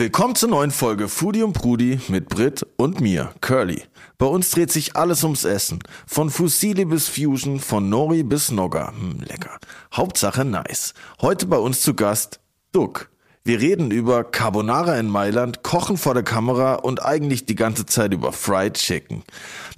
[0.00, 3.82] Willkommen zur neuen Folge Foodie und Prudi mit Brit und mir, Curly.
[4.16, 5.80] Bei uns dreht sich alles ums Essen.
[6.06, 8.94] Von Fusilli bis Fusion, von Nori bis Nogger.
[8.98, 9.58] Hm, lecker.
[9.92, 10.94] Hauptsache nice.
[11.20, 12.40] Heute bei uns zu Gast
[12.72, 13.10] Duck.
[13.42, 18.12] Wir reden über Carbonara in Mailand, Kochen vor der Kamera und eigentlich die ganze Zeit
[18.12, 19.22] über Fried Chicken.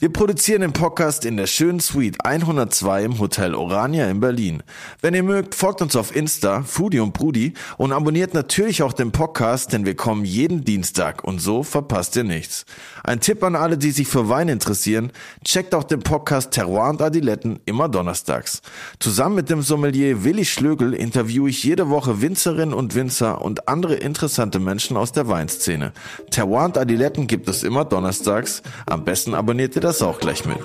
[0.00, 4.64] Wir produzieren den Podcast in der schönen Suite 102 im Hotel Orania in Berlin.
[5.00, 9.12] Wenn ihr mögt, folgt uns auf Insta, Foodie und Brudi und abonniert natürlich auch den
[9.12, 12.66] Podcast, denn wir kommen jeden Dienstag und so verpasst ihr nichts.
[13.04, 15.12] Ein Tipp an alle, die sich für Wein interessieren,
[15.44, 18.60] checkt auch den Podcast Terroir und Adiletten immer donnerstags.
[18.98, 23.94] Zusammen mit dem Sommelier Willi Schlögel interviewe ich jede Woche Winzerinnen und Winzer und andere
[23.94, 25.92] interessante Menschen aus der Weinszene.
[26.30, 28.62] Terroir und Adiletten gibt es immer donnerstags.
[28.86, 30.58] Am besten abonniert ihr das auch gleich mit.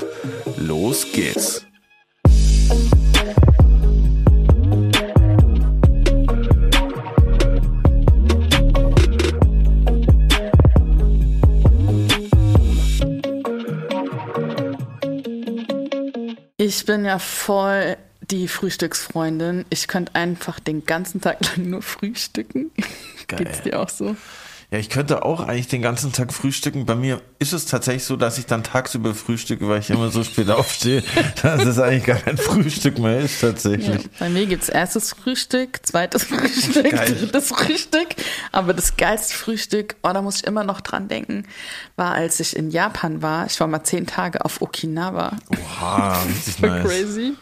[0.57, 1.63] Los geht's!
[16.59, 17.97] Ich bin ja voll
[18.31, 19.65] die Frühstücksfreundin.
[19.69, 22.71] Ich könnte einfach den ganzen Tag lang nur frühstücken.
[23.27, 23.43] Geil.
[23.43, 24.15] Geht's dir auch so?
[24.69, 26.85] Ja, ich könnte auch eigentlich den ganzen Tag frühstücken.
[26.85, 30.25] Bei mir ist es tatsächlich so, dass ich dann tagsüber frühstücke, weil ich immer so
[30.25, 31.03] spät aufstehe,
[31.41, 34.03] dass es eigentlich gar kein Frühstück mehr ist tatsächlich.
[34.03, 37.15] Ja, bei mir gibt's erstes Frühstück, zweites Frühstück, Geil.
[37.15, 38.09] drittes Frühstück.
[38.51, 41.45] Aber das geilste Frühstück, oh, da muss ich immer noch dran denken,
[41.95, 43.45] war, als ich in Japan war.
[43.45, 45.37] Ich war mal zehn Tage auf Okinawa.
[45.49, 46.85] Oha, richtig nice.
[46.85, 47.33] crazy.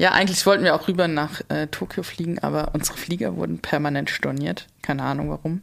[0.00, 4.08] Ja, eigentlich wollten wir auch rüber nach äh, Tokio fliegen, aber unsere Flieger wurden permanent
[4.08, 4.66] storniert.
[4.80, 5.60] Keine Ahnung warum.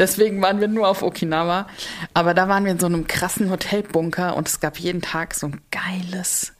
[0.00, 1.68] Deswegen waren wir nur auf Okinawa.
[2.12, 5.46] Aber da waren wir in so einem krassen Hotelbunker und es gab jeden Tag so
[5.46, 6.54] ein geiles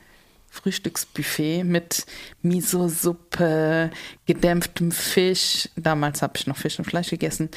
[0.48, 2.06] Frühstücksbuffet mit
[2.42, 3.90] Miso-Suppe,
[4.26, 5.70] gedämpftem Fisch.
[5.74, 7.48] Damals habe ich noch Fisch und Fleisch gegessen.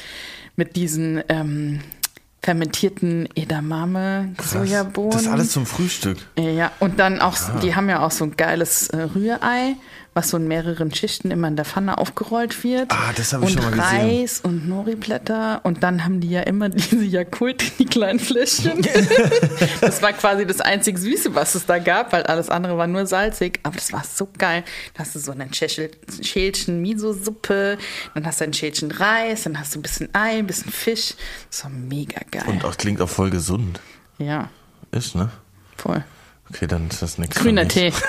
[0.56, 1.82] Mit diesen ähm,
[2.42, 5.12] fermentierten Edamame, Sojabohnen.
[5.12, 6.18] Das alles zum Frühstück.
[6.36, 9.76] Ja, und dann auch, die haben ja auch so ein geiles äh, Rührei,
[10.14, 12.92] was so in mehreren Schichten immer in der Pfanne aufgerollt wird.
[12.92, 14.20] Ah, das hab ich und schon mal gesehen.
[14.20, 18.82] Reis und Nori-Blätter und dann haben die ja immer diese Jakult, die kleinen Fläschchen.
[19.80, 23.06] das war quasi das einzig Süße, was es da gab, weil alles andere war nur
[23.06, 23.60] salzig.
[23.62, 24.64] Aber das war so geil.
[24.94, 27.78] Da hast du so ein Schälchen Miso-Suppe,
[28.14, 31.14] dann hast du ein Schälchen Reis, dann hast du ein bisschen Ei, ein bisschen Fisch.
[31.50, 32.44] Das war mega geil.
[32.46, 33.80] Und auch klingt auch voll gesund.
[34.18, 34.50] ja,
[34.90, 35.30] Ist, ne?
[35.76, 36.04] voll.
[36.54, 37.38] Okay, dann ist das nichts.
[37.38, 37.72] für Grüner mich.
[37.72, 37.92] Tee.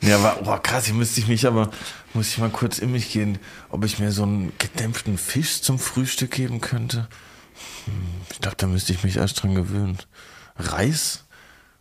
[0.00, 1.70] Ja, aber oh, krass, hier müsste ich mich aber,
[2.12, 3.38] muss ich mal kurz in mich gehen,
[3.70, 7.08] ob ich mir so einen gedämpften Fisch zum Frühstück geben könnte.
[7.84, 7.92] Hm,
[8.30, 9.98] ich glaube, da müsste ich mich erst dran gewöhnen.
[10.56, 11.24] Reis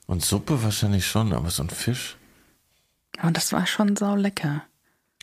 [0.06, 2.18] und Suppe wahrscheinlich schon, aber so ein Fisch.
[3.22, 4.64] Und das war schon sau lecker.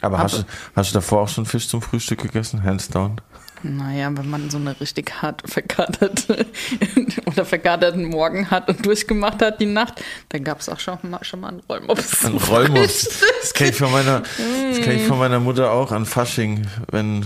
[0.00, 0.44] Aber hast du,
[0.74, 2.62] hast du davor auch schon Fisch zum Frühstück gegessen?
[2.62, 3.20] Hands down?
[3.62, 6.46] Naja, wenn man so eine richtig hart verkaterte
[7.26, 11.22] oder verkaterten Morgen hat und durchgemacht hat die Nacht, dann gab es auch schon mal,
[11.22, 12.24] schon mal einen Rollmops.
[12.24, 13.20] Ein Rollmops.
[13.40, 16.66] Das kenne ich von meiner, das kenn ich von meiner Mutter auch an Fasching.
[16.90, 17.24] Wenn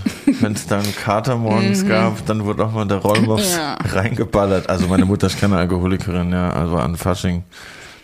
[0.52, 3.74] es da einen Kater morgens gab, dann wurde auch mal der Rollmops Ja.
[3.74, 4.68] reingeballert.
[4.68, 7.42] Also meine Mutter ist keine Alkoholikerin, ja, also an Fasching.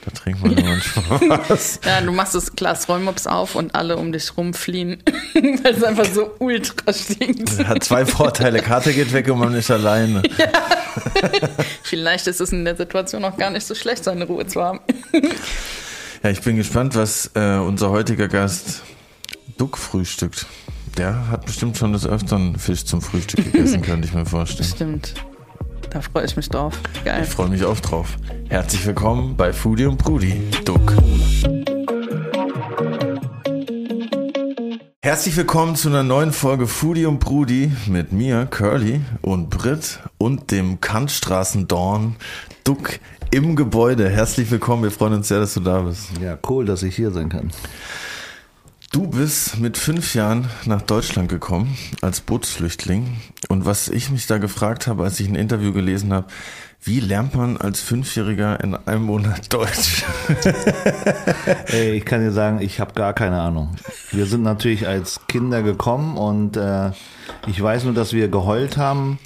[0.05, 1.81] Da trinkt man ja manchmal was.
[1.85, 5.03] Ja, du machst das Glas Rollmops auf und alle um dich rumfliehen,
[5.35, 7.67] weil es einfach so ultra stinkt.
[7.67, 8.63] Hat zwei Vorteile.
[8.63, 10.23] Kater geht weg und man ist alleine.
[11.83, 14.81] Vielleicht ist es in der Situation auch gar nicht so schlecht, seine Ruhe zu haben.
[16.23, 18.83] Ja, ich bin gespannt, was äh, unser heutiger Gast
[19.59, 20.47] Duck frühstückt.
[20.97, 24.69] Der hat bestimmt schon des Öfteren Fisch zum Frühstück gegessen, könnte ich mir vorstellen.
[24.69, 25.15] Stimmt.
[25.91, 26.79] Da freue ich mich drauf.
[27.05, 27.25] Geil.
[27.25, 28.17] Ich freue mich auch drauf.
[28.49, 30.95] Herzlich willkommen bei Foodie und Brudi, Duck.
[35.03, 40.53] Herzlich willkommen zu einer neuen Folge Foodie und Brudi mit mir, Curly und Britt und
[40.53, 42.15] dem Kantstraßendorn
[42.63, 43.01] Duck
[43.33, 44.09] im Gebäude.
[44.09, 46.11] Herzlich willkommen, wir freuen uns sehr, dass du da bist.
[46.23, 47.51] Ja, cool, dass ich hier sein kann.
[48.93, 53.19] Du bist mit fünf Jahren nach Deutschland gekommen als Bootsflüchtling.
[53.49, 56.27] Und was ich mich da gefragt habe, als ich ein Interview gelesen habe,
[56.83, 60.05] wie lernt man als Fünfjähriger in einem Monat Deutsch?
[61.67, 63.77] Ey, ich kann dir sagen, ich habe gar keine Ahnung.
[64.11, 66.91] Wir sind natürlich als Kinder gekommen und äh,
[67.47, 69.21] ich weiß nur, dass wir geheult haben,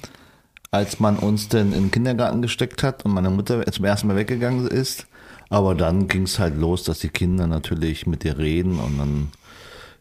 [0.69, 4.15] als man uns denn in den Kindergarten gesteckt hat und meine Mutter zum ersten Mal
[4.15, 5.07] weggegangen ist.
[5.49, 9.31] Aber dann ging es halt los, dass die Kinder natürlich mit dir reden und dann,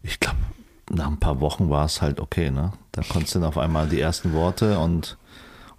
[0.04, 0.38] ich glaube,
[0.90, 2.72] nach ein paar Wochen war es halt okay, ne?
[2.92, 5.16] Da konntest du dann auf einmal die ersten Worte und,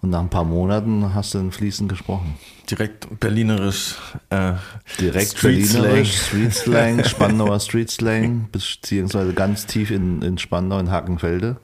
[0.02, 2.34] und nach ein paar Monaten hast du dann fließend gesprochen.
[2.70, 3.94] Direkt berlinerisch.
[4.30, 4.54] Äh,
[5.00, 6.50] Direkt Street Berlinerisch, Slang.
[6.50, 11.56] Street Slang, Spandauer Street Slang, beziehungsweise ganz tief in, in Spandau, in Hakenfelde.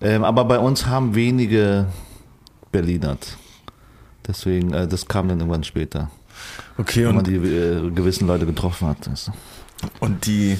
[0.00, 1.86] Ähm, aber bei uns haben wenige
[2.72, 3.38] Berlinert.
[4.26, 6.10] Deswegen, äh, das kam dann irgendwann später.
[6.76, 9.08] Okay, Wenn man die äh, gewissen Leute getroffen hat.
[10.00, 10.58] Und die,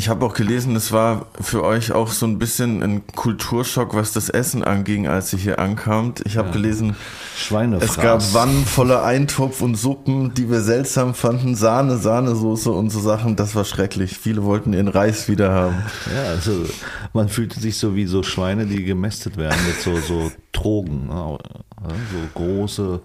[0.00, 4.14] ich habe auch gelesen, es war für euch auch so ein bisschen ein Kulturschock, was
[4.14, 6.22] das Essen anging, als ihr hier ankamt.
[6.24, 6.96] Ich habe gelesen,
[7.36, 7.90] Schweinefraß.
[7.90, 12.98] es gab Wannen voller Eintopf und Suppen, die wir seltsam fanden, Sahne, Sahnesoße und so
[12.98, 13.36] Sachen.
[13.36, 14.16] Das war schrecklich.
[14.16, 15.76] Viele wollten ihren Reis wieder haben.
[16.14, 16.64] Ja, also
[17.12, 21.08] man fühlte sich so wie so Schweine, die gemästet werden mit so, so Trogen.
[21.08, 21.38] Ne?
[21.82, 23.00] Ja, So große,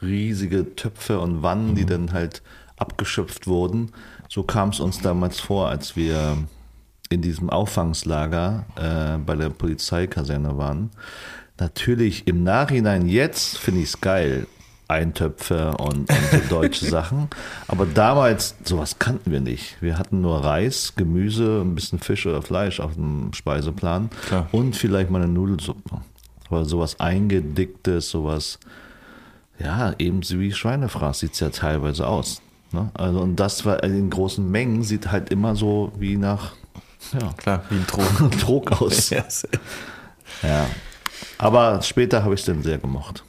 [0.00, 2.40] riesige Töpfe und Wannen, die dann halt
[2.78, 3.92] abgeschöpft wurden.
[4.28, 6.36] So kam es uns damals vor, als wir
[7.10, 10.90] in diesem Auffangslager äh, bei der Polizeikaserne waren.
[11.58, 14.46] Natürlich im Nachhinein jetzt finde ich es geil,
[14.86, 17.28] Eintöpfe und, und so deutsche Sachen.
[17.66, 19.80] Aber damals, sowas kannten wir nicht.
[19.80, 24.48] Wir hatten nur Reis, Gemüse, ein bisschen Fisch oder Fleisch auf dem Speiseplan Klar.
[24.52, 26.02] und vielleicht mal eine Nudelsuppe.
[26.48, 28.58] Aber sowas Eingedicktes, sowas,
[29.58, 32.40] ja, eben wie Schweinefraß sieht es ja teilweise aus.
[32.72, 32.90] Ne?
[32.94, 36.52] Also, und das war in großen Mengen, sieht halt immer so wie nach
[37.12, 38.30] ja, Klar, wie ein Thron.
[38.40, 39.10] Trog aus.
[39.10, 39.24] ja,
[40.42, 40.66] Ja.
[41.38, 43.24] Aber später habe ich es dann sehr gemocht.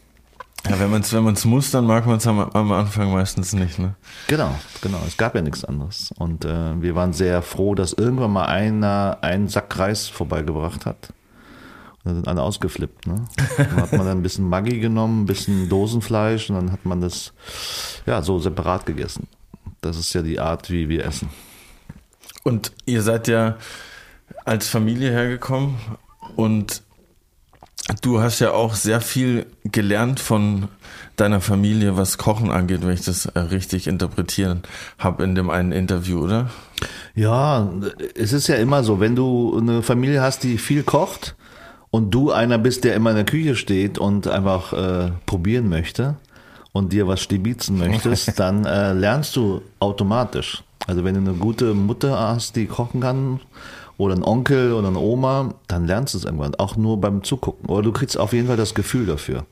[0.64, 3.80] wenn man es wenn man's muss, dann mag man es am, am Anfang meistens nicht.
[3.80, 3.96] Ne?
[4.28, 5.00] Genau, genau.
[5.08, 6.12] Es gab ja nichts anderes.
[6.18, 11.14] Und äh, wir waren sehr froh, dass irgendwann mal einer einen Sack Reis vorbeigebracht hat.
[12.04, 13.08] Dann sind alle ausgeflippt.
[13.08, 13.26] Ne?
[13.58, 17.02] Dann hat man dann ein bisschen Maggi genommen, ein bisschen Dosenfleisch und dann hat man
[17.02, 17.34] das
[18.06, 19.28] ja so separat gegessen.
[19.82, 21.30] Das ist ja die Art, wie wir essen.
[22.44, 23.58] Und ihr seid ja
[24.46, 25.76] als Familie hergekommen
[26.36, 26.84] und
[28.02, 30.68] du hast ja auch sehr viel gelernt von
[31.16, 34.64] deiner Familie, was Kochen angeht, wenn ich das äh, richtig interpretieren
[34.98, 36.50] habe in dem einen Interview, oder?
[37.14, 37.70] Ja,
[38.16, 41.36] es ist ja immer so, wenn du eine Familie hast, die viel kocht
[41.92, 46.16] und du einer bist, der immer in der Küche steht und einfach äh, probieren möchte
[46.72, 50.64] und dir was stibitzen möchtest, dann äh, lernst du automatisch.
[50.88, 53.40] Also wenn du eine gute Mutter hast, die kochen kann
[53.98, 57.70] oder ein Onkel oder eine Oma, dann lernst du es irgendwann, auch nur beim Zugucken.
[57.70, 59.46] Oder du kriegst auf jeden Fall das Gefühl dafür.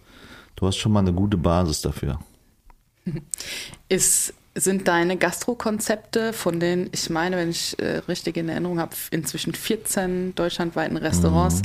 [0.56, 2.20] Du hast schon mal eine gute Basis dafür.
[3.90, 8.96] Ist, sind deine Gastrokonzepte, von denen ich meine, wenn ich äh, richtig in Erinnerung habe,
[9.12, 11.62] inzwischen 14 deutschlandweiten Restaurants,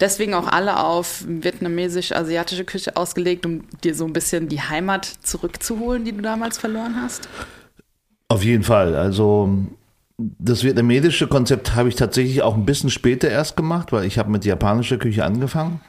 [0.00, 6.04] deswegen auch alle auf vietnamesisch-asiatische Küche ausgelegt, um dir so ein bisschen die Heimat zurückzuholen,
[6.04, 7.28] die du damals verloren hast?
[8.28, 8.94] Auf jeden Fall.
[8.94, 9.66] Also
[10.18, 14.30] das vietnamesische Konzept habe ich tatsächlich auch ein bisschen später erst gemacht, weil ich habe
[14.30, 15.80] mit japanischer Küche angefangen.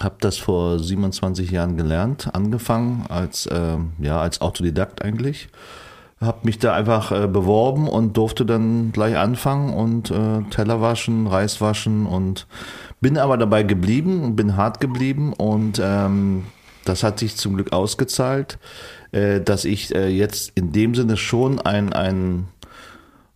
[0.00, 5.48] Habe das vor 27 Jahren gelernt, angefangen als, äh, ja, als Autodidakt eigentlich.
[6.20, 11.26] Habe mich da einfach äh, beworben und durfte dann gleich anfangen und äh, Teller waschen,
[11.26, 12.46] Reis waschen und
[13.00, 16.44] bin aber dabei geblieben, bin hart geblieben und ähm,
[16.84, 18.58] das hat sich zum Glück ausgezahlt,
[19.12, 22.48] äh, dass ich äh, jetzt in dem Sinne schon ein, ein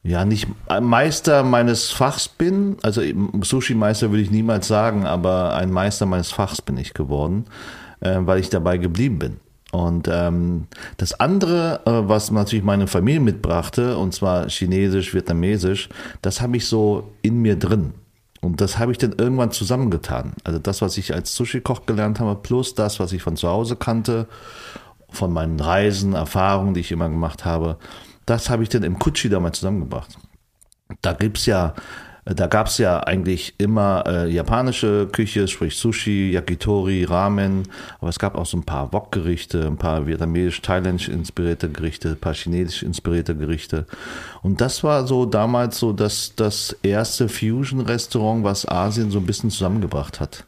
[0.04, 2.76] ja, nicht ein Meister meines Fachs bin.
[2.82, 7.46] Also eben Sushi-Meister würde ich niemals sagen, aber ein Meister meines Fachs bin ich geworden,
[8.00, 9.40] äh, weil ich dabei geblieben bin.
[9.72, 10.66] Und ähm,
[10.98, 15.88] das andere, äh, was natürlich meine Familie mitbrachte, und zwar chinesisch, vietnamesisch,
[16.20, 17.94] das habe ich so in mir drin.
[18.42, 20.34] Und das habe ich dann irgendwann zusammengetan.
[20.44, 23.76] Also das, was ich als Sushi-Koch gelernt habe, plus das, was ich von zu Hause
[23.76, 24.28] kannte,
[25.08, 27.78] von meinen Reisen, Erfahrungen, die ich immer gemacht habe,
[28.26, 30.18] das habe ich dann im Kutschi damals zusammengebracht.
[31.02, 31.74] Da gibt's ja,
[32.24, 37.68] da gab's ja eigentlich immer äh, japanische Küche, sprich Sushi, Yakitori, Ramen,
[38.00, 42.34] aber es gab auch so ein paar Wok-Gerichte, ein paar vietnamesisch-thailändisch inspirierte Gerichte, ein paar
[42.34, 43.86] chinesisch inspirierte Gerichte.
[44.42, 49.50] Und das war so damals so das, das erste Fusion-Restaurant, was Asien so ein bisschen
[49.50, 50.44] zusammengebracht hat.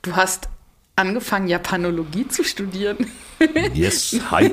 [0.00, 0.48] Du hast
[0.96, 2.96] angefangen, Japanologie zu studieren.
[3.74, 4.50] Yes, hi.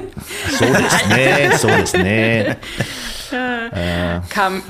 [0.59, 2.55] So das, nee, so das, nee.
[4.29, 4.61] Kam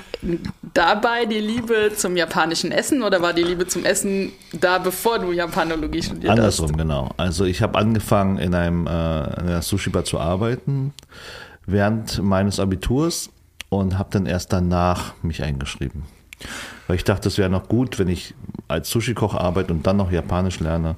[0.73, 5.31] dabei die Liebe zum japanischen Essen oder war die Liebe zum Essen da, bevor du
[5.31, 6.77] Japanologie studiert Andersrum, hast?
[6.77, 7.09] genau.
[7.17, 10.93] Also ich habe angefangen in einem äh, Sushi-Bar zu arbeiten
[11.65, 13.31] während meines Abiturs
[13.69, 16.03] und habe dann erst danach mich eingeschrieben.
[16.87, 18.33] Weil ich dachte, es wäre noch gut, wenn ich
[18.67, 20.95] als Sushi-Koch arbeite und dann noch Japanisch lerne.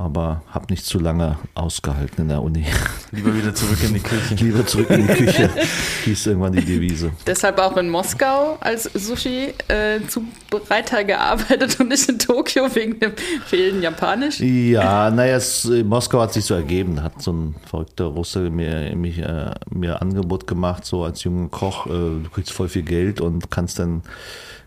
[0.00, 2.64] Aber habe nicht zu lange ausgehalten in der Uni.
[3.10, 4.34] Lieber wieder zurück in die Küche.
[4.42, 5.50] Lieber zurück in die Küche,
[6.06, 7.12] hieß irgendwann die Devise.
[7.26, 13.12] Deshalb auch in Moskau als Sushi-Zubereiter gearbeitet und nicht in Tokio wegen dem
[13.44, 14.40] fehlenden Japanisch.
[14.40, 16.96] Ja, naja, es, äh, Moskau hat sich so ergeben.
[16.96, 21.50] Da hat so ein verrückter Russe mir, mich, äh, mir Angebot gemacht, so als junger
[21.50, 24.00] Koch, äh, du kriegst voll viel Geld und kannst dann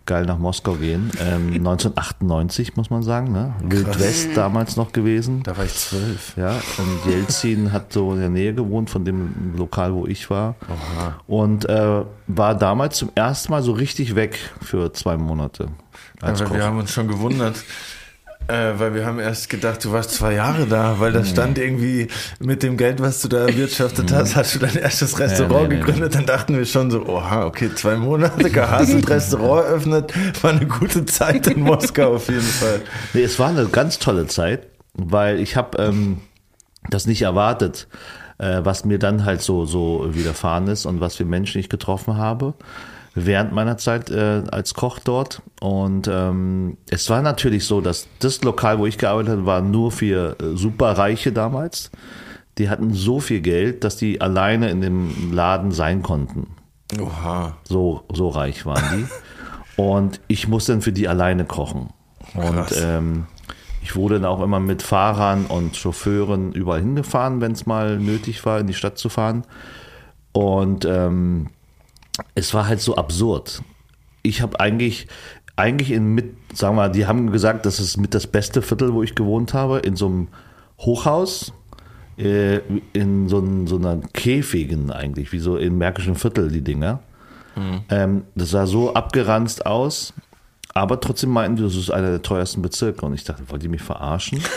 [0.05, 1.12] geil nach Moskau gehen.
[1.19, 3.53] Ähm, 1998 muss man sagen, ne?
[3.63, 5.43] Wild West damals noch gewesen.
[5.43, 6.36] Da war ich zwölf.
[6.38, 10.55] Ja, und Jelzin hat so in der Nähe gewohnt von dem Lokal, wo ich war.
[11.27, 15.69] Und äh, war damals zum ersten Mal so richtig weg für zwei Monate.
[16.22, 16.53] Koch.
[16.53, 17.55] wir haben uns schon gewundert.
[18.47, 22.09] Äh, weil wir haben erst gedacht, du warst zwei Jahre da, weil da stand irgendwie
[22.39, 25.79] mit dem Geld, was du da erwirtschaftet hast, hast du dein erstes Restaurant nee, nee,
[25.81, 26.15] gegründet.
[26.15, 31.05] Dann dachten wir schon so, oha, okay, zwei Monate gehasselt, Restaurant eröffnet, war eine gute
[31.05, 32.81] Zeit in Moskau auf jeden Fall.
[33.13, 36.17] Nee, es war eine ganz tolle Zeit, weil ich habe ähm,
[36.89, 37.88] das nicht erwartet,
[38.39, 42.17] äh, was mir dann halt so, so widerfahren ist und was für Menschen ich getroffen
[42.17, 42.55] habe
[43.15, 45.41] während meiner Zeit äh, als Koch dort.
[45.60, 49.91] Und ähm, es war natürlich so, dass das Lokal, wo ich gearbeitet habe, war nur
[49.91, 51.91] für äh, Superreiche damals.
[52.58, 56.48] Die hatten so viel Geld, dass die alleine in dem Laden sein konnten.
[57.00, 57.58] Oha.
[57.63, 59.82] So, so reich waren die.
[59.82, 61.89] Und ich musste dann für die alleine kochen.
[62.36, 62.79] Und Krass.
[62.79, 63.25] ähm,
[63.82, 68.46] ich wurde dann auch immer mit Fahrern und Chauffeuren überall hingefahren, wenn es mal nötig
[68.46, 69.43] war, in die Stadt zu fahren.
[70.32, 71.50] Und ähm,
[72.36, 73.62] es war halt so absurd.
[74.22, 75.08] Ich habe eigentlich,
[75.55, 78.93] eigentlich in mit, sagen wir mal, die haben gesagt, das ist mit das beste Viertel,
[78.93, 80.27] wo ich gewohnt habe, in so einem
[80.79, 81.53] Hochhaus,
[82.17, 82.60] äh,
[82.93, 87.00] in so, ein, so einer Käfigen eigentlich, wie so im Märkischen Viertel die Dinger.
[87.89, 90.13] Ähm, das sah so abgeranzt aus,
[90.74, 93.06] aber trotzdem meinten die, das ist einer der teuersten Bezirke.
[93.06, 94.42] Und ich dachte, wollt ihr mich verarschen?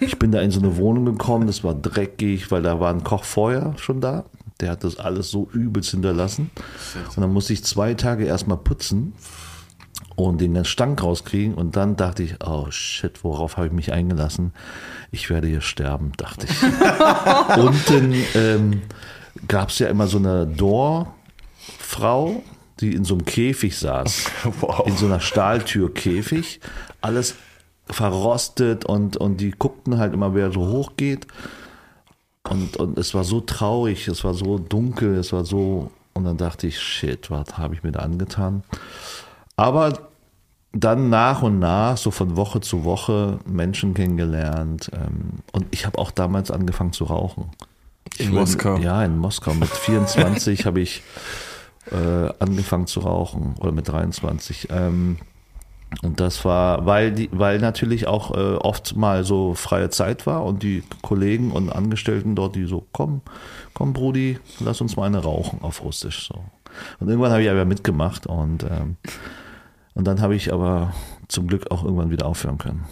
[0.00, 3.04] Ich bin da in so eine Wohnung gekommen, das war dreckig, weil da war ein
[3.04, 4.24] Koch vorher schon da.
[4.60, 6.50] Der hat das alles so übelst hinterlassen.
[7.14, 9.14] Und dann musste ich zwei Tage erstmal putzen
[10.16, 11.54] und den ganzen Stank rauskriegen.
[11.54, 14.52] Und dann dachte ich, oh shit, worauf habe ich mich eingelassen?
[15.10, 16.62] Ich werde hier sterben, dachte ich.
[17.56, 18.82] Unten ähm,
[19.48, 22.42] gab es ja immer so eine Door-Frau,
[22.82, 24.24] die in so einem Käfig saß.
[24.60, 24.86] Wow.
[24.86, 26.60] In so einer Stahltür-Käfig.
[27.00, 27.36] Alles
[27.86, 31.26] verrostet und, und die guckten halt immer, wer so hoch geht.
[32.48, 35.90] Und, und es war so traurig, es war so dunkel, es war so.
[36.14, 38.62] Und dann dachte ich, shit, was habe ich mir da angetan?
[39.56, 40.10] Aber
[40.72, 44.90] dann nach und nach, so von Woche zu Woche, Menschen kennengelernt.
[44.94, 47.50] Ähm, und ich habe auch damals angefangen zu rauchen.
[48.18, 48.76] In bin- Moskau.
[48.78, 49.54] Ja, in Moskau.
[49.54, 51.02] Mit 24 habe ich
[51.90, 54.68] äh, angefangen zu rauchen oder mit 23.
[54.70, 55.18] Ähm,
[56.00, 60.44] und das war, weil die, weil natürlich auch äh, oft mal so freie Zeit war
[60.44, 63.20] und die Kollegen und Angestellten dort, die so, komm,
[63.74, 66.28] komm, Brudi, lass uns mal eine rauchen auf Russisch.
[66.28, 66.42] So.
[66.98, 68.96] Und irgendwann habe ich aber mitgemacht und, ähm,
[69.94, 70.94] und dann habe ich aber
[71.28, 72.84] zum Glück auch irgendwann wieder aufhören können.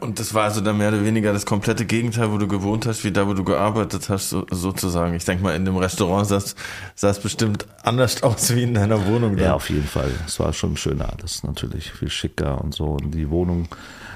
[0.00, 3.04] Und das war also dann mehr oder weniger das komplette Gegenteil, wo du gewohnt hast,
[3.04, 5.14] wie da, wo du gearbeitet hast, so, sozusagen.
[5.14, 9.36] Ich denke mal, in dem Restaurant sah es bestimmt anders aus wie in deiner Wohnung.
[9.36, 9.54] Ja, Da.
[9.54, 10.10] auf jeden Fall.
[10.26, 12.84] Es war schon schöner alles, natürlich viel schicker und so.
[12.86, 13.68] Und die Wohnung,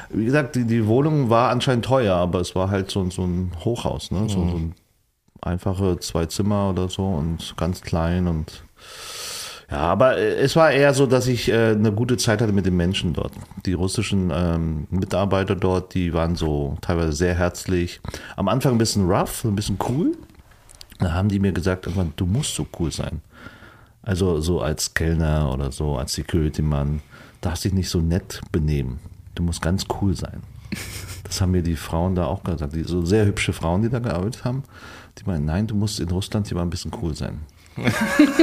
[0.09, 3.53] wie gesagt, die, die Wohnung war anscheinend teuer, aber es war halt so, so ein
[3.63, 4.29] Hochhaus, ne?
[4.31, 4.75] So, so ein
[5.43, 8.63] einfache zwei Zimmer oder so und ganz klein und
[9.71, 12.67] ja, aber äh, es war eher so, dass ich äh, eine gute Zeit hatte mit
[12.67, 13.33] den Menschen dort.
[13.67, 18.01] Die russischen ähm, Mitarbeiter dort, die waren so teilweise sehr herzlich.
[18.37, 20.17] Am Anfang ein bisschen rough, ein bisschen cool.
[20.99, 23.23] Da haben die mir gesagt, irgendwann, du musst so cool sein.
[24.03, 27.01] Also so als Kellner oder so, als Security-Mann,
[27.41, 28.99] darfst dich nicht so nett benehmen.
[29.35, 30.43] Du musst ganz cool sein.
[31.25, 32.75] Das haben mir die Frauen da auch gesagt.
[32.75, 34.65] Die, so sehr hübsche Frauen, die da gearbeitet haben,
[35.19, 37.41] die meinen, nein, du musst in Russland hier mal ein bisschen cool sein.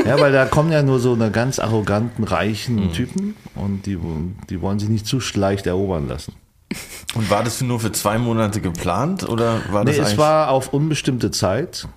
[0.05, 3.97] Ja, weil da kommen ja nur so eine ganz arroganten, reichen Typen und die,
[4.49, 6.33] die wollen sich nicht zu leicht erobern lassen.
[7.15, 10.73] Und war das nur für zwei Monate geplant oder war das Nee, es war auf
[10.73, 11.87] unbestimmte Zeit,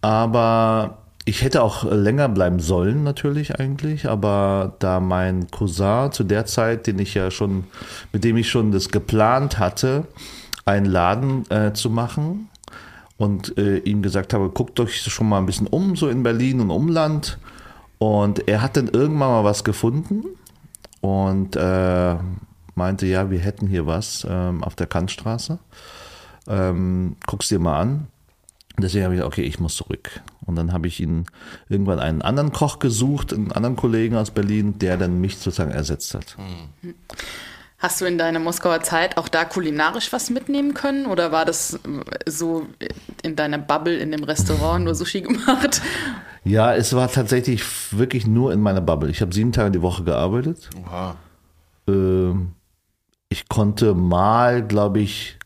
[0.00, 6.46] aber ich hätte auch länger bleiben sollen natürlich eigentlich, aber da mein Cousin zu der
[6.46, 7.64] Zeit, den ich ja schon,
[8.12, 10.06] mit dem ich schon das geplant hatte,
[10.64, 12.48] einen Laden äh, zu machen
[13.18, 16.60] und äh, ihm gesagt habe, guckt euch schon mal ein bisschen um, so in Berlin
[16.60, 17.38] und Umland.
[17.98, 20.24] Und er hat dann irgendwann mal was gefunden
[21.00, 22.16] und äh,
[22.74, 25.58] meinte, ja, wir hätten hier was ähm, auf der Kantstraße.
[26.46, 28.08] Ähm, guck's dir mal an.
[28.78, 30.20] Deswegen habe ich gesagt, okay, ich muss zurück.
[30.44, 31.24] Und dann habe ich ihn
[31.70, 36.12] irgendwann einen anderen Koch gesucht, einen anderen Kollegen aus Berlin, der dann mich sozusagen ersetzt
[36.12, 36.36] hat.
[37.78, 41.06] Hast du in deiner Moskauer Zeit auch da kulinarisch was mitnehmen können?
[41.06, 41.78] Oder war das äh,
[42.30, 42.66] so
[43.22, 45.82] in deiner Bubble in dem Restaurant nur Sushi gemacht?
[46.44, 49.10] Ja, es war tatsächlich wirklich nur in meiner Bubble.
[49.10, 50.70] Ich habe sieben Tage die Woche gearbeitet.
[50.86, 51.16] Oha.
[51.86, 52.52] Ähm,
[53.28, 55.38] ich konnte mal, glaube ich,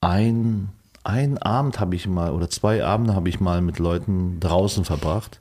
[0.00, 0.68] ein,
[1.04, 5.38] ein Abend habe ich mal oder zwei Abende habe ich mal mit Leuten draußen verbracht,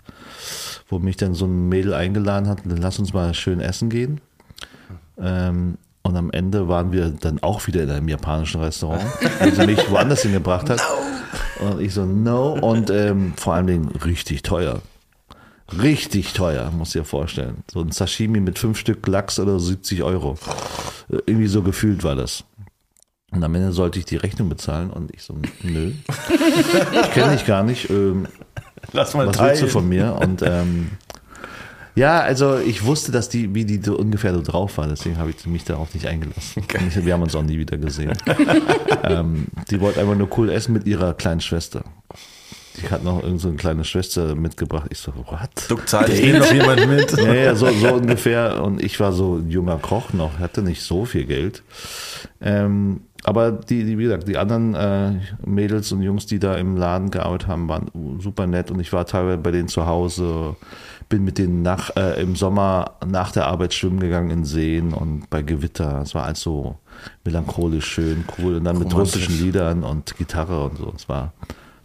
[0.87, 4.21] wo mich dann so ein Mädel eingeladen hat, dann lass uns mal schön essen gehen.
[5.17, 5.77] Ähm,
[6.09, 9.03] und am Ende waren wir dann auch wieder in einem japanischen Restaurant,
[9.39, 10.81] wo sie mich woanders hingebracht hat.
[11.59, 12.53] Und ich so, no.
[12.53, 14.81] Und ähm, vor allen Dingen richtig teuer.
[15.81, 17.63] Richtig teuer, muss ich dir vorstellen.
[17.71, 20.35] So ein Sashimi mit fünf Stück Lachs oder 70 Euro.
[21.09, 22.43] Irgendwie so gefühlt war das.
[23.31, 25.91] Und am Ende sollte ich die Rechnung bezahlen und ich so, nö.
[26.29, 27.89] Ich kenne dich gar nicht.
[27.91, 28.27] Ähm,
[28.93, 30.17] Lass mal was willst du von mir?
[30.19, 30.89] Und ähm,
[31.95, 35.31] ja, also ich wusste, dass die, wie die so ungefähr so drauf war, deswegen habe
[35.31, 36.63] ich mich darauf nicht eingelassen.
[36.63, 38.13] Und Wir haben uns auch nie wieder gesehen.
[39.03, 41.83] ähm, die wollte einfach nur cool essen mit ihrer kleinen Schwester.
[42.77, 44.87] Die hat noch irgendeine so eine kleine Schwester mitgebracht.
[44.91, 45.49] Ich so, what?
[45.67, 47.11] Du zahlst eh noch jemand mit.
[47.17, 48.63] Ja, ja, so, so ungefähr.
[48.63, 51.63] Und ich war so ein junger Koch noch, hatte nicht so viel Geld.
[52.41, 55.11] Ähm, aber die, die, wie gesagt, die anderen äh,
[55.45, 58.71] Mädels und Jungs, die da im Laden gearbeitet haben, waren super nett.
[58.71, 60.55] Und ich war teilweise bei denen zu Hause,
[61.09, 65.29] bin mit denen nach, äh, im Sommer nach der Arbeit schwimmen gegangen in Seen und
[65.29, 66.01] bei Gewitter.
[66.03, 66.77] Es war alles so
[67.25, 68.57] melancholisch schön, cool.
[68.57, 69.15] Und dann mit Romantisch.
[69.15, 70.93] russischen Liedern und Gitarre und so.
[70.95, 71.33] Es war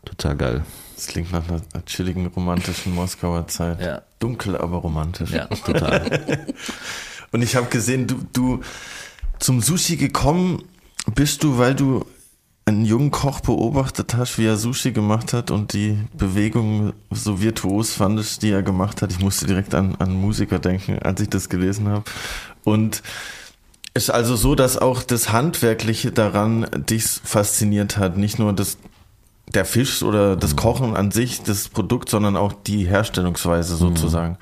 [0.04, 0.64] total geil.
[0.94, 3.80] Das klingt nach einer chilligen, romantischen Moskauer Zeit.
[3.80, 4.02] Ja.
[4.20, 5.30] Dunkel, aber romantisch.
[5.30, 6.46] Ja, total.
[7.32, 8.60] Und ich habe gesehen, du, du
[9.40, 10.62] zum Sushi gekommen
[11.16, 12.06] bist du, weil du
[12.66, 17.92] einen jungen Koch beobachtet hast, wie er Sushi gemacht hat und die Bewegung so virtuos
[17.92, 19.12] fandest, die er gemacht hat.
[19.12, 22.04] Ich musste direkt an, an Musiker denken, als ich das gelesen habe.
[22.64, 23.02] Und
[23.92, 28.16] ist also so, dass auch das Handwerkliche daran dich fasziniert hat.
[28.16, 28.78] Nicht nur das,
[29.54, 34.38] der Fisch oder das Kochen an sich, das Produkt, sondern auch die Herstellungsweise sozusagen.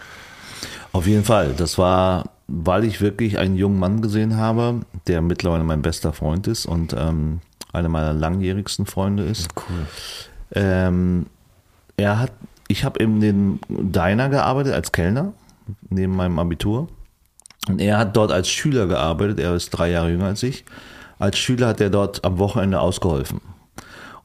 [0.93, 1.55] Auf jeden Fall.
[1.57, 6.47] Das war, weil ich wirklich einen jungen Mann gesehen habe, der mittlerweile mein bester Freund
[6.47, 7.41] ist und ähm,
[7.73, 9.49] einer meiner langjährigsten Freunde ist.
[9.57, 9.87] Cool.
[10.55, 11.27] Ähm,
[11.97, 12.33] er hat,
[12.69, 15.33] ich habe in den Diner gearbeitet als Kellner
[15.89, 16.89] neben meinem Abitur.
[17.69, 19.39] Und er hat dort als Schüler gearbeitet.
[19.41, 20.65] Er ist drei Jahre jünger als ich.
[21.19, 23.41] Als Schüler hat er dort am Wochenende ausgeholfen.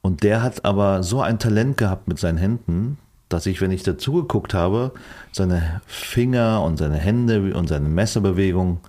[0.02, 2.98] Und der hat aber so ein Talent gehabt mit seinen Händen,
[3.30, 4.94] dass ich, wenn ich dazugeguckt habe,
[5.32, 8.80] seine Finger und seine Hände und seine Messerbewegung,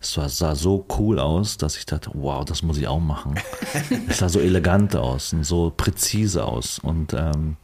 [0.00, 3.34] es war, sah so cool aus, dass ich dachte, wow, das muss ich auch machen.
[4.08, 6.78] es sah so elegant aus und so präzise aus.
[6.78, 7.56] Und, ähm,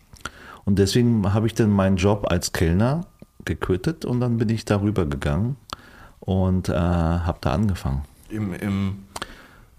[0.65, 3.07] und deswegen habe ich dann meinen Job als Kellner
[3.45, 5.57] gequittet und dann bin ich darüber gegangen
[6.21, 8.03] und äh, habe da angefangen.
[8.29, 9.05] Im, im,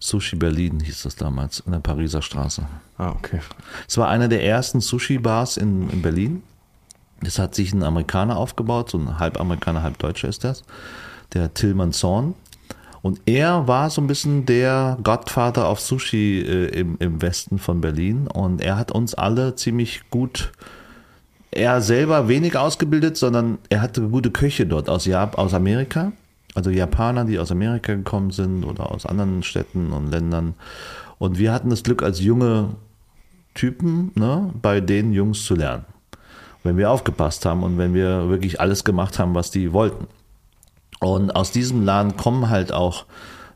[0.04, 2.66] Sushi Berlin hieß das damals, in der Pariser Straße.
[2.98, 3.40] ah, okay.
[3.88, 6.44] Es war einer der ersten Sushi-Bars in, in Berlin.
[7.22, 10.64] Das hat sich ein Amerikaner aufgebaut, so ein halb Amerikaner, halb Deutscher ist das,
[11.34, 12.36] der Tillmann Zorn.
[13.04, 17.82] Und er war so ein bisschen der Gottvater auf Sushi äh, im, im Westen von
[17.82, 18.28] Berlin.
[18.28, 20.54] Und er hat uns alle ziemlich gut,
[21.52, 26.14] er selber wenig ausgebildet, sondern er hatte gute Köche dort aus, Jap aus Amerika.
[26.56, 30.54] Also Japaner, die aus Amerika gekommen sind oder aus anderen Städten und Ländern.
[31.20, 32.70] Und wir hatten das Glück, als junge
[33.54, 35.84] Typen ne, bei den Jungs zu lernen.
[36.64, 40.08] Wenn wir aufgepasst haben und wenn wir wirklich alles gemacht haben, was die wollten.
[41.04, 43.06] Und aus diesem Laden kommen halt auch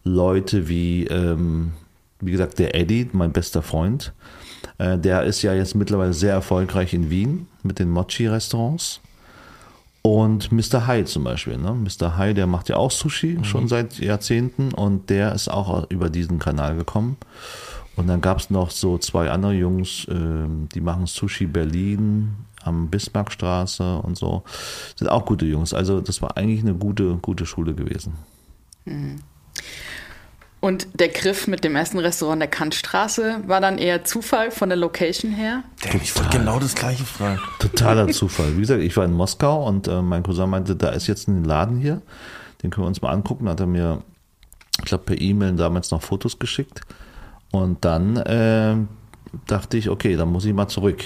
[0.04, 1.72] Leute wie, ähm,
[2.20, 4.14] wie gesagt, der Eddie, mein bester Freund.
[4.78, 9.00] Äh, der ist ja jetzt mittlerweile sehr erfolgreich in Wien mit den Mochi-Restaurants.
[10.02, 10.88] Und Mr.
[10.88, 11.58] Hai zum Beispiel.
[11.58, 11.74] Ne?
[11.74, 12.18] Mr.
[12.18, 16.40] Hai, der macht ja auch Sushi schon seit Jahrzehnten und der ist auch über diesen
[16.40, 17.18] Kanal gekommen.
[17.96, 22.36] Und dann gab es noch so zwei andere Jungs, ähm, die machen Sushi Berlin
[22.68, 24.44] am Bismarckstraße und so.
[24.96, 25.74] Sind auch gute Jungs.
[25.74, 28.14] Also das war eigentlich eine gute, gute Schule gewesen.
[30.60, 34.78] Und der Griff mit dem ersten Restaurant der Kantstraße war dann eher Zufall von der
[34.78, 35.64] Location her.
[35.84, 37.40] Damn, ich wollte genau das gleiche fragen.
[37.60, 38.56] Totaler Zufall.
[38.56, 41.44] Wie gesagt, ich war in Moskau und äh, mein Cousin meinte, da ist jetzt ein
[41.44, 42.02] Laden hier,
[42.64, 43.46] den können wir uns mal angucken.
[43.46, 44.02] Da hat er mir,
[44.80, 46.82] ich glaube, per E-Mail damals noch Fotos geschickt.
[47.52, 48.76] Und dann äh,
[49.46, 51.04] dachte ich, okay, dann muss ich mal zurück.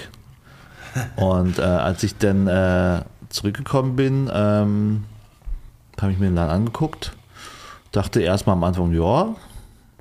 [1.16, 5.04] Und äh, als ich dann äh, zurückgekommen bin, ähm,
[6.00, 7.14] habe ich mir den Laden angeguckt.
[7.92, 9.36] Dachte erstmal am Anfang, ja,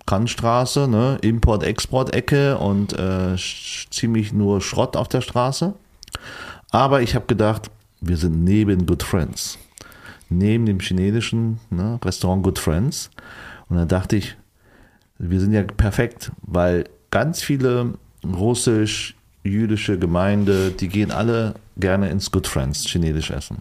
[0.06, 3.36] Kantstraße, ne, Import-Export-Ecke und äh,
[3.90, 5.74] ziemlich nur Schrott auf der Straße.
[6.70, 9.58] Aber ich habe gedacht, wir sind neben Good Friends.
[10.28, 13.10] Neben dem chinesischen ne, Restaurant Good Friends.
[13.68, 14.36] Und dann dachte ich,
[15.18, 17.94] wir sind ja perfekt, weil ganz viele
[19.44, 23.58] russisch-jüdische Gemeinde, die gehen alle gerne ins Good Friends, chinesisch essen.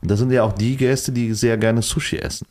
[0.00, 2.46] Und das sind ja auch die Gäste, die sehr gerne Sushi essen.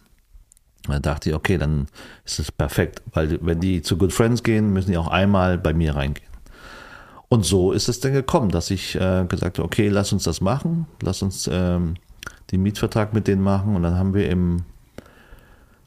[0.87, 1.87] Da dachte ich, okay, dann
[2.25, 5.73] ist es perfekt, weil wenn die zu Good Friends gehen, müssen die auch einmal bei
[5.73, 6.27] mir reingehen.
[7.29, 10.41] Und so ist es dann gekommen, dass ich äh, gesagt habe, okay, lass uns das
[10.41, 11.95] machen, lass uns ähm,
[12.51, 13.75] den Mietvertrag mit denen machen.
[13.75, 14.63] Und dann haben wir im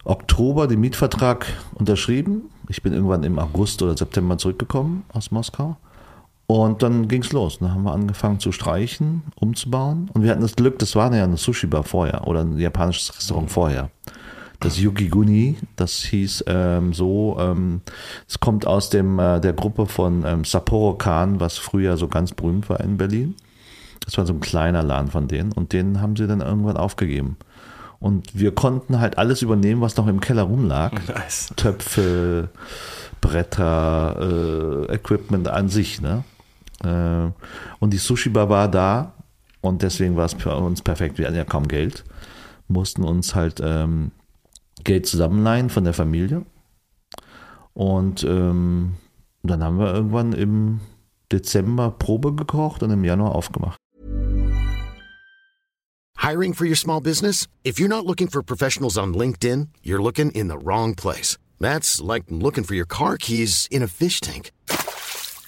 [0.05, 2.51] Oktober den Mietvertrag unterschrieben.
[2.69, 5.77] Ich bin irgendwann im August oder September zurückgekommen aus Moskau.
[6.47, 7.59] Und dann ging es los.
[7.59, 10.11] Dann haben wir angefangen zu streichen, umzubauen.
[10.15, 13.51] Und wir hatten das Glück, das war ja eine Sushi-Bar vorher oder ein japanisches Restaurant
[13.51, 13.91] vorher.
[14.61, 17.83] Das Yukiguni, das hieß ähm, so, ähm,
[18.27, 22.33] es kommt aus dem, äh, der Gruppe von ähm, Sapporo Khan, was früher so ganz
[22.33, 23.35] berühmt war in Berlin.
[24.05, 27.37] Das war so ein kleiner Laden von denen und den haben sie dann irgendwann aufgegeben.
[27.99, 30.93] Und wir konnten halt alles übernehmen, was noch im Keller rumlag.
[31.09, 31.51] Nice.
[31.57, 32.49] Töpfe,
[33.21, 36.01] Bretter, äh, Equipment an sich.
[36.01, 36.25] Ne?
[36.85, 37.31] Äh,
[37.79, 39.15] und die Sushi-Bar war da
[39.61, 41.19] und deswegen war es für uns perfekt.
[41.19, 42.05] Wir hatten ja kaum Geld,
[42.69, 44.13] mussten uns halt ähm,
[44.85, 46.45] Geld zusammenleihen von der Familie.
[47.75, 48.95] Und ähm,
[49.43, 50.81] dann haben wir irgendwann im
[51.31, 53.79] Dezember Probe gekocht und im Januar aufgemacht.
[56.19, 57.47] Hiring for your small business?
[57.65, 61.39] If you're not looking for professionals on LinkedIn, you're looking in the wrong place.
[61.61, 64.51] That's like looking for your car keys in a fish tank.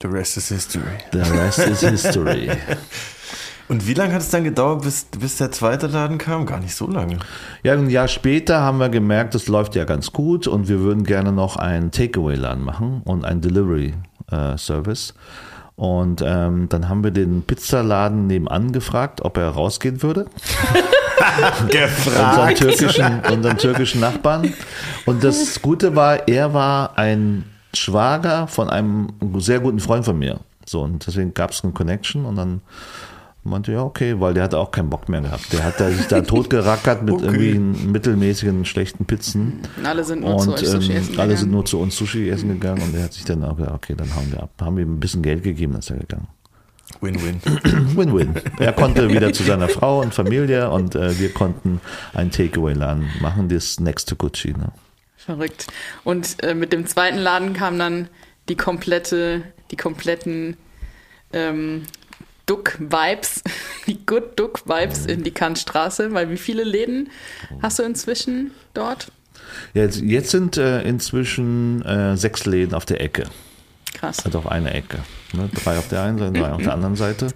[0.00, 0.98] The rest is history.
[1.10, 2.50] the rest is history.
[3.68, 6.46] Und wie lange hat es dann gedauert, bis, bis der zweite Laden kam?
[6.46, 7.18] Gar nicht so lange.
[7.64, 11.02] Ja, ein Jahr später haben wir gemerkt, es läuft ja ganz gut und wir würden
[11.02, 15.14] gerne noch einen Takeaway-Laden machen und einen Delivery-Service.
[15.74, 20.26] Und ähm, dann haben wir den Pizzaladen nebenan gefragt, ob er rausgehen würde.
[21.60, 24.54] Unseren türkischen, unseren türkischen Nachbarn.
[25.06, 27.44] Und das Gute war, er war ein
[27.78, 30.40] Schwager von einem sehr guten Freund von mir.
[30.66, 32.60] So, und deswegen gab es eine Connection und dann
[33.44, 35.50] meinte, ja, okay, weil der hatte auch keinen Bock mehr gehabt.
[35.52, 37.24] Der hat da sich da totgerackert mit Okay.
[37.24, 39.60] irgendwie mittelmäßigen, schlechten Pizzen.
[39.78, 41.36] Und alle sind nur zu Und euch Sushi ähm, essen alle gegangen.
[41.38, 43.94] sind nur zu uns Sushi essen gegangen und er hat sich dann auch gesagt, okay,
[43.96, 44.50] dann hauen wir ab.
[44.60, 46.28] Haben wir ihm ein bisschen Geld gegeben, dann ist er gegangen.
[47.00, 47.40] Win-win.
[47.96, 48.34] Win-win.
[48.58, 51.80] Er konnte wieder zu seiner Frau und Familie und äh, wir konnten
[52.14, 54.52] einen Takeaway-Laden machen, das Next to Gucci.
[54.52, 54.72] Ne?
[55.28, 55.66] Verrückt.
[56.04, 58.08] Und äh, mit dem zweiten Laden kam dann
[58.48, 60.56] die komplette, die kompletten
[61.34, 61.82] ähm,
[62.46, 63.42] Duck-Vibes,
[63.86, 67.10] die Good Duck-Vibes in die Kantstraße, weil wie viele Läden
[67.60, 69.12] hast du inzwischen dort?
[69.74, 73.24] Jetzt, jetzt sind äh, inzwischen äh, sechs Läden auf der Ecke.
[73.92, 74.24] Krass.
[74.24, 75.00] Also auf einer Ecke.
[75.34, 75.50] Ne?
[75.62, 77.28] Drei auf der einen Seite, drei auf der anderen Seite.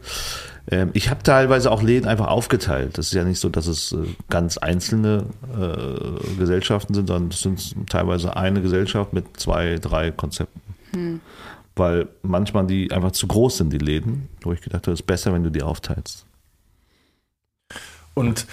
[0.71, 2.99] Ähm, ich habe teilweise auch Läden einfach aufgeteilt.
[2.99, 5.27] Das ist ja nicht so, dass es äh, ganz einzelne
[5.59, 10.61] äh, Gesellschaften sind, sondern es sind teilweise eine Gesellschaft mit zwei, drei Konzepten.
[11.75, 15.07] Weil manchmal die einfach zu groß sind, die Läden, wo ich gedacht habe, es ist
[15.07, 16.27] besser, wenn du die aufteilst.
[18.15, 18.47] Und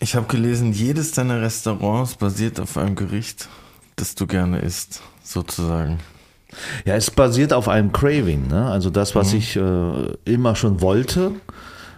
[0.00, 3.48] ich habe gelesen, jedes deiner Restaurants basiert auf einem Gericht,
[3.96, 6.00] das du gerne isst, sozusagen.
[6.84, 8.66] Ja, es basiert auf einem Craving, ne?
[8.66, 9.92] also das, was ich äh,
[10.24, 11.32] immer schon wollte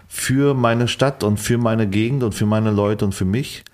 [0.09, 3.65] für meine Stadt und für meine Gegend und für meine Leute und für mich.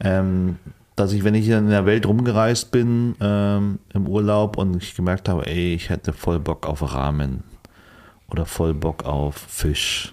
[0.00, 0.56] Ähm,
[0.98, 5.28] dass ich, wenn ich in der Welt rumgereist bin ähm, im Urlaub und ich gemerkt
[5.28, 7.44] habe, ey, ich hätte voll Bock auf Ramen
[8.28, 10.12] oder voll Bock auf Fisch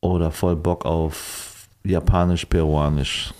[0.00, 3.34] oder voll Bock auf Japanisch-Peruanisch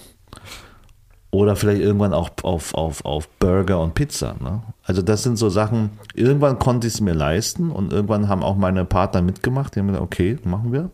[1.33, 4.35] oder vielleicht irgendwann auch auf, auf, auf Burger und Pizza.
[4.41, 4.63] Ne?
[4.85, 8.57] Also das sind so Sachen, irgendwann konnte ich es mir leisten und irgendwann haben auch
[8.57, 9.75] meine Partner mitgemacht.
[9.75, 10.91] Die haben gesagt, okay, machen wir.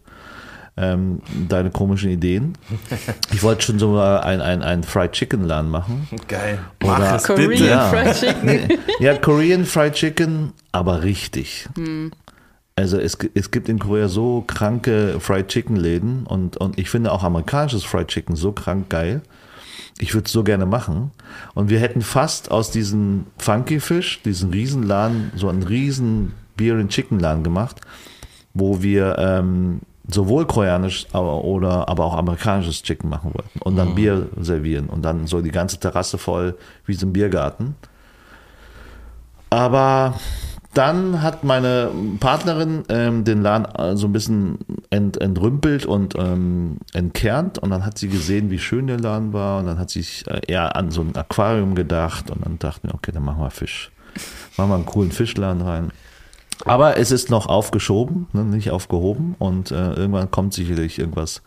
[0.79, 2.53] Ähm, deine komischen Ideen.
[3.33, 6.07] Ich wollte schon so mal ein, ein, ein Fried Chicken Laden machen.
[6.29, 6.59] Geil.
[6.85, 7.67] Oder- Mach es Korean bitte.
[7.67, 7.89] Ja.
[7.89, 8.79] Fried Chicken.
[9.01, 11.67] Ja, Korean Fried Chicken, aber richtig.
[12.77, 17.11] Also es, es gibt in Korea so kranke Fried Chicken Läden und, und ich finde
[17.11, 19.23] auch amerikanisches Fried Chicken so krank geil.
[19.99, 21.11] Ich würde es so gerne machen.
[21.55, 26.91] Und wir hätten fast aus diesem Funky Fish, diesen Riesenladen, so einen riesen Beer and
[26.91, 27.81] Chicken Laden gemacht,
[28.53, 33.95] wo wir ähm, sowohl koreanisch aber, oder aber auch amerikanisches Chicken machen wollten und dann
[33.95, 37.75] Bier servieren und dann so die ganze Terrasse voll wie so ein Biergarten.
[39.51, 40.15] Aber
[40.77, 44.59] dann hat meine Partnerin ähm, den Laden äh, so ein bisschen
[44.91, 49.59] ent, entrümpelt und ähm, entkernt und dann hat sie gesehen, wie schön der Laden war
[49.59, 52.89] und dann hat sie sich äh, eher an so ein Aquarium gedacht und dann dachten
[52.89, 53.91] wir, okay, dann machen wir Fisch.
[54.57, 55.91] Machen wir einen coolen Fischladen rein.
[56.65, 61.43] Aber es ist noch aufgeschoben, ne, nicht aufgehoben und äh, irgendwann kommt sicherlich irgendwas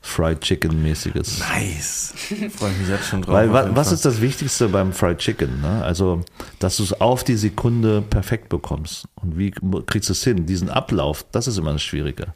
[0.00, 1.40] Fried Chicken mäßiges.
[1.40, 2.14] Nice.
[2.56, 3.34] Freue mich jetzt schon drauf.
[3.34, 5.60] Weil wa was ist das Wichtigste beim Fried Chicken?
[5.60, 5.82] Ne?
[5.82, 6.22] Also,
[6.58, 9.06] dass du es auf die Sekunde perfekt bekommst.
[9.16, 10.46] Und wie kriegst du es hin?
[10.46, 12.34] Diesen Ablauf, das ist immer das Schwierige.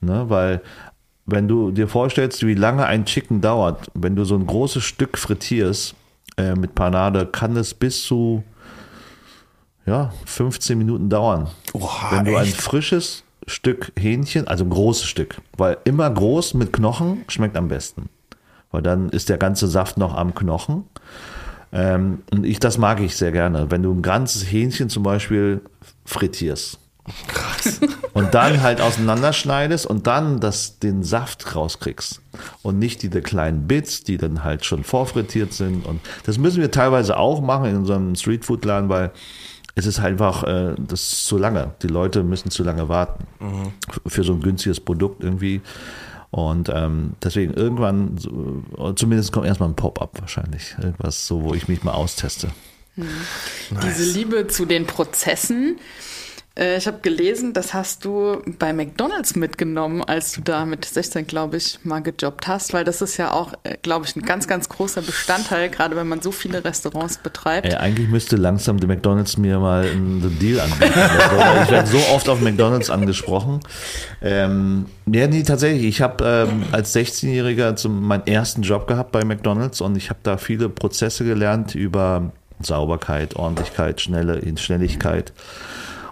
[0.00, 0.24] Ne?
[0.28, 0.62] Weil,
[1.26, 5.18] wenn du dir vorstellst, wie lange ein Chicken dauert, wenn du so ein großes Stück
[5.18, 5.94] frittierst
[6.36, 8.42] äh, mit Panade, kann es bis zu
[9.86, 11.48] ja, 15 Minuten dauern.
[11.72, 12.60] Oha, wenn du ein echt?
[12.60, 18.08] frisches Stück Hähnchen, also ein großes Stück, weil immer groß mit Knochen schmeckt am besten.
[18.70, 20.84] Weil dann ist der ganze Saft noch am Knochen.
[21.72, 23.70] Ähm, und ich, das mag ich sehr gerne.
[23.70, 25.60] Wenn du ein ganzes Hähnchen zum Beispiel
[26.04, 26.78] frittierst.
[27.26, 27.80] Krass.
[28.12, 32.20] Und dann halt auseinanderschneidest und dann das, den Saft rauskriegst.
[32.62, 35.86] Und nicht diese kleinen Bits, die dann halt schon vorfrittiert sind.
[35.86, 39.12] Und das müssen wir teilweise auch machen in unserem Streetfood-Laden, weil
[39.74, 41.74] es ist einfach, äh, das ist zu lange.
[41.82, 43.24] Die Leute müssen zu lange warten
[43.88, 45.60] f- für so ein günstiges Produkt irgendwie.
[46.30, 48.16] Und ähm, deswegen irgendwann,
[48.94, 50.76] zumindest kommt erstmal ein Pop-up wahrscheinlich.
[50.80, 52.48] Irgendwas so, wo ich mich mal austeste.
[53.82, 55.78] Diese Liebe zu den Prozessen.
[56.56, 61.26] Äh, Ich habe gelesen, das hast du bei McDonald's mitgenommen, als du da mit 16,
[61.26, 64.68] glaube ich, mal gejobbt hast, weil das ist ja auch, glaube ich, ein ganz, ganz
[64.68, 67.66] großer Bestandteil, gerade wenn man so viele Restaurants betreibt.
[67.66, 70.92] Ey, eigentlich müsste langsam der McDonalds mir mal einen Deal anbieten.
[71.64, 73.60] Ich werde so oft auf McDonalds angesprochen.
[74.22, 75.84] Ähm, ja, nee, tatsächlich.
[75.86, 80.20] Ich habe ähm, als 16-Jähriger zum- meinen ersten Job gehabt bei McDonalds und ich habe
[80.22, 82.32] da viele Prozesse gelernt über
[82.62, 85.32] Sauberkeit, Ordentlichkeit, Schnelle, Schnelligkeit.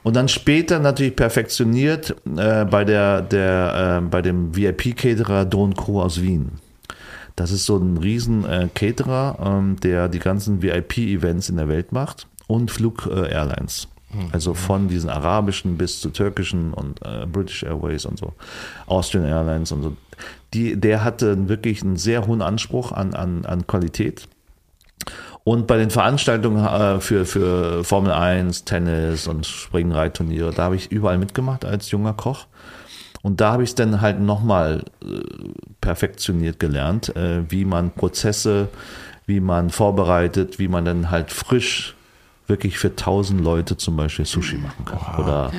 [0.02, 6.02] Und dann später natürlich perfektioniert äh, bei, der, der, äh, bei dem VIP-Caterer Don Co.
[6.02, 6.52] aus Wien.
[7.37, 11.92] Das ist so ein riesen äh, Caterer, ähm, der die ganzen VIP-Events in der Welt
[11.92, 13.88] macht und Flug-Airlines.
[14.32, 18.32] Also von diesen arabischen bis zu türkischen und äh, British Airways und so,
[18.87, 19.96] Austrian Airlines und so.
[20.54, 24.26] Die, der hatte wirklich einen sehr hohen Anspruch an, an, an Qualität.
[25.44, 30.92] Und bei den Veranstaltungen äh, für, für Formel 1, Tennis und Springreitturniere, da habe ich
[30.92, 32.46] überall mitgemacht als junger Koch.
[33.22, 35.07] Und da habe ich es dann halt nochmal äh,
[35.81, 38.68] perfektioniert gelernt, äh, wie man Prozesse,
[39.27, 41.94] wie man vorbereitet, wie man dann halt frisch
[42.46, 45.22] wirklich für tausend Leute zum Beispiel Sushi machen kann.
[45.22, 45.53] Oder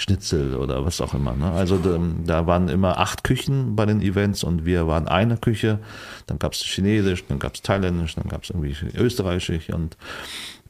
[0.00, 1.34] Schnitzel oder was auch immer.
[1.34, 1.50] Ne?
[1.50, 5.78] Also da, da waren immer acht Küchen bei den Events und wir waren eine Küche.
[6.26, 9.98] Dann gab es Chinesisch, dann gab es Thailändisch, dann gab es irgendwie Österreichisch und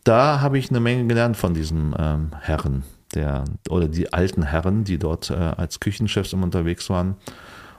[0.03, 2.83] da habe ich eine Menge gelernt von diesen ähm, Herren,
[3.14, 7.16] der oder die alten Herren, die dort äh, als Küchenchefs immer unterwegs waren.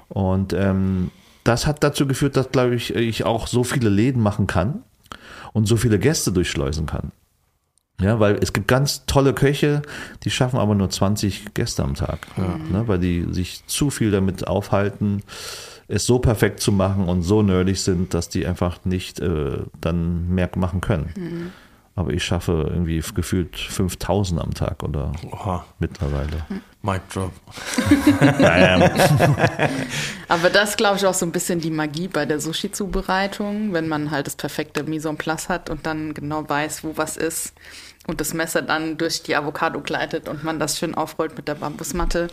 [0.07, 1.11] Und ähm,
[1.43, 4.83] das hat dazu geführt, dass, glaube ich, ich auch so viele Läden machen kann
[5.51, 7.11] und so viele Gäste durchschleusen kann.
[7.99, 9.81] Ja, weil es gibt ganz tolle Köche,
[10.23, 12.19] die schaffen aber nur 20 Gäste am Tag,
[12.71, 15.21] ne, weil die sich zu viel damit aufhalten,
[15.87, 20.29] es so perfekt zu machen und so nerdig sind, dass die einfach nicht äh, dann
[20.29, 21.51] mehr machen können.
[21.95, 26.45] Aber ich schaffe irgendwie gefühlt 5000 am Tag oder Oha, mittlerweile.
[26.81, 27.33] Mic Drop.
[30.29, 34.09] Aber das glaube ich auch so ein bisschen die Magie bei der Sushi-Zubereitung, wenn man
[34.09, 37.53] halt das perfekte Mise en place hat und dann genau weiß, wo was ist
[38.07, 41.55] und das Messer dann durch die Avocado gleitet und man das schön aufrollt mit der
[41.55, 42.27] Bambusmatte.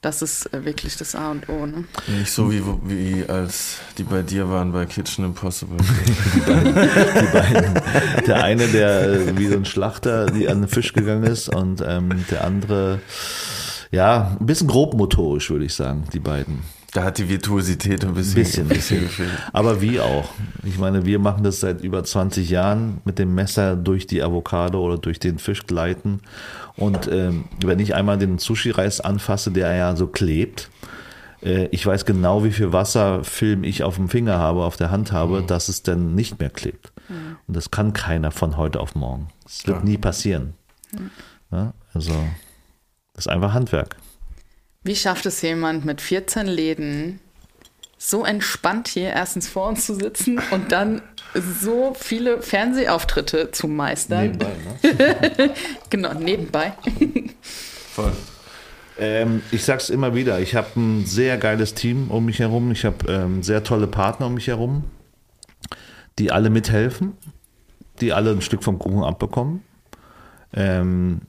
[0.00, 1.64] Das ist äh, wirklich das A und O.
[1.64, 1.84] Ne?
[2.08, 5.78] Nicht so wie, wie als die bei dir waren bei Kitchen Impossible.
[6.34, 6.40] Die
[7.32, 7.80] beiden.
[8.26, 11.82] Der eine, der äh, wie so ein Schlachter die an den Fisch gegangen ist und
[11.86, 13.00] ähm, der andere,
[13.92, 16.62] ja, ein bisschen grobmotorisch, würde ich sagen, die beiden.
[16.94, 19.26] Da hat die Virtuosität ein bisschen, Bisschen, ein bisschen bisschen.
[19.52, 20.30] Aber wie auch.
[20.62, 24.80] Ich meine, wir machen das seit über 20 Jahren mit dem Messer durch die Avocado
[24.80, 26.20] oder durch den Fisch gleiten.
[26.76, 30.70] Und ähm, wenn ich einmal den Sushi-Reis anfasse, der ja so klebt,
[31.42, 35.10] äh, ich weiß genau, wie viel Wasserfilm ich auf dem Finger habe, auf der Hand
[35.10, 36.92] habe, dass es dann nicht mehr klebt.
[37.48, 39.26] Und das kann keiner von heute auf morgen.
[39.42, 39.84] Das wird Ja.
[39.84, 40.54] nie passieren.
[41.50, 42.12] Ja, also,
[43.14, 43.96] das ist einfach Handwerk.
[44.84, 47.18] Wie schafft es jemand mit 14 Läden
[47.96, 51.00] so entspannt hier erstens vor uns zu sitzen und dann
[51.62, 54.36] so viele Fernsehauftritte zu meistern?
[54.36, 55.54] ne?
[55.90, 56.74] Genau, nebenbei.
[57.94, 58.12] Voll.
[58.98, 62.70] Ähm, ich sag's immer wieder, ich habe ein sehr geiles Team um mich herum.
[62.70, 64.84] Ich habe ähm, sehr tolle Partner um mich herum,
[66.18, 67.14] die alle mithelfen,
[68.02, 69.62] die alle ein Stück vom Kuchen abbekommen.
[70.52, 71.22] Ähm,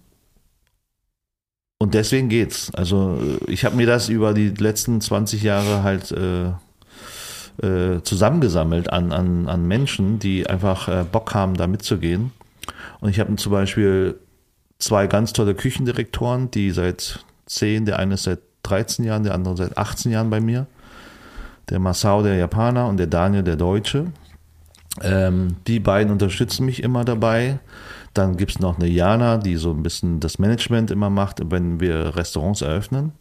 [1.77, 2.73] und deswegen geht's.
[2.73, 6.47] Also äh, ich habe mir das über die letzten 20 Jahre halt äh,
[7.61, 12.31] äh, zusammengesammelt an, an, an Menschen, die einfach äh, Bock haben, da mitzugehen.
[12.99, 14.15] Und ich habe zum Beispiel
[14.79, 19.55] zwei ganz tolle Küchendirektoren, die seit 10, der eine ist seit 13 Jahren, der andere
[19.55, 20.67] seit 18 Jahren bei mir.
[21.69, 24.07] Der Masao, der Japaner und der Daniel, der Deutsche.
[25.01, 27.59] Ähm, die beiden unterstützen mich immer dabei.
[28.15, 31.79] Dann gibt es noch eine Jana, die so ein bisschen das Management immer macht, wenn
[31.79, 33.11] wir Restaurants eröffnen.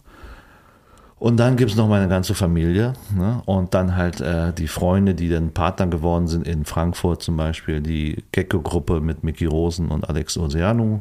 [1.18, 3.42] Und dann gibt es noch meine ganze Familie ne?
[3.46, 7.80] und dann halt äh, die Freunde, die dann Partner geworden sind in Frankfurt zum Beispiel,
[7.80, 11.00] die Gecko-Gruppe mit Mickey Rosen und Alex Oceanu.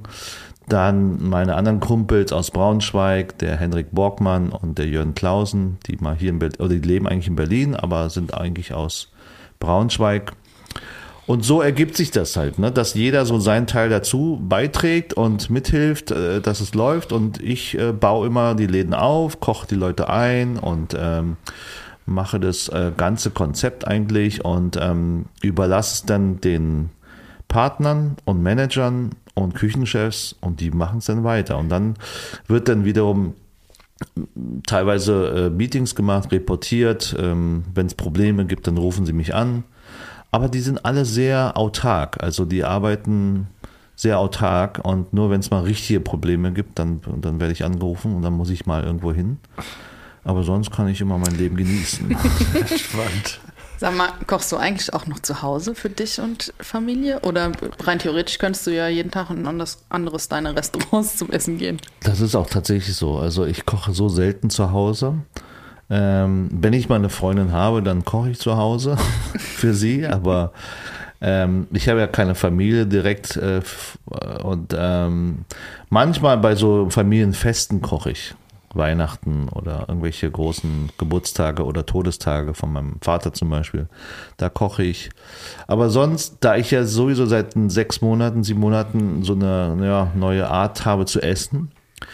[0.68, 6.16] Dann meine anderen Kumpels aus Braunschweig, der Henrik Borgmann und der Jörn Klausen, die mal
[6.16, 9.12] hier in Berlin, oder die leben eigentlich in Berlin, aber sind eigentlich aus
[9.60, 10.34] Braunschweig.
[11.26, 12.72] Und so ergibt sich das halt, ne?
[12.72, 17.14] dass jeder so seinen Teil dazu beiträgt und mithilft, äh, dass es läuft.
[17.14, 21.38] Und ich äh, baue immer die Läden auf, koche die Leute ein und ähm,
[22.06, 26.90] mache das äh, ganze Konzept eigentlich und ähm, überlasse es dann den
[27.48, 31.58] Partnern und Managern und Küchenchefs und die machen es dann weiter.
[31.58, 31.96] Und dann
[32.48, 33.34] wird dann wiederum
[34.66, 37.16] teilweise äh, Meetings gemacht, reportiert.
[37.18, 39.64] Ähm, Wenn es Probleme gibt, dann rufen sie mich an.
[40.34, 42.24] Aber die sind alle sehr autark.
[42.24, 43.46] Also die arbeiten
[43.96, 48.16] sehr autark und nur wenn es mal richtige Probleme gibt, dann, dann werde ich angerufen
[48.16, 49.38] und dann muss ich mal irgendwo hin.
[50.24, 52.10] Aber sonst kann ich immer mein Leben genießen.
[52.78, 53.42] Spannend.
[53.78, 57.20] Sag mal, kochst du eigentlich auch noch zu Hause für dich und Familie?
[57.20, 57.52] Oder
[57.84, 61.60] rein theoretisch könntest du ja jeden Tag in ein anderes, anderes deiner Restaurants zum Essen
[61.60, 61.80] gehen.
[62.02, 63.18] Das ist auch tatsächlich so.
[63.18, 65.14] Also ich koche so selten zu Hause.
[65.90, 68.98] Ähm, wenn ich mal eine Freundin habe, dann koche ich zu Hause
[69.38, 70.54] für sie, aber
[71.22, 73.62] ähm, ich habe ja keine Familie direkt äh,
[74.44, 75.46] und ähm,
[75.90, 78.36] manchmal bei so Familienfesten koche ich.
[78.74, 83.88] Weihnachten oder irgendwelche großen Geburtstage oder Todestage von meinem Vater zum Beispiel.
[84.38, 85.12] Da koche ich.
[85.68, 90.50] Aber sonst, da ich ja sowieso seit sechs Monaten, sieben Monaten so eine ja, neue
[90.50, 91.72] Art habe zu essen,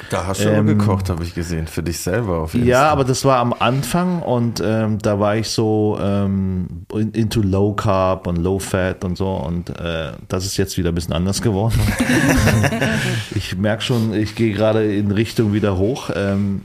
[0.10, 2.90] Da hast du ähm, gekocht, habe ich gesehen, für dich selber auf jeden ja, Fall.
[2.90, 8.28] aber das war am Anfang und ähm, da war ich so ähm, into Low Carb
[8.28, 11.80] und Low Fat und so und äh, das ist jetzt wieder ein bisschen anders geworden.
[13.36, 16.10] ich merke schon, ich gehe gerade in Richtung wieder hoch.
[16.16, 16.62] Ähm,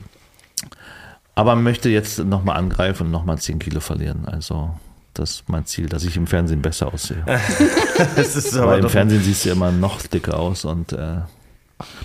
[1.35, 4.25] aber möchte jetzt nochmal angreifen und nochmal 10 Kilo verlieren.
[4.25, 4.71] Also
[5.13, 7.23] das ist mein Ziel, dass ich im Fernsehen besser aussehe.
[7.25, 11.17] Weil aber im Fernsehen siehst du immer noch dicker aus und äh,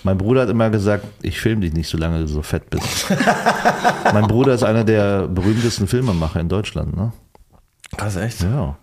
[0.02, 3.06] mein Bruder hat immer gesagt, ich filme dich nicht, solange du so fett bist.
[4.12, 7.12] mein Bruder ist einer der berühmtesten Filmemacher in Deutschland, ne?
[7.96, 8.42] krass, echt?
[8.42, 8.76] Ja.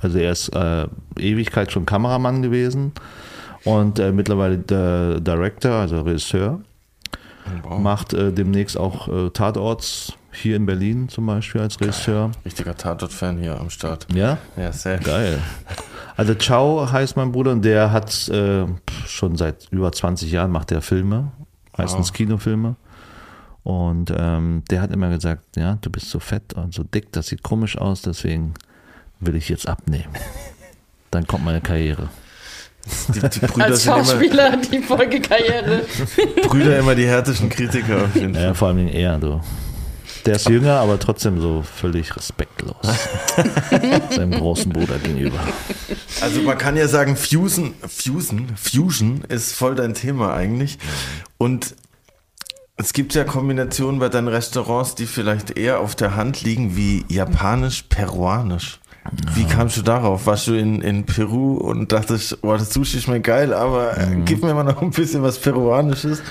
[0.00, 0.86] Also er ist äh,
[1.18, 2.92] Ewigkeit schon Kameramann gewesen
[3.64, 6.60] und äh, mittlerweile der Director, also Regisseur.
[7.62, 7.78] Wow.
[7.78, 12.30] Macht äh, demnächst auch äh, Tatorts hier in Berlin zum Beispiel als Regisseur.
[12.44, 14.06] Richtiger Tatort-Fan hier am Start.
[14.12, 14.98] Ja, Ja, sehr.
[14.98, 15.38] geil.
[16.16, 18.64] Also Chow heißt mein Bruder und der hat äh,
[19.06, 21.32] schon seit über 20 Jahren macht der Filme,
[21.76, 22.12] meistens Wow.
[22.16, 22.76] Kinofilme.
[23.62, 27.26] Und ähm, der hat immer gesagt, ja, du bist so fett und so dick, das
[27.26, 28.54] sieht komisch aus, deswegen
[29.20, 30.12] will ich jetzt abnehmen.
[31.10, 32.08] Dann kommt meine Karriere.
[33.08, 35.82] Die, die Brüder Als sind immer, Schauspieler die Folgekarriere.
[36.48, 38.54] Brüder immer die härtesten Kritiker auf jeden Ja, Fall.
[38.54, 39.40] vor allem er, du.
[40.24, 42.76] Der ist jünger, aber trotzdem so völlig respektlos.
[44.16, 45.38] Seinem großen Bruder gegenüber.
[46.20, 50.78] Also man kann ja sagen, Fusion, Fusion, Fusion ist voll dein Thema eigentlich.
[51.38, 51.76] Und
[52.76, 57.04] es gibt ja Kombinationen bei deinen Restaurants, die vielleicht eher auf der Hand liegen, wie
[57.08, 58.80] japanisch-peruanisch.
[59.34, 60.26] Wie kamst du darauf?
[60.26, 64.42] Warst du in, in Peru und dachtest, oh, das Sushi schmeckt geil, aber äh, gib
[64.42, 66.22] mir mal noch ein bisschen was Peruanisches.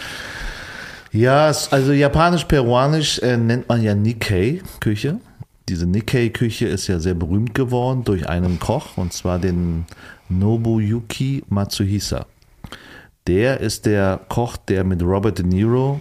[1.11, 5.19] Ja, also japanisch-peruanisch äh, nennt man ja Nikkei-Küche.
[5.67, 9.85] Diese Nikkei-Küche ist ja sehr berühmt geworden durch einen Koch, und zwar den
[10.29, 12.27] Nobuyuki Matsuhisa.
[13.27, 15.99] Der ist der Koch, der mit Robert De Niro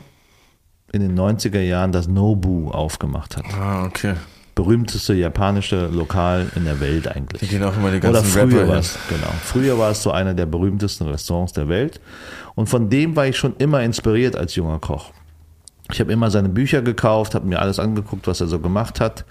[0.93, 3.45] in den 90er Jahren das Nobu aufgemacht hat.
[3.59, 4.15] Ah, okay.
[4.55, 7.51] Berühmteste japanische Lokal in der Welt Die eigentlich.
[7.51, 9.33] gehen auch immer die Oder ganzen früher Rapper war es, genau.
[9.43, 12.01] Früher war es so einer der berühmtesten Restaurants der Welt.
[12.55, 15.11] Und von dem war ich schon immer inspiriert als junger Koch.
[15.91, 19.25] Ich habe immer seine Bücher gekauft, habe mir alles angeguckt, was er so gemacht hat.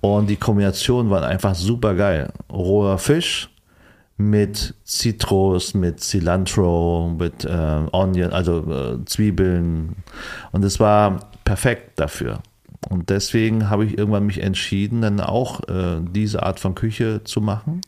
[0.00, 2.32] Und die Kombinationen waren einfach super geil.
[2.52, 3.48] Roher Fisch
[4.16, 9.96] mit Zitrus, mit Cilantro, mit äh, Onion, also äh, Zwiebeln.
[10.52, 12.40] Und es war perfekt dafür.
[12.90, 17.40] Und deswegen habe ich irgendwann mich entschieden, dann auch äh, diese Art von Küche zu
[17.40, 17.80] machen.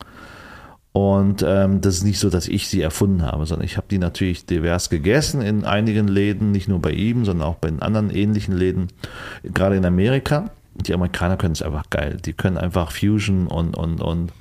[0.97, 3.99] Und ähm, das ist nicht so, dass ich sie erfunden habe, sondern ich habe die
[3.99, 8.09] natürlich divers gegessen in einigen Läden, nicht nur bei ihm, sondern auch bei den anderen
[8.09, 8.89] ähnlichen Läden,
[9.43, 10.49] gerade in Amerika.
[10.73, 12.17] Die Amerikaner können es einfach geil.
[12.25, 14.33] Die können einfach Fusion und, und, und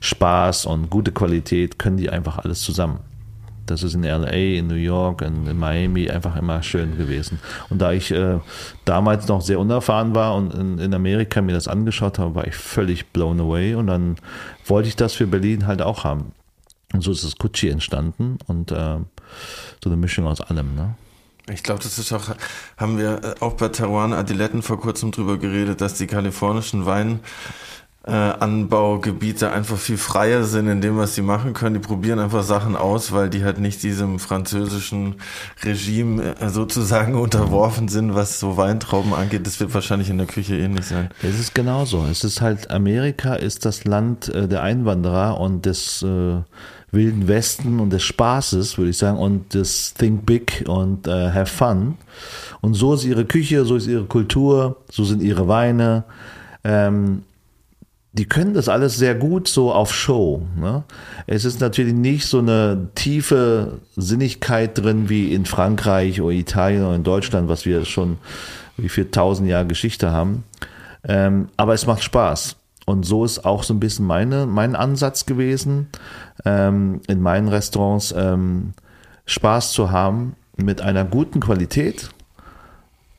[0.00, 2.98] Spaß und gute Qualität, können die einfach alles zusammen.
[3.70, 7.38] Das ist in LA, in New York, in, in Miami einfach immer schön gewesen.
[7.68, 8.38] Und da ich äh,
[8.84, 12.54] damals noch sehr unerfahren war und in, in Amerika mir das angeschaut habe, war ich
[12.54, 13.74] völlig blown away.
[13.74, 14.16] Und dann
[14.66, 16.32] wollte ich das für Berlin halt auch haben.
[16.92, 18.96] Und so ist das Gucci entstanden und äh,
[19.82, 20.74] so eine Mischung aus allem.
[20.74, 20.94] Ne?
[21.52, 22.34] Ich glaube, das ist auch,
[22.76, 27.20] haben wir äh, auch bei Teruan Adiletten vor kurzem drüber geredet, dass die kalifornischen Wein
[28.06, 31.74] äh, Anbaugebiete einfach viel freier sind in dem, was sie machen können.
[31.74, 35.16] Die probieren einfach Sachen aus, weil die halt nicht diesem französischen
[35.62, 39.46] Regime äh, sozusagen unterworfen sind, was so Weintrauben angeht.
[39.46, 41.10] Das wird wahrscheinlich in der Küche ähnlich sein.
[41.22, 42.06] Es ist genauso.
[42.10, 46.36] Es ist halt, Amerika ist das Land äh, der Einwanderer und des äh,
[46.92, 51.46] wilden Westen und des Spaßes, würde ich sagen, und des Think Big und äh, Have
[51.46, 51.98] Fun.
[52.62, 56.04] Und so ist ihre Küche, so ist ihre Kultur, so sind ihre Weine.
[56.64, 57.22] Ähm,
[58.12, 60.42] die können das alles sehr gut so auf Show.
[60.56, 60.82] Ne?
[61.26, 66.96] Es ist natürlich nicht so eine tiefe Sinnigkeit drin wie in Frankreich oder Italien oder
[66.96, 68.18] in Deutschland, was wir schon
[68.76, 70.44] wie viel tausend Jahre Geschichte haben.
[71.04, 72.56] Ähm, aber es macht Spaß.
[72.84, 75.88] Und so ist auch so ein bisschen meine, mein Ansatz gewesen,
[76.44, 78.72] ähm, in meinen Restaurants ähm,
[79.26, 82.10] Spaß zu haben mit einer guten Qualität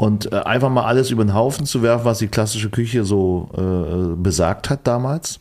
[0.01, 3.49] und äh, einfach mal alles über den Haufen zu werfen, was die klassische Küche so
[3.55, 5.39] äh, besagt hat damals.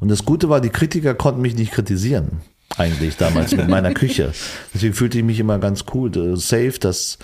[0.00, 2.40] Und das Gute war, die Kritiker konnten mich nicht kritisieren,
[2.76, 4.32] eigentlich damals mit meiner Küche.
[4.74, 7.18] Deswegen fühlte ich mich immer ganz cool, äh, safe, dass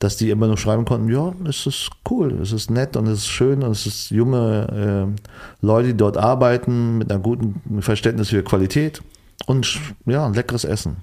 [0.00, 3.20] dass die immer nur schreiben konnten, ja, es ist cool, es ist nett und es
[3.20, 8.30] ist schön und es ist junge äh, Leute, die dort arbeiten mit einem guten Verständnis
[8.30, 9.00] für Qualität
[9.46, 10.98] und ja, ein leckeres Essen.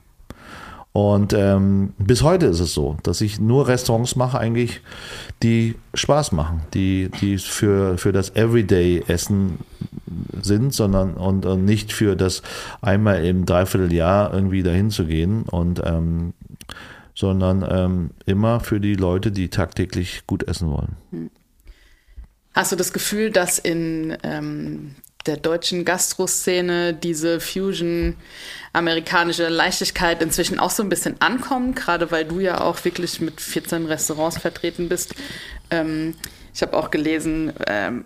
[0.95, 4.79] Und ähm, bis heute ist es so, dass ich nur Restaurants mache, eigentlich,
[5.43, 9.59] die Spaß machen, die, die für, für das Everyday-Essen
[10.41, 12.43] sind, sondern und, und nicht für das
[12.81, 15.41] einmal im Dreivierteljahr irgendwie dahin zu gehen.
[15.41, 16.31] Und ähm,
[17.13, 20.95] sondern ähm, immer für die Leute, die tagtäglich gut essen wollen.
[21.11, 21.29] Hm.
[22.53, 28.15] Hast du das Gefühl, dass in ähm, der deutschen Gastroszene diese Fusion
[28.73, 33.39] amerikanische Leichtigkeit inzwischen auch so ein bisschen ankommt, gerade weil du ja auch wirklich mit
[33.39, 35.15] 14 Restaurants vertreten bist.
[35.71, 36.15] Ähm,
[36.53, 38.05] ich habe auch gelesen, ähm,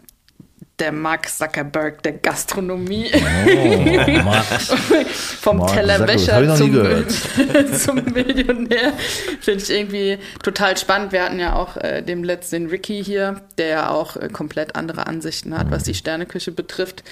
[0.79, 3.11] der Mark Zuckerberg der Gastronomie.
[3.13, 4.67] Oh, Max.
[5.41, 6.73] Vom Mark Tellerwäscher zum,
[7.73, 8.93] zum Millionär.
[9.41, 11.11] Finde ich irgendwie total spannend.
[11.11, 15.07] Wir hatten ja auch äh, dem letzten Ricky hier, der ja auch äh, komplett andere
[15.07, 17.03] Ansichten hat, was die Sterneküche betrifft.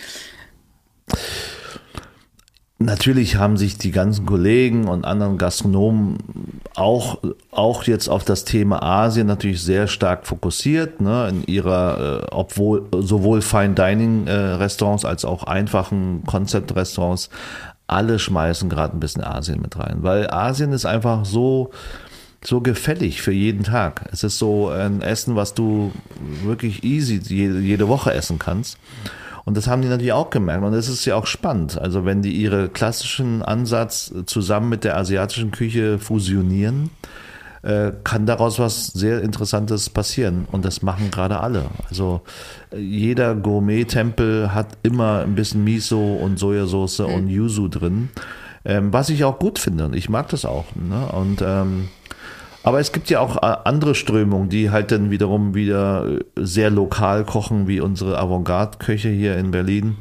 [2.79, 6.17] Natürlich haben sich die ganzen Kollegen und anderen Gastronomen
[6.75, 7.17] auch,
[7.49, 12.85] auch jetzt auf das Thema Asien natürlich sehr stark fokussiert, ne, in ihrer, äh, obwohl
[12.99, 17.31] sowohl Fine Dining äh, Restaurants als auch einfachen Concept Restaurants,
[17.87, 21.71] alle schmeißen gerade ein bisschen Asien mit rein, weil Asien ist einfach so,
[22.43, 24.07] so gefällig für jeden Tag.
[24.11, 25.93] Es ist so ein Essen, was du
[26.43, 28.77] wirklich easy jede, jede Woche essen kannst.
[29.47, 30.65] Und das haben die natürlich auch gemerkt.
[30.65, 31.79] Und das ist ja auch spannend.
[31.79, 36.89] Also wenn die ihre klassischen Ansatz zusammen mit der asiatischen Küche fusionieren,
[37.61, 40.49] äh, kann daraus was sehr Interessantes passieren.
[40.51, 41.63] Und das machen gerade alle.
[41.89, 42.23] Also
[42.73, 47.05] äh, jeder Gourmet-Tempel hat immer ein bisschen Miso und Sojasauce mhm.
[47.05, 48.09] und Yuzu drin.
[48.65, 49.89] Ähm, was ich auch gut finde.
[49.93, 50.65] Ich mag das auch.
[50.75, 51.07] Ne?
[51.13, 51.87] Und ähm,
[52.67, 56.69] aber es gibt ja auch äh, andere Strömungen, die halt dann wiederum wieder äh, sehr
[56.69, 59.95] lokal kochen, wie unsere Avantgarde-Köche hier in Berlin,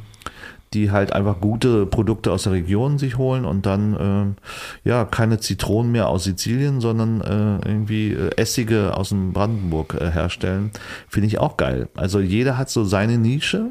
[0.75, 4.37] die halt einfach gute Produkte aus der Region sich holen und dann
[4.85, 9.95] äh, ja keine Zitronen mehr aus Sizilien, sondern äh, irgendwie äh, Essige aus dem Brandenburg
[10.01, 10.73] äh, herstellen.
[11.09, 11.89] Finde ich auch geil.
[11.95, 13.71] Also jeder hat so seine Nische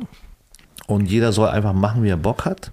[0.88, 2.72] und jeder soll einfach machen, wie er Bock hat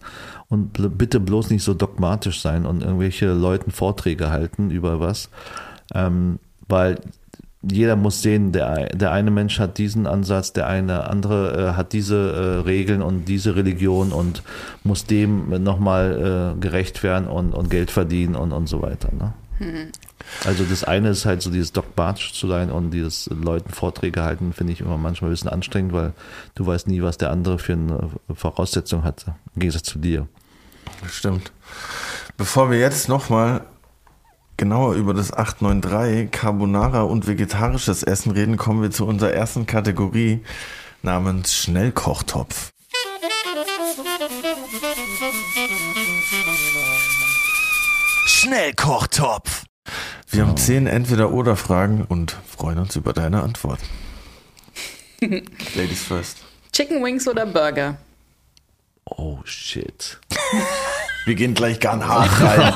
[0.49, 5.29] und bitte bloß nicht so dogmatisch sein und irgendwelche Leuten Vorträge halten über was.
[5.95, 6.39] Ähm,
[6.69, 6.99] weil
[7.63, 11.93] jeder muss sehen, der, der eine Mensch hat diesen Ansatz, der eine andere äh, hat
[11.93, 14.43] diese äh, Regeln und diese Religion und
[14.83, 19.11] muss dem nochmal äh, gerecht werden und, und Geld verdienen und, und so weiter.
[19.13, 19.33] Ne?
[19.59, 19.93] Hm.
[20.45, 24.53] Also das eine ist halt so dieses dogmatisch zu sein und dieses Leuten Vorträge halten,
[24.53, 26.13] finde ich immer manchmal ein bisschen anstrengend, weil
[26.55, 30.27] du weißt nie, was der andere für eine Voraussetzung hat, im Gegensatz zu dir.
[31.09, 31.53] Stimmt.
[32.37, 33.63] Bevor wir jetzt nochmal
[34.63, 40.45] genauer über das 893 Carbonara und vegetarisches Essen reden, kommen wir zu unserer ersten Kategorie
[41.03, 42.71] namens Schnellkochtopf.
[48.25, 49.65] Schnellkochtopf.
[50.31, 53.85] Wir haben zehn Entweder-Oder-Fragen und freuen uns über deine Antworten.
[55.75, 56.39] Ladies first.
[56.73, 57.97] Chicken Wings oder Burger?
[59.07, 60.21] Oh shit.
[61.25, 62.73] Wir gehen gleich ganz hart rein.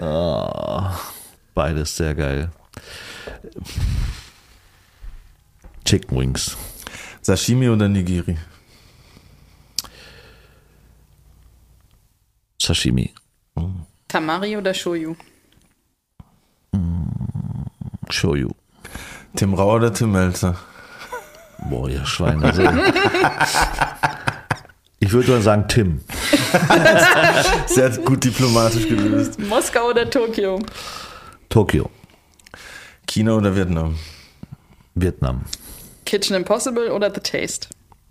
[1.54, 2.50] Beides sehr geil.
[5.84, 6.56] Chicken Wings.
[7.20, 8.38] Sashimi oder Nigiri?
[12.60, 13.12] Sashimi.
[14.08, 15.16] Tamari oder Shoyu?
[18.08, 18.50] Shoyu.
[19.36, 20.56] Tim Rauer oder Tim Melzer?
[21.68, 22.52] Boah, ihr Schweine.
[25.02, 26.00] Ich würde mal sagen Tim.
[27.66, 29.40] Sehr gut diplomatisch gelöst.
[29.40, 30.60] Moskau oder Tokio?
[31.48, 31.90] Tokio.
[33.08, 33.98] China oder Vietnam?
[34.94, 35.44] Vietnam.
[36.04, 37.68] Kitchen Impossible oder The Taste?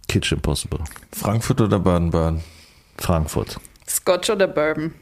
[0.07, 0.79] Kitchen Impossible.
[1.13, 2.41] Frankfurt oder Baden-Baden?
[2.97, 3.57] Frankfurt.
[3.87, 4.95] Scotch oder Bourbon?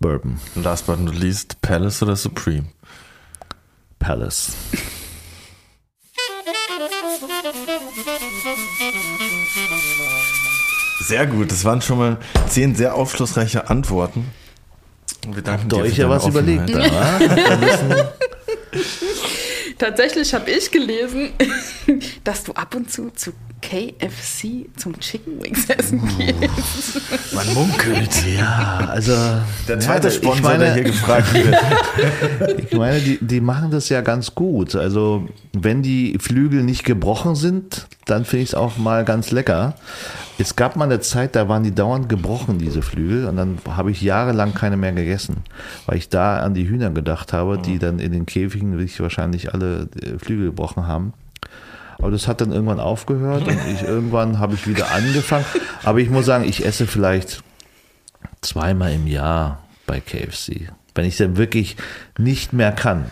[0.00, 0.40] Bourbon.
[0.56, 2.66] Last but not least, Palace oder Supreme?
[4.00, 4.52] Palace.
[11.00, 12.18] Sehr gut, das waren schon mal
[12.48, 14.30] zehn sehr aufschlussreiche Antworten.
[15.26, 16.70] Und wir danken Habt dir euch für ja was überlegt?
[16.70, 17.90] Offenheit.
[17.90, 18.12] Wa?
[19.78, 21.30] Tatsächlich habe ich gelesen,
[22.24, 23.32] dass du ab und zu zu
[23.64, 27.00] KFC zum Chicken Wings essen gehst.
[27.34, 28.10] Man munkelt.
[28.26, 29.12] ja, also.
[29.66, 31.56] Der zweite ja, Sponsor, meine, der hier gefragt wird.
[32.70, 34.74] Ich meine, die, die machen das ja ganz gut.
[34.74, 39.74] Also, wenn die Flügel nicht gebrochen sind, dann finde ich es auch mal ganz lecker.
[40.38, 43.26] Es gab mal eine Zeit, da waren die dauernd gebrochen, diese Flügel.
[43.28, 45.36] Und dann habe ich jahrelang keine mehr gegessen,
[45.86, 49.54] weil ich da an die Hühner gedacht habe, die dann in den Käfigen wirklich wahrscheinlich
[49.54, 51.14] alle äh, Flügel gebrochen haben.
[51.98, 55.44] Aber das hat dann irgendwann aufgehört und ich, irgendwann habe ich wieder angefangen.
[55.82, 57.42] Aber ich muss sagen, ich esse vielleicht
[58.42, 60.70] zweimal im Jahr bei KFC.
[60.94, 61.76] Wenn ich dann wirklich
[62.18, 63.06] nicht mehr kann.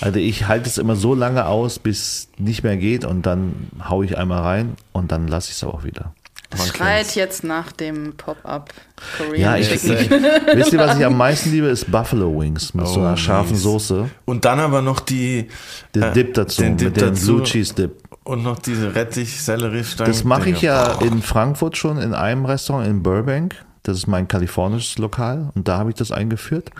[0.00, 4.04] Also ich halte es immer so lange aus, bis nicht mehr geht und dann haue
[4.04, 6.12] ich einmal rein und dann lasse ich es aber auch wieder.
[6.50, 8.70] Das schreit jetzt nach dem Pop-Up
[9.16, 9.92] Korean Ja, ich, Chicken.
[9.96, 10.10] ich,
[10.56, 13.52] wisst ihr, was ich am meisten liebe, ist Buffalo Wings mit so Oh, einer scharfen
[13.52, 13.62] mies.
[13.62, 14.10] Soße.
[14.24, 15.46] Und dann aber noch die
[15.94, 18.02] Den äh, Dip dazu, den Dip mit dem dazu Blue Cheese Dip.
[18.24, 22.86] Und noch diese Rettich, Sellerie, Das mache ich ja in Frankfurt schon in einem Restaurant
[22.86, 23.56] in Burbank.
[23.82, 26.70] Das ist mein kalifornisches Lokal und da habe ich das eingeführt.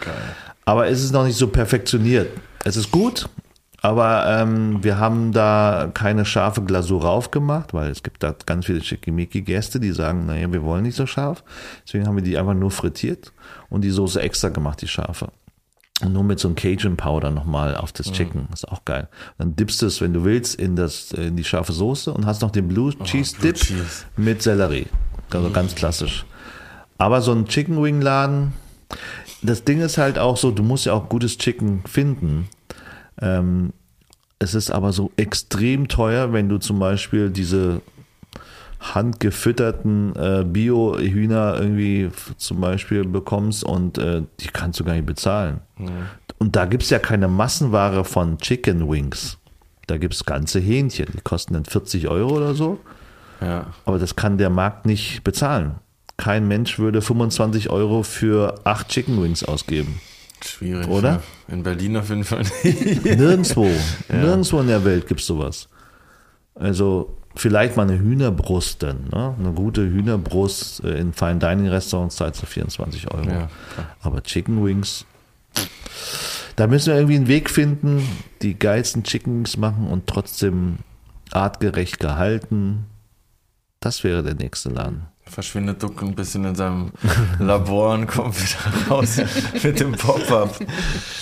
[0.66, 2.28] Aber es ist noch nicht so perfektioniert.
[2.64, 3.28] Es ist gut,
[3.82, 8.66] aber ähm, wir haben da keine scharfe Glasur rauf gemacht, weil es gibt da ganz
[8.66, 11.42] viele Schickimicki-Gäste, die sagen, naja, wir wollen nicht so scharf.
[11.86, 13.32] Deswegen haben wir die einfach nur frittiert
[13.70, 15.28] und die Soße extra gemacht, die scharfe.
[16.02, 18.48] Und nur mit so einem Cajun Powder nochmal auf das Chicken.
[18.52, 19.08] Ist auch geil.
[19.38, 22.42] Dann dippst du es, wenn du willst, in, das, in die scharfe Soße und hast
[22.42, 24.04] noch den Blue Cheese Blue Dip Cheese.
[24.16, 24.86] mit Sellerie.
[25.30, 26.24] Also ganz klassisch.
[26.98, 28.52] Aber so ein Chicken Wing Laden,
[29.42, 32.48] das Ding ist halt auch so, du musst ja auch gutes Chicken finden.
[33.20, 33.72] Ähm,
[34.38, 37.82] es ist aber so extrem teuer, wenn du zum Beispiel diese
[38.80, 45.60] handgefütterten äh, Bio-Hühner irgendwie zum Beispiel bekommst und äh, die kannst du gar nicht bezahlen.
[46.38, 49.38] Und da gibt es ja keine Massenware von Chicken Wings.
[49.86, 52.78] Da gibt es ganze Hähnchen, die kosten dann 40 Euro oder so.
[53.40, 53.66] Ja.
[53.84, 55.76] Aber das kann der Markt nicht bezahlen.
[56.16, 60.00] Kein Mensch würde 25 Euro für acht Chicken Wings ausgeben.
[60.44, 60.88] Schwierig.
[60.88, 61.20] Oder?
[61.48, 61.54] Ja.
[61.54, 63.04] In Berlin auf jeden Fall nicht.
[63.04, 63.68] Nirgendwo.
[64.08, 65.68] Nirgendwo in der Welt gibt es sowas.
[66.54, 69.08] Also vielleicht mal eine Hühnerbrust dann.
[69.12, 69.34] Ne?
[69.38, 73.28] Eine gute Hühnerbrust äh, in Fine Dining Restaurants zahlst du 24 Euro.
[73.28, 73.48] Ja,
[74.02, 75.04] Aber Chicken Wings,
[76.56, 78.06] da müssen wir irgendwie einen Weg finden,
[78.42, 80.78] die geilsten Chicken Wings machen und trotzdem
[81.30, 82.86] artgerecht gehalten.
[83.80, 85.06] Das wäre der nächste Laden.
[85.30, 86.90] Verschwindet Duck ein bisschen in seinem
[87.38, 89.16] Labor und kommt wieder raus
[89.62, 90.58] mit dem Pop-Up.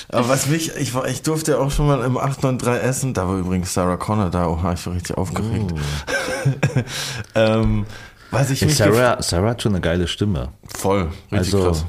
[0.08, 3.28] Aber was mich, ich, war, ich durfte ja auch schon mal im 893 essen, da
[3.28, 5.74] war übrigens Sarah Connor da, oh, ich war richtig aufgeregt.
[7.34, 7.84] ähm,
[8.30, 10.48] was ich mich Sarah, Sarah hat schon eine geile Stimme.
[10.64, 11.84] voll, richtig Also krass.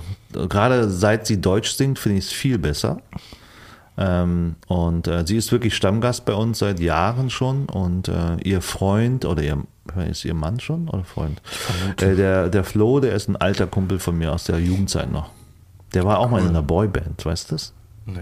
[0.49, 3.01] gerade seit sie Deutsch singt, finde ich es viel besser.
[4.01, 7.65] Ähm, und äh, sie ist wirklich Stammgast bei uns seit Jahren schon.
[7.65, 9.57] Und äh, ihr Freund oder ihr
[10.09, 11.41] ist ihr Mann schon oder Freund?
[11.99, 15.31] Äh, der, der Flo, der ist ein alter Kumpel von mir aus der Jugendzeit noch.
[15.93, 17.73] Der war auch mal in einer Boyband, weißt du das?
[18.05, 18.19] Nee.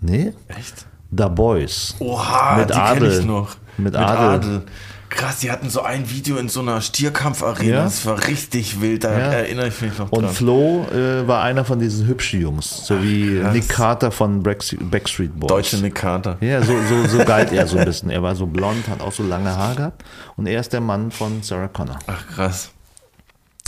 [0.00, 0.32] Nee?
[0.48, 0.86] Echt?
[1.10, 1.94] Da Boys.
[2.00, 3.20] Oha, Mit die Adel.
[3.20, 3.56] ich noch.
[3.78, 4.62] Mit Adel.
[5.10, 7.70] Krass, die hatten so ein Video in so einer Stierkampfarena.
[7.70, 7.84] Ja.
[7.84, 9.18] Das war richtig wild, da Ja.
[9.32, 10.34] erinnere ich mich noch Und dran.
[10.34, 13.52] Flo äh, war einer von diesen hübschen Jungs, so wie krass.
[13.54, 15.48] Nick Carter von Backstreet Boys.
[15.48, 16.36] Deutsche Nick Carter.
[16.40, 18.10] Ja, so, so, so galt er so ein bisschen.
[18.10, 20.04] Er war so blond, hat auch so lange Haare gehabt.
[20.36, 21.98] Und er ist der Mann von Sarah Connor.
[22.06, 22.70] Ach krass.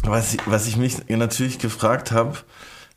[0.05, 2.36] Was ich, was ich mich natürlich gefragt habe,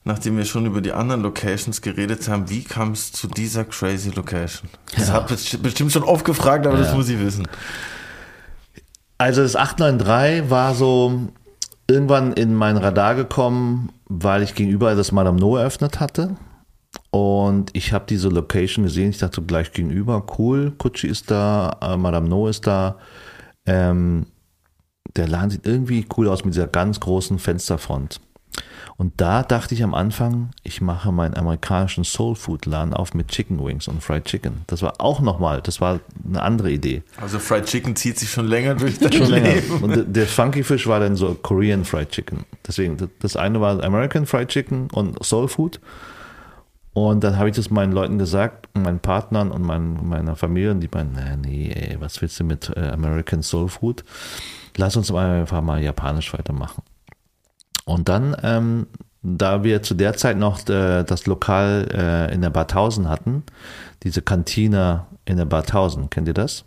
[0.06, 4.10] nachdem wir schon über die anderen Locations geredet haben, wie kam es zu dieser crazy
[4.10, 4.70] Location?
[4.96, 5.14] Das Ja.
[5.14, 6.96] habe ich bestimmt schon oft gefragt, aber das Ja.
[6.96, 7.48] muss ich wissen.
[9.24, 11.30] Also das 893 war so
[11.90, 16.36] irgendwann in mein Radar gekommen, weil ich gegenüber das Madame No eröffnet hatte.
[17.10, 19.12] Und ich habe diese Location gesehen.
[19.12, 22.98] Ich dachte gleich gegenüber, cool, Kutschi ist da, äh, Madame No ist da.
[23.66, 24.26] Ähm,
[25.16, 28.20] der Laden sieht irgendwie cool aus mit dieser ganz großen Fensterfront.
[28.96, 33.30] Und da dachte ich am Anfang, ich mache meinen amerikanischen Soul Food Laden auf mit
[33.30, 34.62] Chicken Wings und Fried Chicken.
[34.68, 37.02] Das war auch nochmal, das war eine andere Idee.
[37.20, 39.50] Also Fried Chicken zieht sich schon länger durch dein Schon länger.
[39.56, 39.84] Leben.
[39.84, 42.46] Und der- Funky Fish war dann so Korean Fried Chicken.
[42.68, 45.80] Deswegen, das- das eine war American Fried Chicken und Soul Food.
[46.94, 50.80] Und dann habe ich das meinen Leuten gesagt, meinen Partnern und mein, meiner Familie, und
[50.82, 54.04] die meinen, nee, nee, ey, was willst du mit äh, American Soul Food?
[54.78, 56.84] Lass uns mal einfach mal japanisch weitermachen.
[57.86, 58.88] Und dann, ähm,
[59.22, 63.44] da wir zu der Zeit noch äh, das Lokal äh, in der Bar 1000 hatten,
[64.04, 66.66] diese Kantine in der Bar 1000, kennt ihr das?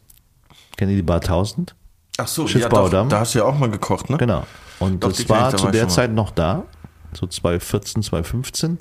[0.76, 1.74] Kennt ihr die Bar 1000?
[2.18, 4.16] Ach so, ja, doch, da hast du ja auch mal gekocht, ne?
[4.16, 4.44] Genau.
[4.78, 5.88] Und Doch, das war zu der.
[5.88, 6.64] Zeit noch da,
[7.12, 8.78] so 2014, 2015.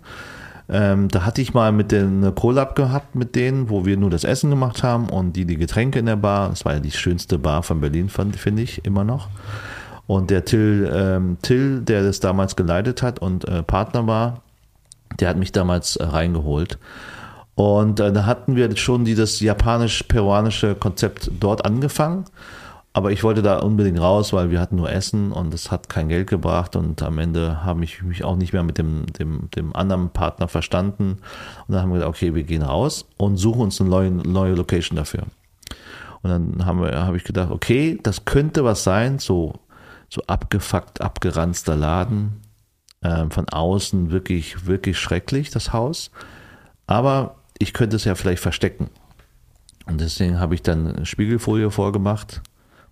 [0.68, 4.10] Ähm, da hatte ich mal mit denen eine Collab gehabt mit denen, wo wir nur
[4.10, 6.50] das Essen gemacht haben und die die Getränke in der Bar.
[6.50, 9.30] Das war ja die schönste Bar von Berlin, finde ich immer noch.
[10.08, 14.42] Und der Till, ähm, Till, der das damals geleitet hat und äh, Partner war,
[15.20, 16.78] der hat mich damals äh, reingeholt.
[17.56, 22.26] Und äh, da hatten wir schon dieses japanisch-peruanische Konzept dort angefangen.
[22.96, 26.08] Aber ich wollte da unbedingt raus, weil wir hatten nur Essen und es hat kein
[26.08, 29.76] Geld gebracht und am Ende habe ich mich auch nicht mehr mit dem, dem, dem
[29.76, 31.18] anderen Partner verstanden.
[31.68, 34.54] Und dann haben wir gesagt, okay, wir gehen raus und suchen uns eine neue, neue
[34.54, 35.24] Location dafür.
[36.22, 39.56] Und dann haben wir, habe ich gedacht, okay, das könnte was sein, so,
[40.10, 42.42] so abgefuckt, abgeranzter Laden,
[43.04, 46.12] ähm, von außen wirklich, wirklich schrecklich, das Haus.
[46.88, 48.90] Aber ich könnte es ja vielleicht verstecken.
[49.86, 52.42] Und deswegen habe ich dann eine Spiegelfolie vorgemacht.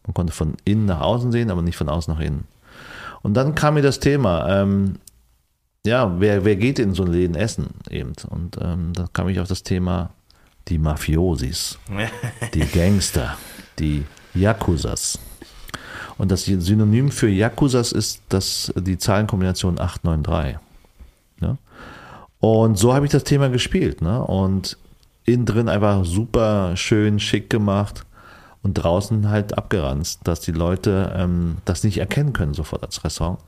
[0.05, 2.45] Man konnte von innen nach außen sehen, aber nicht von außen nach innen.
[3.21, 4.99] Und dann kam mir das Thema, ähm,
[5.85, 8.13] ja, wer, wer geht in so ein Läden essen eben?
[8.29, 10.11] Und ähm, da kam ich auf das Thema
[10.67, 11.77] die Mafiosis,
[12.53, 13.37] die Gangster,
[13.79, 15.19] die Yakuzas.
[16.17, 20.59] Und das Synonym für Yakuzas ist das, die Zahlenkombination 893.
[21.39, 21.57] Ne?
[22.39, 24.01] Und so habe ich das Thema gespielt.
[24.01, 24.21] Ne?
[24.23, 24.77] Und
[25.25, 28.05] innen drin einfach super schön schick gemacht
[28.61, 33.39] und draußen halt abgeranzt, dass die Leute ähm, das nicht erkennen können sofort als Restaurant.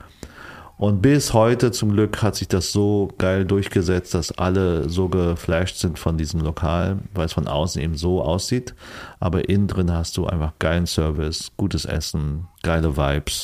[0.78, 5.78] Und bis heute zum Glück hat sich das so geil durchgesetzt, dass alle so geflasht
[5.78, 8.76] sind von diesem Lokal, weil es von außen eben so aussieht.
[9.20, 13.44] Aber innen drin hast du einfach geilen Service, gutes Essen, geile Vibes.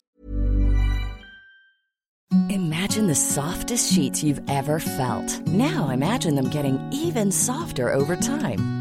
[2.49, 5.41] Imagine the softest sheets you've ever felt.
[5.47, 8.80] Now imagine them getting even softer over time.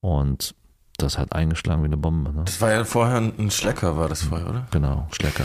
[0.00, 0.54] Und
[0.98, 2.32] das hat eingeschlagen wie eine Bombe.
[2.32, 2.42] Ne?
[2.44, 4.66] Das war ja vorher ein Schlecker, war das vorher, oder?
[4.70, 5.44] Genau, Schlecker.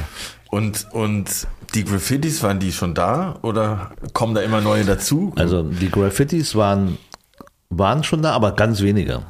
[0.49, 5.33] Und, und die Graffitis, waren die schon da oder kommen da immer neue dazu?
[5.37, 6.97] Also die Graffitis waren,
[7.69, 9.21] waren schon da, aber ganz wenige.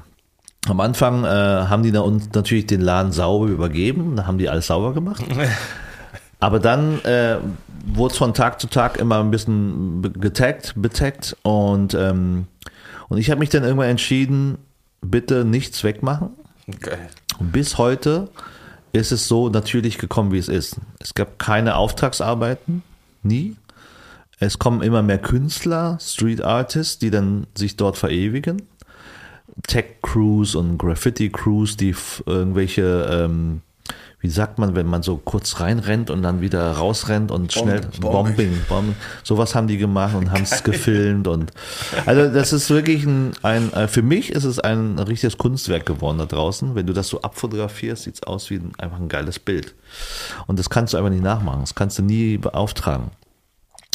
[0.67, 4.49] Am Anfang äh, haben die da uns natürlich den Laden sauber übergeben, da haben die
[4.49, 5.23] alles sauber gemacht.
[6.39, 7.37] Aber dann äh,
[7.85, 12.47] wurde es von Tag zu Tag immer ein bisschen getaggt, betaggt und, ähm,
[13.07, 14.57] und ich habe mich dann irgendwann entschieden,
[15.09, 16.29] bitte nichts wegmachen.
[17.39, 18.29] Und bis heute
[18.91, 20.77] ist es so natürlich gekommen, wie es ist.
[20.99, 22.81] Es gab keine Auftragsarbeiten,
[23.23, 23.55] nie.
[24.39, 28.63] Es kommen immer mehr Künstler, Street Artists, die dann sich dort verewigen.
[29.67, 33.61] Tech-Crews und Graffiti-Crews, die f- irgendwelche, ähm,
[34.25, 38.35] wie sagt man, wenn man so kurz reinrennt und dann wieder rausrennt und schnell Bombing.
[38.35, 38.95] Bombing, Bombing.
[39.21, 41.51] Sowas haben die gemacht und haben es gefilmt und
[42.07, 46.17] also das ist wirklich ein, ein äh, für mich ist es ein richtiges Kunstwerk geworden
[46.17, 46.73] da draußen.
[46.73, 49.75] Wenn du das so abfotografierst, sieht es aus wie ein, einfach ein geiles Bild.
[50.47, 51.61] Und das kannst du einfach nicht nachmachen.
[51.61, 53.11] Das kannst du nie beauftragen.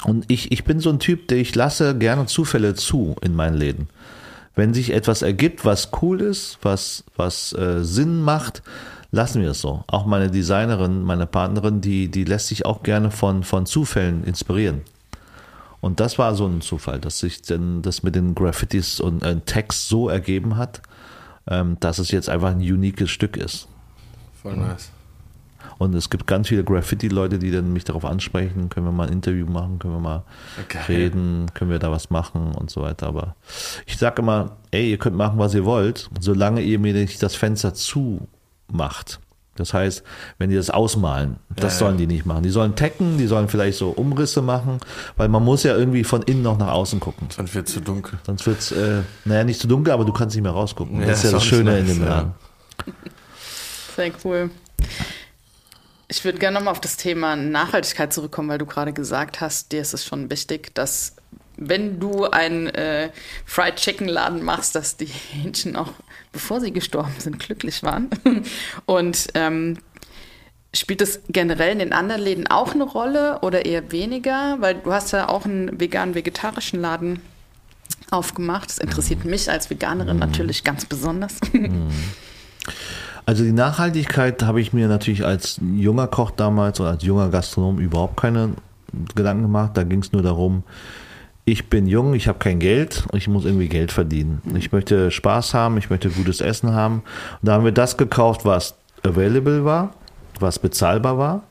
[0.05, 3.57] Und ich, ich bin so ein Typ, der ich lasse gerne Zufälle zu in meinen
[3.57, 3.89] Läden.
[4.55, 8.63] Wenn sich etwas ergibt, was cool ist, was, was äh, Sinn macht,
[9.11, 9.85] lassen wir es so.
[9.87, 14.83] Auch meine Designerin, meine Partnerin, die, die lässt sich auch gerne von, von Zufällen inspirieren.
[15.81, 19.41] Und das war so ein Zufall, dass sich denn das mit den Graffitis und äh,
[19.41, 20.83] Text so ergeben hat,
[21.47, 23.67] ähm, dass es jetzt einfach ein uniques Stück ist.
[24.43, 24.91] Voll nice.
[25.79, 29.13] Und es gibt ganz viele Graffiti-Leute, die dann mich darauf ansprechen, können wir mal ein
[29.13, 30.25] Interview machen, können wir mal
[30.69, 30.83] Geil.
[30.89, 33.07] reden, können wir da was machen und so weiter.
[33.07, 33.35] Aber
[33.87, 37.35] ich sage immer, ey, ihr könnt machen, was ihr wollt, solange ihr mir nicht das
[37.35, 37.73] Fenster
[38.71, 39.21] zumacht.
[39.57, 40.03] Das heißt,
[40.39, 41.99] wenn die das ausmalen, das Ja, sollen ja.
[41.99, 42.43] die nicht machen.
[42.43, 44.79] Die sollen tecken, die sollen vielleicht so Umrisse machen,
[45.17, 47.29] weil man muss ja irgendwie von innen noch nach außen gucken.
[47.31, 48.19] Sonst wird zu dunkel.
[48.25, 51.01] Sonst wird's, äh, naja, nicht zu dunkel, aber du kannst nicht mehr rausgucken.
[51.01, 52.09] Ja, das ist ja das Schöne in nice, dem ja.
[52.09, 52.35] Laden.
[53.97, 54.51] Sehr cool.
[56.09, 59.83] Ich würde gerne nochmal auf das Thema Nachhaltigkeit zurückkommen, weil du gerade gesagt hast, dir
[59.83, 61.17] ist es schon wichtig, dass
[61.61, 63.11] wenn du einen äh,
[63.45, 65.93] Fried Chicken Laden machst, dass die Hähnchen auch,
[66.33, 68.09] bevor sie gestorben sind, glücklich waren.
[68.87, 69.79] Und ähm,
[70.75, 74.57] spielt das generell in den anderen Läden auch eine Rolle oder eher weniger?
[74.61, 77.21] Weil du hast ja auch einen vegan-vegetarischen Laden
[78.11, 78.71] aufgemacht.
[78.71, 81.37] Das interessiert mich als Veganerin natürlich ganz besonders.
[83.27, 87.79] Also die Nachhaltigkeit habe ich mir natürlich als junger Koch damals oder als junger Gastronom
[87.79, 88.55] überhaupt keine
[89.15, 89.77] Gedanken gemacht.
[89.77, 90.65] Da ging es nur darum,
[91.51, 94.41] ich bin jung, ich habe kein Geld und ich muss irgendwie Geld verdienen.
[94.55, 97.03] Ich möchte Spaß haben, ich möchte gutes Essen haben.
[97.43, 99.95] Und da haben wir das gekauft, was available war,
[100.39, 101.43] was bezahlbar war.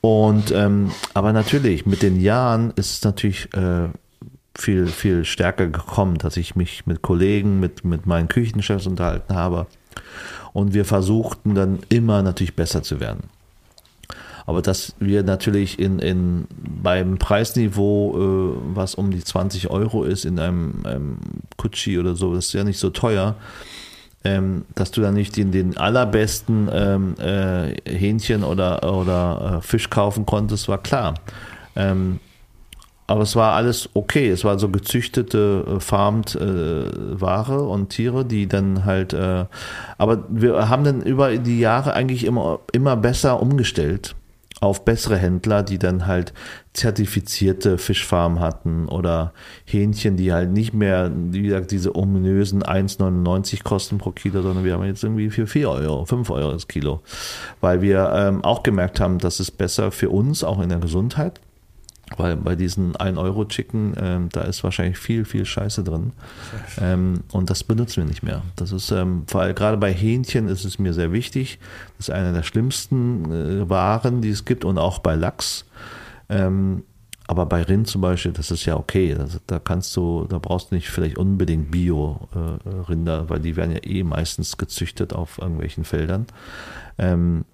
[0.00, 3.88] Und ähm, aber natürlich, mit den Jahren ist es natürlich äh,
[4.56, 9.66] viel, viel stärker gekommen, dass ich mich mit Kollegen, mit, mit meinen Küchenchefs unterhalten habe.
[10.52, 13.24] Und wir versuchten dann immer natürlich besser zu werden.
[14.46, 16.46] Aber dass wir natürlich in, in,
[16.82, 21.18] beim Preisniveau, äh, was um die 20 Euro ist, in einem, einem
[21.56, 23.34] Kutschi oder so, das ist ja nicht so teuer,
[24.22, 29.90] ähm, dass du dann nicht den, den allerbesten ähm, äh, Hähnchen oder, oder äh, Fisch
[29.90, 31.14] kaufen konntest, war klar.
[31.74, 32.20] Ähm,
[33.08, 34.30] aber es war alles okay.
[34.30, 39.12] Es war so gezüchtete, äh, farmed äh, Ware und Tiere, die dann halt.
[39.12, 39.46] Äh,
[39.98, 44.16] aber wir haben dann über die Jahre eigentlich immer, immer besser umgestellt
[44.60, 46.32] auf bessere Händler, die dann halt
[46.72, 49.32] zertifizierte Fischfarmen hatten oder
[49.66, 54.74] Hähnchen, die halt nicht mehr, wie gesagt, diese ominösen 1,99 kosten pro Kilo, sondern wir
[54.74, 57.02] haben jetzt irgendwie für 4 Euro, 5 Euro das Kilo.
[57.60, 61.40] Weil wir ähm, auch gemerkt haben, dass es besser für uns, auch in der Gesundheit,
[62.16, 66.12] weil bei diesen 1-Euro-Chicken, ähm, da ist wahrscheinlich viel, viel Scheiße drin.
[66.80, 68.42] Ähm, und das benutzen wir nicht mehr.
[68.54, 71.58] Das ist, ähm, vor allem gerade bei Hähnchen ist es mir sehr wichtig.
[71.98, 75.64] Das ist eine der schlimmsten äh, Waren, die es gibt und auch bei Lachs.
[76.28, 76.84] Ähm,
[77.28, 79.14] aber bei Rind zum Beispiel, das ist ja okay.
[79.14, 83.82] Das, da kannst du, da brauchst du nicht vielleicht unbedingt Bio-Rinder, weil die werden ja
[83.82, 86.26] eh meistens gezüchtet auf irgendwelchen Feldern.
[86.98, 87.44] Ähm,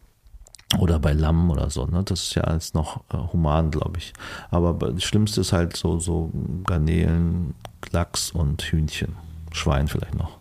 [0.79, 2.03] oder bei Lamm oder so, ne?
[2.05, 4.13] Das ist ja alles noch äh, human, glaube ich.
[4.51, 6.31] Aber das Schlimmste ist halt so, so
[6.65, 7.55] Garnelen,
[7.91, 9.17] Lachs und Hühnchen.
[9.53, 10.39] Schwein vielleicht noch.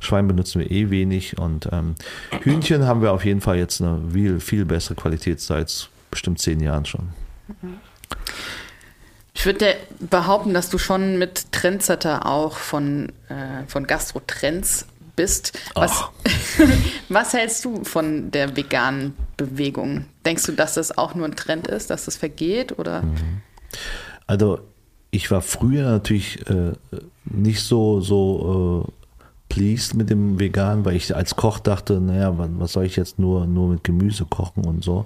[0.00, 1.94] Schwein benutzen wir eh wenig und ähm,
[2.42, 6.60] Hühnchen haben wir auf jeden Fall jetzt eine viel, viel bessere Qualität seit bestimmt zehn
[6.60, 7.08] Jahren schon.
[9.34, 15.58] Ich würde behaupten, dass du schon mit Trendsetter auch von, äh, von Gastro-Trends bist.
[15.74, 16.04] Was,
[17.08, 20.06] was hältst du von der veganen Bewegung?
[20.24, 22.78] Denkst du, dass das auch nur ein Trend ist, dass das vergeht?
[22.78, 23.04] Oder?
[24.26, 24.60] Also
[25.10, 26.72] ich war früher natürlich äh,
[27.24, 32.48] nicht so, so äh, pleased mit dem Vegan, weil ich als Koch dachte, naja, was,
[32.58, 35.04] was soll ich jetzt nur, nur mit Gemüse kochen und so.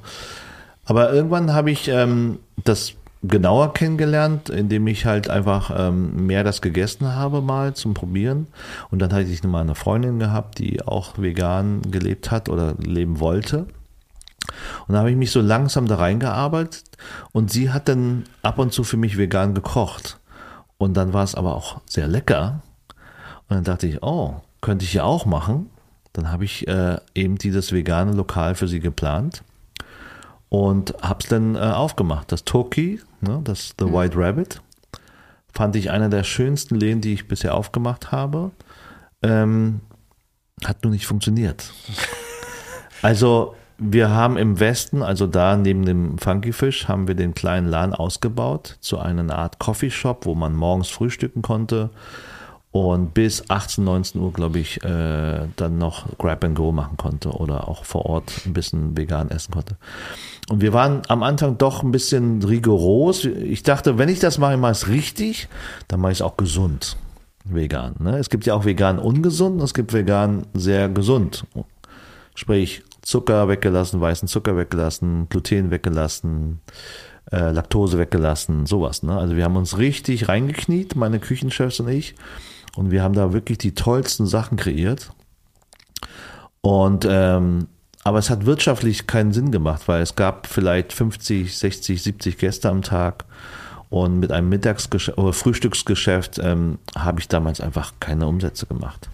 [0.84, 2.94] Aber irgendwann habe ich ähm, das
[3.28, 8.46] genauer kennengelernt, indem ich halt einfach ähm, mehr das gegessen habe mal zum Probieren.
[8.90, 13.20] Und dann hatte ich mal eine Freundin gehabt, die auch vegan gelebt hat oder leben
[13.20, 13.66] wollte.
[14.86, 16.84] Und da habe ich mich so langsam da reingearbeitet
[17.32, 20.18] und sie hat dann ab und zu für mich vegan gekocht.
[20.78, 22.62] Und dann war es aber auch sehr lecker.
[23.48, 25.70] Und dann dachte ich, oh, könnte ich ja auch machen.
[26.12, 29.42] Dann habe ich äh, eben dieses vegane Lokal für sie geplant
[30.56, 32.32] und habe es dann äh, aufgemacht.
[32.32, 34.62] Das Toki, ne, das The White Rabbit,
[35.52, 38.52] fand ich einer der schönsten Läden, die ich bisher aufgemacht habe.
[39.22, 39.80] Ähm,
[40.64, 41.72] hat nur nicht funktioniert.
[43.02, 47.68] Also wir haben im Westen, also da neben dem Funky Fish, haben wir den kleinen
[47.68, 51.90] Laden ausgebaut zu einer Art Coffeeshop, wo man morgens frühstücken konnte
[52.84, 57.30] und bis 18, 19 Uhr, glaube ich, äh, dann noch Grab and Go machen konnte
[57.30, 59.76] oder auch vor Ort ein bisschen vegan essen konnte.
[60.48, 63.24] Und wir waren am Anfang doch ein bisschen rigoros.
[63.24, 65.48] Ich dachte, wenn ich das mache, mache ich es richtig,
[65.88, 66.96] dann mache ich es auch gesund.
[67.44, 67.94] Vegan.
[67.98, 68.18] Ne?
[68.18, 71.44] Es gibt ja auch vegan ungesund und es gibt vegan sehr gesund.
[72.34, 76.60] Sprich, Zucker weggelassen, weißen Zucker weggelassen, Gluten weggelassen,
[77.30, 79.02] äh, Laktose weggelassen, sowas.
[79.02, 79.16] Ne?
[79.16, 82.14] Also wir haben uns richtig reingekniet, meine Küchenchefs und ich.
[82.76, 85.10] Und wir haben da wirklich die tollsten Sachen kreiert.
[86.60, 87.68] Und ähm,
[88.04, 92.68] aber es hat wirtschaftlich keinen Sinn gemacht, weil es gab vielleicht 50, 60, 70 Gäste
[92.68, 93.24] am Tag.
[93.88, 99.08] Und mit einem Mittagsgeschäft oder Frühstücksgeschäft ähm, habe ich damals einfach keine Umsätze gemacht.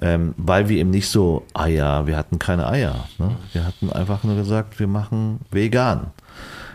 [0.00, 3.06] Ähm, weil wir eben nicht so Eier, wir hatten keine Eier.
[3.18, 3.36] Ne?
[3.52, 6.08] Wir hatten einfach nur gesagt, wir machen vegan.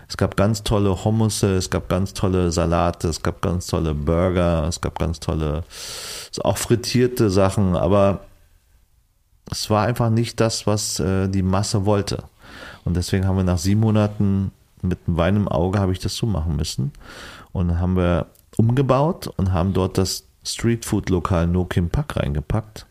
[0.08, 4.68] Es gab ganz tolle Hummusse, es gab ganz tolle Salate, es gab ganz tolle Burger,
[4.68, 5.64] es gab ganz tolle,
[6.44, 8.22] auch frittierte Sachen, aber
[9.50, 12.24] es war einfach nicht das, was äh, die Masse wollte.
[12.86, 14.52] Und deswegen haben wir nach sieben Monaten
[14.82, 16.92] mit Wein im Auge habe ich das so machen müssen.
[17.52, 18.28] Und dann haben wir
[18.58, 22.86] umgebaut und haben dort das Streetfood-Lokal No Kim Pak reingepackt.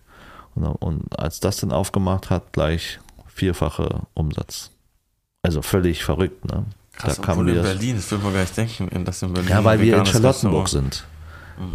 [0.55, 4.71] Und, und als das dann aufgemacht hat, gleich vierfache Umsatz.
[5.43, 6.65] Also völlig verrückt, ne?
[6.93, 9.51] Krass, da kam obwohl in Berlin, das würde man gar nicht denken, dass in Berlin
[9.51, 11.05] Ja, weil wir in Charlottenburg sind.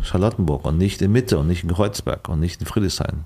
[0.03, 3.25] Charlottenburg und nicht in Mitte und nicht in Kreuzberg und nicht in Friedrichshain.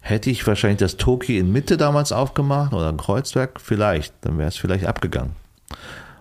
[0.00, 4.48] Hätte ich wahrscheinlich das Toki in Mitte damals aufgemacht oder in Kreuzberg, vielleicht, dann wäre
[4.48, 5.32] es vielleicht abgegangen.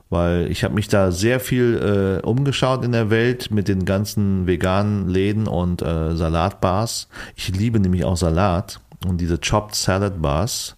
[0.09, 4.45] Weil ich habe mich da sehr viel äh, umgeschaut in der Welt mit den ganzen
[4.45, 7.07] veganen Läden und äh, Salatbars.
[7.35, 10.75] Ich liebe nämlich auch Salat und diese Chopped Salad Bars.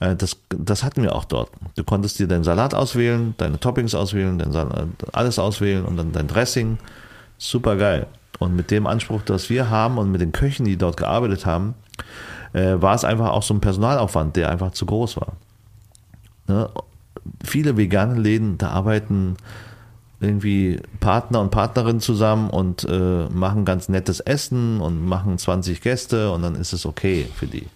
[0.00, 1.50] Äh, das, das hatten wir auch dort.
[1.76, 6.28] Du konntest dir deinen Salat auswählen, deine Toppings auswählen, Salat, alles auswählen und dann dein
[6.28, 6.78] Dressing.
[7.38, 8.06] Super geil.
[8.38, 11.74] Und mit dem Anspruch, das wir haben und mit den Köchen, die dort gearbeitet haben,
[12.52, 15.36] äh, war es einfach auch so ein Personalaufwand, der einfach zu groß war.
[16.48, 16.68] Ne?
[17.42, 19.36] Viele vegane Läden, da arbeiten
[20.20, 26.30] irgendwie Partner und Partnerinnen zusammen und äh, machen ganz nettes Essen und machen 20 Gäste
[26.30, 27.66] und dann ist es okay für die.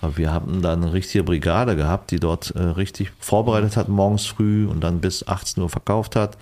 [0.00, 4.26] Aber wir haben da eine richtige Brigade gehabt, die dort äh, richtig vorbereitet hat morgens
[4.26, 6.38] früh und dann bis 18 Uhr verkauft hat.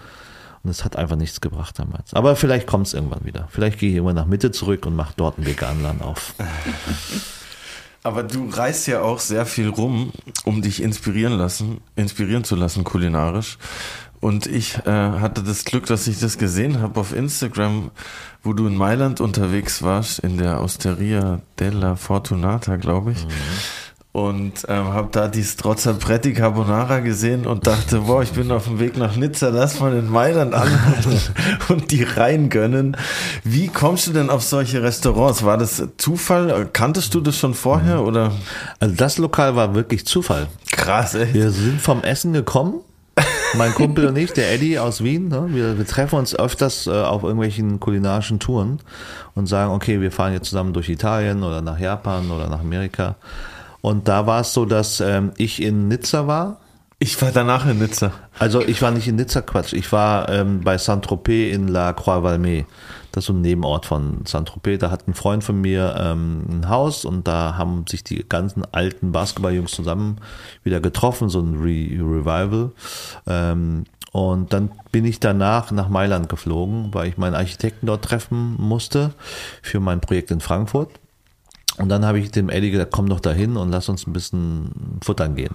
[0.63, 2.13] Und es hat einfach nichts gebracht damals.
[2.13, 3.49] Aber vielleicht kommt es irgendwann wieder.
[3.51, 6.35] Vielleicht gehe ich irgendwann nach Mitte zurück und mache dort einen veganen Laden auf.
[8.03, 10.13] Aber du reist ja auch sehr viel rum,
[10.45, 13.59] um dich inspirieren lassen, inspirieren zu lassen kulinarisch.
[14.21, 17.91] Und ich äh, hatte das Glück, dass ich das gesehen habe auf Instagram,
[18.43, 23.27] wo du in Mailand unterwegs warst, in der Osteria della Fortunata, glaube ich.
[24.13, 28.81] Und ähm, habe da die Strozzapretti Carbonara gesehen und dachte, boah, ich bin auf dem
[28.81, 31.21] Weg nach Nizza, lass mal in Mailand anhalten
[31.69, 32.97] und die rein gönnen.
[33.45, 35.45] Wie kommst du denn auf solche Restaurants?
[35.45, 36.67] War das Zufall?
[36.73, 38.33] Kanntest du das schon vorher oder?
[38.81, 40.47] Also das Lokal war wirklich Zufall.
[40.73, 41.35] Krass, ey.
[41.35, 42.81] Wir sind vom Essen gekommen.
[43.55, 46.91] Mein Kumpel und ich, der Eddie aus Wien, ne, wir, wir treffen uns öfters äh,
[46.91, 48.81] auf irgendwelchen kulinarischen Touren
[49.35, 53.17] und sagen, okay, wir fahren jetzt zusammen durch Italien oder nach Japan oder nach Amerika.
[53.81, 56.61] Und da war es so, dass ähm, ich in Nizza war.
[56.99, 58.13] Ich war danach in Nizza.
[58.39, 59.75] Also ich war nicht in Nizza, Quatsch.
[59.75, 62.65] Ich war ähm, bei Saint-Tropez in La Croix-Valmay.
[63.17, 64.79] Das ist so ein Nebenort von Saint-Tropez.
[64.79, 68.63] Da hat ein Freund von mir ähm, ein Haus und da haben sich die ganzen
[68.73, 70.19] alten Basketballjungs zusammen
[70.65, 72.73] wieder getroffen, so ein Re Revival.
[73.27, 78.55] Ähm, und dann bin ich danach nach Mailand geflogen, weil ich meinen Architekten dort treffen
[78.59, 79.15] musste
[79.63, 80.91] für mein Projekt in Frankfurt.
[81.79, 84.71] Und dann habe ich dem Eddie gesagt, komm doch dahin und lass uns ein bisschen
[85.05, 85.55] futtern gehen.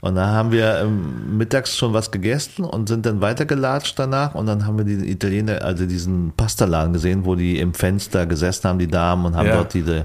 [0.00, 4.46] Und dann haben wir ähm, mittags schon was gegessen und sind dann weitergelatscht danach und
[4.46, 8.78] dann haben wir die Italiener, also diesen Pastaladen gesehen, wo die im Fenster gesessen haben,
[8.78, 9.54] die Damen, und haben Ja.
[9.56, 10.04] dort diese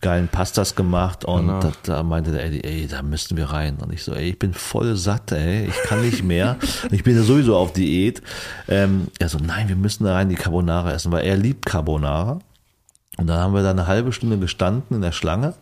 [0.00, 1.60] geilen Pastas gemacht und Genau.
[1.60, 3.76] da, da meinte der Eddie, ey, da müssen wir rein.
[3.80, 6.56] Und ich so, ey, ich bin voll satt, ey, ich kann nicht mehr.
[6.90, 8.20] ich bin ja sowieso auf Diät.
[8.68, 12.40] Ähm, er so, nein, wir müssen da rein die Carbonara essen, weil er liebt Carbonara.
[13.16, 15.54] Und dann haben wir da eine halbe Stunde gestanden in der Schlange,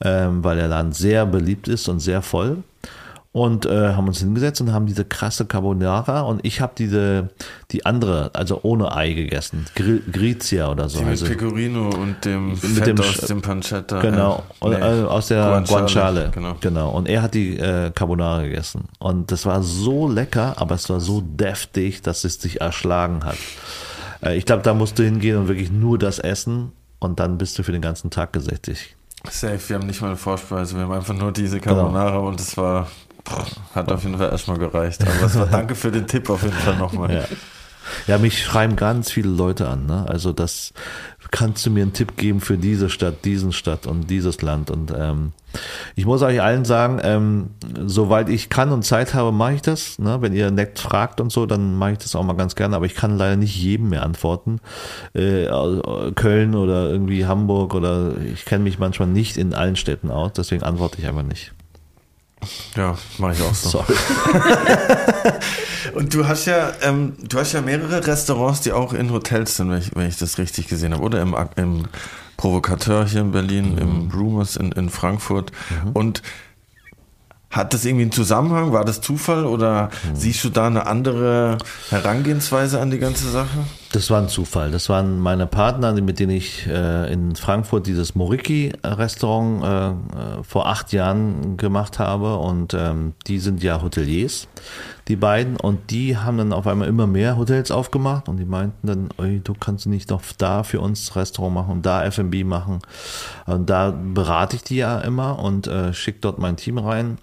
[0.00, 2.58] ähm, weil der Laden sehr beliebt ist und sehr voll.
[3.30, 7.28] Und äh, haben uns hingesetzt und haben diese krasse Carbonara und ich habe diese,
[7.70, 11.00] die andere, also ohne Ei gegessen, Gri Grizia oder so.
[11.00, 11.22] Die mit.
[11.24, 14.00] Pecorino und dem Mit Fett dem aus dem Pancetta.
[14.00, 16.30] Genau, Äh, und, nee, äh, aus der Guanciale.
[16.32, 16.56] Genau.
[16.60, 16.90] genau.
[16.90, 18.88] Und er hat die äh, Carbonara gegessen.
[18.98, 23.36] Und das war so lecker, aber es war so deftig, dass es sich erschlagen hat.
[24.22, 27.58] Äh, ich glaube, da musst du hingehen und wirklich nur das essen und dann bist
[27.58, 28.96] du für den ganzen Tag gesättigt.
[29.30, 31.74] Safe, wir haben nicht mal eine Vorspeise, wir haben einfach nur diese Genau.
[31.76, 32.88] Carbonara und es war,
[33.74, 35.02] hat auf jeden Fall erstmal gereicht.
[35.02, 37.12] Aber war, danke für den Tipp auf jeden Fall nochmal.
[37.12, 37.24] Ja.
[38.06, 39.86] Ja, mich schreiben ganz viele Leute an.
[39.86, 40.04] Ne?
[40.08, 40.72] Also das
[41.30, 44.70] kannst du mir einen Tipp geben für diese Stadt, diesen Stadt und dieses Land.
[44.70, 45.32] Und ähm,
[45.96, 47.50] ich muss euch allen sagen, ähm,
[47.86, 49.98] soweit ich kann und Zeit habe, mache ich das.
[49.98, 50.18] Ne?
[50.20, 52.76] Wenn ihr nett fragt und so, dann mache ich das auch mal ganz gerne.
[52.76, 54.60] Aber ich kann leider nicht jedem mehr antworten.
[55.14, 55.46] Äh,
[56.14, 60.32] Köln oder irgendwie Hamburg oder ich kenne mich manchmal nicht in allen Städten aus.
[60.34, 61.52] Deswegen antworte ich einfach nicht.
[62.76, 63.68] Ja, mache ich auch so.
[63.70, 63.94] Sorry.
[65.94, 69.70] Und du hast ja, ähm, du hast ja mehrere Restaurants, die auch in Hotels sind,
[69.70, 71.02] wenn ich, wenn ich das richtig gesehen habe.
[71.02, 71.84] Oder im, im
[72.36, 75.50] Provokateur hier in Berlin, im Rumors in, in Frankfurt.
[75.94, 76.22] Und
[77.50, 78.72] Hat das irgendwie einen Zusammenhang?
[78.72, 80.14] War das Zufall oder Hm.
[80.14, 81.58] siehst du da eine andere
[81.90, 83.64] Herangehensweise an die ganze Sache?
[83.92, 84.70] Das war ein Zufall.
[84.70, 90.66] Das waren meine Partner, mit denen ich äh, in Frankfurt dieses Moriki-Restaurant äh, äh, vor
[90.66, 92.36] acht Jahren gemacht habe.
[92.36, 94.46] Und ähm, die sind ja Hoteliers,
[95.08, 95.56] die beiden.
[95.56, 98.28] Und die haben dann auf einmal immer mehr Hotels aufgemacht.
[98.28, 102.04] Und die meinten dann, du kannst nicht noch da für uns Restaurant machen und da
[102.04, 102.80] F&B machen.
[103.46, 107.16] Und da berate ich die ja immer und äh, schicke dort mein Team rein.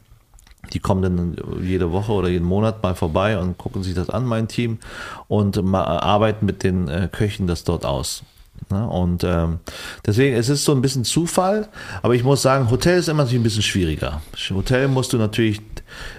[0.74, 4.26] Die kommen dann jede Woche oder jeden Monat mal vorbei und gucken sich das an,
[4.26, 4.80] mein Team,
[5.28, 8.24] und arbeiten mit den äh, Köchen das dort aus.
[8.70, 8.88] Ne?
[8.88, 9.60] Und ähm,
[10.06, 11.68] deswegen, es ist so ein bisschen Zufall,
[12.02, 14.22] aber ich muss sagen, Hotel ist immer natürlich ein bisschen schwieriger.
[14.50, 15.62] Hotel musst du natürlich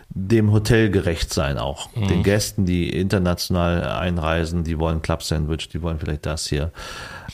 [0.09, 1.91] dem Hotel gerecht sein auch.
[1.95, 6.73] Den Gästen, die international einreisen, die wollen Club Sandwich, die wollen vielleicht das hier.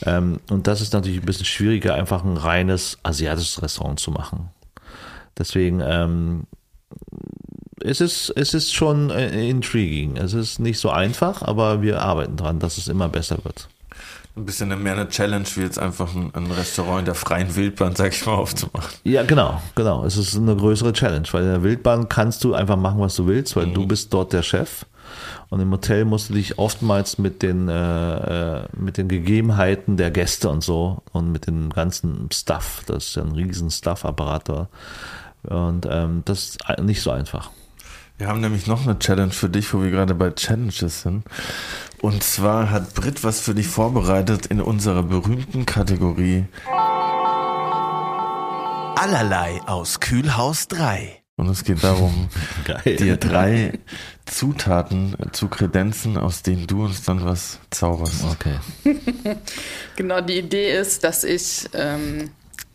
[0.05, 4.49] Ähm, und das ist natürlich ein bisschen schwieriger, einfach ein reines asiatisches Restaurant zu machen.
[5.37, 6.43] Deswegen, ähm,
[7.83, 10.17] es ist, es ist schon äh, intriguing.
[10.17, 13.67] Es ist nicht so einfach, aber wir arbeiten dran, dass es immer besser wird.
[14.35, 17.95] Ein bisschen mehr eine Challenge, wie jetzt einfach ein, ein Restaurant in der freien Wildbahn,
[17.95, 18.91] sag ich mal, aufzumachen.
[19.03, 20.05] Ja, genau, genau.
[20.05, 23.27] Es ist eine größere Challenge, weil in der Wildbahn kannst du einfach machen, was du
[23.27, 24.85] willst, weil du bist dort der Chef.
[25.49, 30.09] Und im Hotel musst du dich oftmals mit den, äh, äh, mit den Gegebenheiten der
[30.09, 34.67] Gäste und so und mit dem ganzen Stuff, das ist ja ein riesen Stuff-Apparat da.
[35.43, 37.51] Und ähm, das ist nicht so einfach.
[38.17, 41.23] Wir haben nämlich noch eine Challenge für dich, wo wir gerade bei Challenges sind.
[42.01, 46.45] Und zwar hat Brit was für dich vorbereitet in unserer berühmten Kategorie
[48.95, 51.23] Allerlei aus Kühlhaus 3.
[51.35, 52.29] Und es geht darum,
[52.65, 52.95] Geil.
[52.95, 53.79] dir drei
[54.25, 58.23] Zutaten zu kredenzen, aus denen du uns dann was zauberst.
[58.23, 58.57] Okay.
[59.95, 62.31] Genau, die Idee ist, dass ich ähm,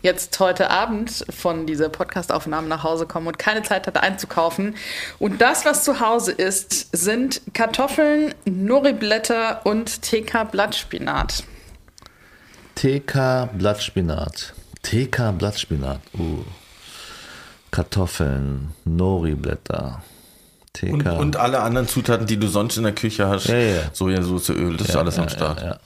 [0.09, 4.75] jetzt heute Abend von dieser Podcastaufnahme nach Hause komme und keine Zeit hatte einzukaufen.
[5.19, 11.45] Und das, was zu Hause ist, sind Kartoffeln, Nori-Blätter und TK-Blattspinat.
[12.75, 14.55] TK Blattspinat.
[14.83, 16.01] TK Blattspinat.
[16.17, 16.45] Uh.
[17.71, 20.03] Kartoffeln, Nori-Blätter.
[20.73, 20.93] TK.
[20.93, 23.81] Und, und alle anderen Zutaten, die du sonst in der Küche hast, Ja, ja.
[23.93, 25.61] Sojasauce, Öl, das ist Ja, alles ja, am Start.
[25.61, 25.79] Ja, ja.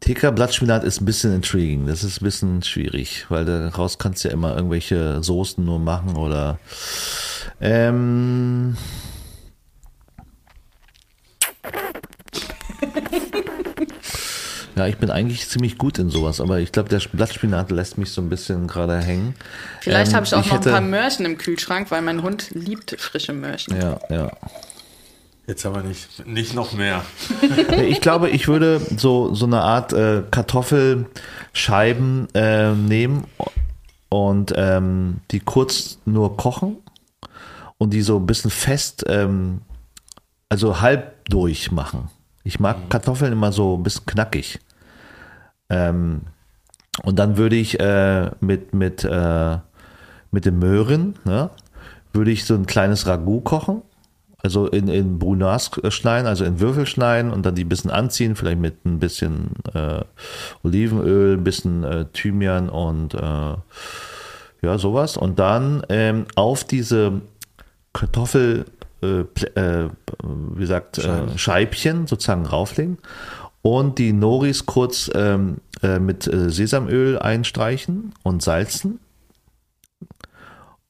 [0.00, 0.30] TK Blattspinat.
[0.30, 1.86] TK Blattspinat ist ein bisschen intriguing.
[1.86, 6.16] Das ist ein bisschen schwierig, weil daraus kannst du ja immer irgendwelche Soßen nur machen
[6.16, 6.58] oder
[7.60, 8.76] ähm,
[14.76, 18.10] Ja, ich bin eigentlich ziemlich gut in sowas, aber ich glaube, der Blattspinat lässt mich
[18.10, 19.36] so ein bisschen gerade hängen.
[19.80, 22.48] Vielleicht Ähm, habe ich auch noch hätte- ein paar Möhrchen im Kühlschrank, weil mein Hund
[22.54, 23.80] liebt frische Möhrchen.
[23.80, 24.32] Ja, ja.
[25.46, 27.02] Jetzt aber nicht, nicht noch mehr.
[27.86, 33.24] Ich glaube, ich würde so, so eine Art äh, Kartoffelscheiben äh, nehmen
[34.08, 36.78] und ähm, die kurz nur kochen
[37.76, 39.60] und die so ein bisschen fest, ähm,
[40.48, 42.08] also halb durch machen.
[42.42, 44.60] Ich mag Kartoffeln immer so ein bisschen knackig.
[45.68, 46.22] Ähm,
[47.02, 49.58] und dann würde ich äh, mit, mit, äh,
[50.30, 51.50] mit den Möhren, ne,
[52.12, 53.82] würde ich so ein kleines Ragout kochen.
[54.44, 58.36] Also in, in Brunas schneiden, also in Würfel schneiden und dann die ein bisschen anziehen,
[58.36, 60.02] vielleicht mit ein bisschen äh,
[60.62, 63.54] Olivenöl, ein bisschen äh, Thymian und äh,
[64.60, 65.16] ja, sowas.
[65.16, 67.22] Und dann ähm, auf diese
[67.94, 68.66] Kartoffel,
[69.02, 69.88] äh, äh,
[70.22, 72.98] wie gesagt, äh, Scheibchen sozusagen rauflegen
[73.62, 79.00] und die Noris kurz ähm, äh, mit äh, Sesamöl einstreichen und salzen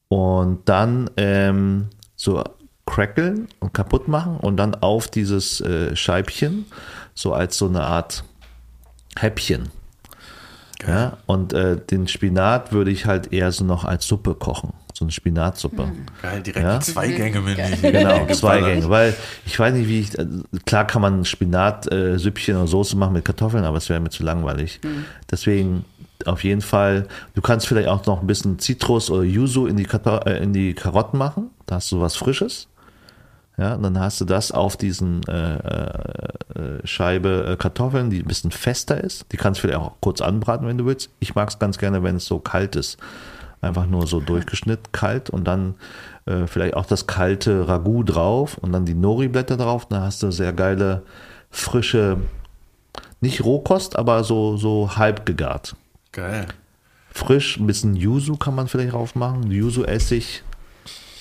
[0.09, 1.85] und dann ähm,
[2.17, 2.43] so
[2.85, 6.65] crackeln und kaputt machen und dann auf dieses äh, Scheibchen
[7.13, 8.23] so als so eine Art
[9.17, 9.69] Häppchen.
[10.85, 14.73] Ja, und äh, den Spinat würde ich halt eher so noch als Suppe kochen.
[14.93, 15.91] So eine Spinatsuppe.
[16.21, 16.79] Geil, direkt Ja?
[16.79, 18.89] zwei Gänge mit Genau, zwei Gänge.
[18.89, 19.13] Weil
[19.45, 20.17] ich weiß nicht, wie ich.
[20.17, 20.25] äh,
[20.65, 24.09] Klar kann man Spinatsüppchen äh, Süppchen oder Soße machen mit Kartoffeln, aber es wäre mir
[24.09, 24.79] zu langweilig.
[25.29, 25.85] Deswegen
[26.25, 27.07] auf jeden Fall.
[27.33, 30.53] Du kannst vielleicht auch noch ein bisschen Zitrus oder Yuzu in die, Karto äh, in
[30.53, 31.49] die Karotten machen.
[31.65, 32.67] Da hast du was Frisches.
[33.57, 38.27] Ja, und dann hast du das auf diesen äh, äh, Scheibe äh, Kartoffeln, die ein
[38.27, 39.31] bisschen fester ist.
[39.31, 41.09] Die kannst du vielleicht auch kurz anbraten, wenn du willst.
[41.19, 42.97] Ich mag es ganz gerne, wenn es so kalt ist.
[43.61, 45.75] Einfach nur so durchgeschnitten, kalt und dann
[46.25, 49.87] äh, vielleicht auch das kalte Ragout drauf und dann die Nori-Blätter drauf.
[49.87, 51.03] Dann hast du sehr geile,
[51.49, 52.17] frische,
[53.21, 55.75] nicht Rohkost, aber so, so halb gegart.
[56.11, 56.45] Geil.
[57.09, 59.49] Frisch, ein bisschen Yuzu kann man vielleicht drauf machen.
[59.49, 60.43] Yuzu-Essig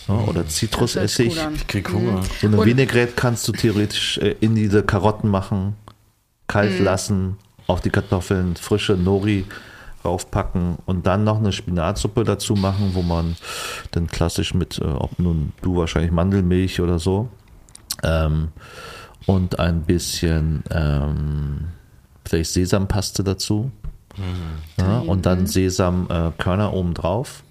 [0.08, 1.36] oder Zitrusessig.
[1.54, 2.22] Ich krieg Hunger.
[2.40, 5.74] So eine Vinaigrette kannst du theoretisch äh, in diese Karotten machen,
[6.46, 6.84] kalt Mhm.
[6.84, 7.36] lassen,
[7.66, 9.46] auf die Kartoffeln, frische Nori
[10.02, 13.36] draufpacken und dann noch eine Spinatsuppe dazu machen, wo man
[13.92, 17.28] dann klassisch mit, äh, ob nun du wahrscheinlich Mandelmilch oder so,
[18.02, 18.48] ähm,
[19.26, 21.68] und ein bisschen ähm,
[22.26, 23.70] vielleicht Sesampaste dazu.
[24.78, 27.42] Ja, und dann Sesamkörner äh, oben drauf.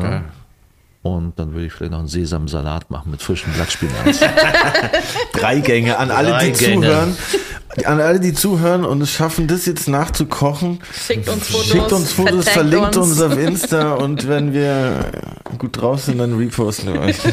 [0.00, 0.22] Ja.
[1.04, 3.94] Und dann würde ich vielleicht noch einen Sesamsalat machen mit frischem Blattspinat.
[5.34, 6.86] Drei Gänge an alle, Drei die Gänge.
[6.86, 7.16] zuhören.
[7.84, 10.80] An alle, die zuhören und es schaffen, das jetzt nachzukochen.
[10.92, 11.66] Schickt uns Fotos.
[11.66, 13.20] Schickt uns Fotos, verlinkt uns.
[13.20, 13.20] uns.
[13.22, 15.10] auf Insta und wenn wir
[15.58, 17.18] gut drauf sind, dann reposten wir euch.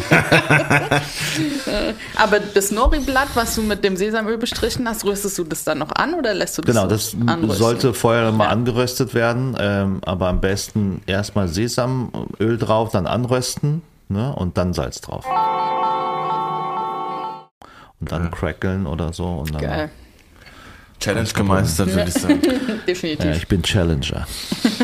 [2.16, 5.92] Aber das Nori-Blatt, was du mit dem Sesamöl bestrichen hast, rüstest du das dann noch
[5.92, 7.52] an oder lässt du das Genau, so das anrösten?
[7.58, 8.50] sollte vorher mal Ja.
[8.52, 15.02] angeröstet werden, ähm, aber am besten erstmal Sesamöl drauf, dann anrösten ne, und dann Salz
[15.02, 15.26] drauf.
[18.00, 19.26] Und dann crackeln oder so.
[19.26, 19.92] Und dann, Geil.
[21.02, 22.42] Challenge gemeistert, würde ich sagen.
[22.88, 23.26] Definitiv.
[23.26, 24.28] Ja, ich bin Challenger.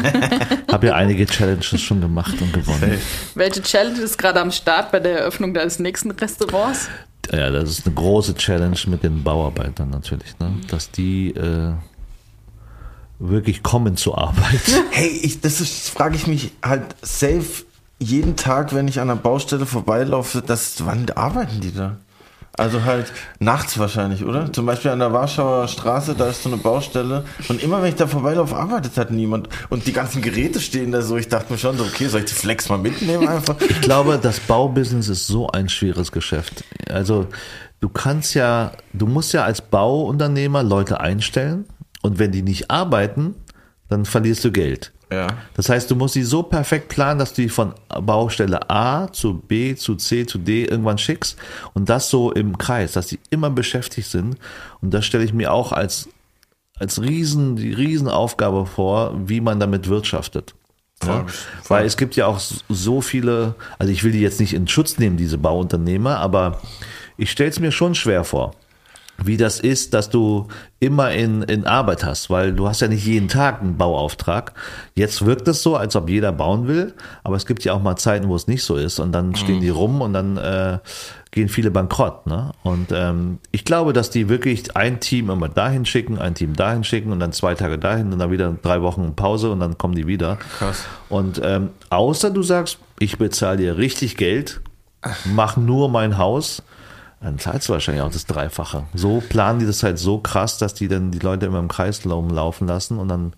[0.72, 2.98] Habe ja einige Challenges schon gemacht und gewonnen.
[3.36, 6.90] Welche Challenge ist gerade am Start bei der Eröffnung deines nächsten Restaurants?
[7.32, 10.54] Ja, das ist eine große Challenge mit den Bauarbeitern natürlich, ne?
[10.70, 11.74] dass die äh,
[13.20, 14.62] wirklich kommen zur Arbeit.
[14.92, 17.66] Hey, ich, das ist, frage ich mich halt safe
[18.00, 21.98] jeden Tag, wenn ich an einer Baustelle vorbeilaufe, das, wann arbeiten die da?
[22.58, 24.52] Also halt nachts wahrscheinlich, oder?
[24.52, 27.96] Zum Beispiel an der Warschauer Straße, da ist so eine Baustelle und immer wenn ich
[27.96, 29.48] da vorbeilaufe, arbeitet halt niemand.
[29.70, 32.26] Und die ganzen Geräte stehen da so, ich dachte mir schon so, okay, soll ich
[32.26, 33.56] die Flex mal mitnehmen einfach?
[33.62, 36.64] Ich glaube, das Baubusiness ist so ein schweres Geschäft.
[36.90, 37.28] Also
[37.80, 41.66] du kannst ja, du musst ja als Bauunternehmer Leute einstellen
[42.02, 43.36] und wenn die nicht arbeiten,
[43.88, 44.94] dann verlierst du Geld.
[45.12, 45.28] Ja.
[45.56, 49.36] Das heißt, du musst sie so perfekt planen, dass du die von Baustelle A zu
[49.36, 51.38] B zu C zu D irgendwann schickst
[51.74, 54.38] und das so im Kreis, dass die immer beschäftigt sind.
[54.82, 56.10] Und das stelle ich mir auch als,
[56.78, 60.54] als riesen, die Riesenaufgabe vor, wie man damit wirtschaftet.
[61.06, 61.26] Ja?
[61.68, 64.98] Weil es gibt ja auch so viele, also ich will die jetzt nicht in Schutz
[64.98, 66.60] nehmen, diese Bauunternehmer, aber
[67.18, 68.54] ich stelle es mir schon schwer vor
[69.24, 70.48] wie das ist, dass du
[70.80, 74.54] immer in, in Arbeit hast, weil du hast ja nicht jeden Tag einen Bauauftrag.
[74.96, 76.94] Jetzt wirkt es so, als ob jeder bauen will,
[77.24, 79.62] aber es gibt ja auch mal Zeiten, wo es nicht so ist und dann stehen
[79.62, 80.78] die rum und dann äh,
[81.32, 82.28] gehen viele bankrott.
[82.28, 82.52] Ne?
[82.64, 86.84] Und ähm, ich glaube, dass die wirklich ein Team immer dahin schicken, ein Team dahin
[86.84, 89.96] schicken und dann zwei Tage dahin und dann wieder drei Wochen Pause und dann kommen
[89.96, 90.38] die wieder.
[90.58, 90.86] Krass.
[91.10, 94.62] Und ähm, außer du sagst, ich bezahle dir richtig Geld,
[95.26, 96.64] mach nur mein Haus,
[97.22, 98.84] dann zahlst du wahrscheinlich auch das Dreifache.
[98.94, 102.06] So planen die das halt so krass, dass die dann die Leute immer im Kreis
[102.06, 103.34] laufen lassen und dann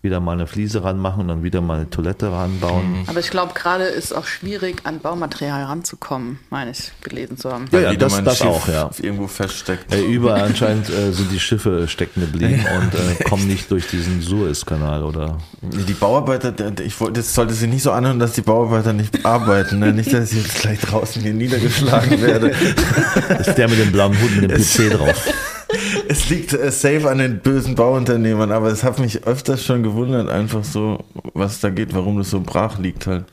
[0.00, 3.02] wieder mal eine Fliese ranmachen und dann wieder mal eine Toilette ranbauen.
[3.08, 7.64] Aber ich glaube, gerade ist auch schwierig, an Baumaterial ranzukommen, meine ich gelesen zu haben.
[7.72, 8.90] Ja, ja, das- das Schiff auch, ja.
[9.02, 9.92] Irgendwo feststeckt.
[9.92, 14.22] Äh, überall anscheinend äh, sind die Schiffe stecken geblieben und äh, kommen nicht durch diesen
[14.22, 18.92] Suezkanal oder Die Bauarbeiter, ich wollte, das sollte sich nicht so anhören, dass die Bauarbeiter
[18.92, 19.80] nicht arbeiten.
[19.80, 19.92] Ne?
[19.92, 22.52] Nicht, dass ich jetzt gleich draußen hier niedergeschlagen werde.
[23.40, 25.26] ist der mit dem blauen Hut mit dem PC drauf.
[26.08, 30.28] Es liegt äh, safe an den bösen Bauunternehmern, aber es hat mich öfters schon gewundert,
[30.28, 31.04] einfach so,
[31.34, 33.26] was da geht, warum das so brach liegt halt.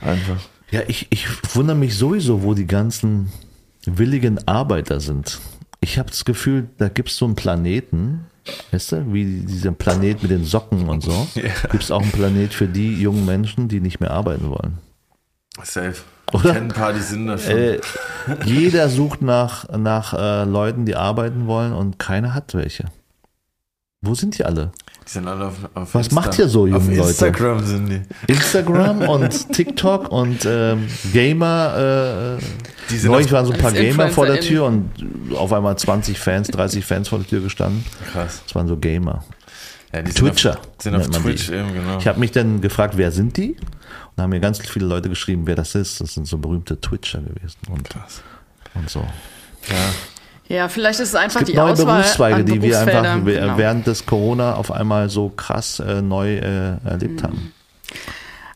[0.00, 0.40] Einfach.
[0.70, 3.30] Ja, ich, ich wundere mich sowieso, wo die ganzen
[3.84, 5.40] willigen Arbeiter sind.
[5.80, 8.26] Ich habe das Gefühl, da gibt es so einen Planeten,
[8.70, 11.26] weißt du, wie dieser Planet mit den Socken und so.
[11.34, 11.50] Ja.
[11.70, 14.78] Gibt es auch einen Planet für die jungen Menschen, die nicht mehr arbeiten wollen.
[15.62, 15.94] Safe.
[16.32, 16.44] Oder?
[16.44, 17.50] Ich kenne ein paar, die sind da schon.
[17.58, 17.80] Äh,
[18.44, 22.84] jeder sucht nach, nach äh, Leuten, die arbeiten wollen und keiner hat welche.
[24.02, 24.70] Wo sind die alle?
[25.06, 27.08] die sind alle auf, auf Was macht ihr so, Auf junge Leute?
[27.08, 28.00] Instagram sind die.
[28.28, 32.38] Instagram und TikTok und ähm, Gamer.
[32.38, 34.40] Äh, neulich auf- waren so ein paar Gamer vor der.
[34.40, 34.90] Tür und
[35.34, 37.84] auf einmal 20 Fans, 30 Fans vor der Tür gestanden.
[38.12, 38.40] Krass.
[38.46, 39.24] Das waren so Gamer.
[39.92, 41.22] Ja, die Twitcher Sind auf, sind auf.
[41.22, 41.98] Twitch eben, genau.
[41.98, 43.56] Ich habe mich dann gefragt, wer sind die?
[44.20, 45.98] Da haben mir ganz viele Leute geschrieben, wer das ist.
[45.98, 48.20] Das sind so berühmte Twitcher gewesen und, Krass.
[48.74, 49.00] und so.
[49.66, 50.56] Ja.
[50.56, 53.14] Ja, vielleicht ist es einfach Es gibt die neue Auswahl Berufszweige, an die wir einfach
[53.24, 53.56] genau.
[53.56, 56.78] während des Corona auf einmal so krass äh, neu äh, Mhm.
[56.84, 57.54] erlebt haben.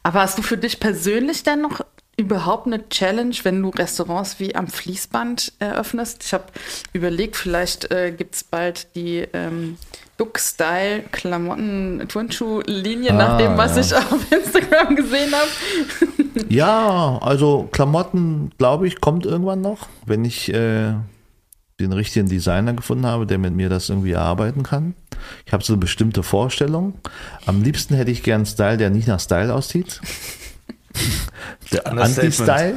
[0.02, 1.80] Aber hast du für dich persönlich dann noch
[2.16, 6.24] überhaupt eine Challenge, wenn du Restaurants wie am Fließband eröffnest?
[6.24, 6.44] Ich habe
[6.92, 9.78] überlegt, vielleicht äh, gibt es bald die ähm,
[10.18, 13.82] Look-Style-Klamotten-Turnschuh-Linie, nach dem, was ja.
[13.82, 15.48] ich auf Instagram gesehen habe.
[16.48, 20.94] Ja, also Klamotten, glaube ich, kommt irgendwann noch, wenn ich äh,
[21.80, 24.94] den richtigen Designer gefunden habe, der mit mir das irgendwie erarbeiten kann.
[25.46, 26.94] Ich habe so eine bestimmte Vorstellung.
[27.46, 30.00] Am liebsten hätte ich gern einen Style, der nicht nach Style aussieht.
[31.72, 31.86] der.
[31.86, 32.76] Anti-Style.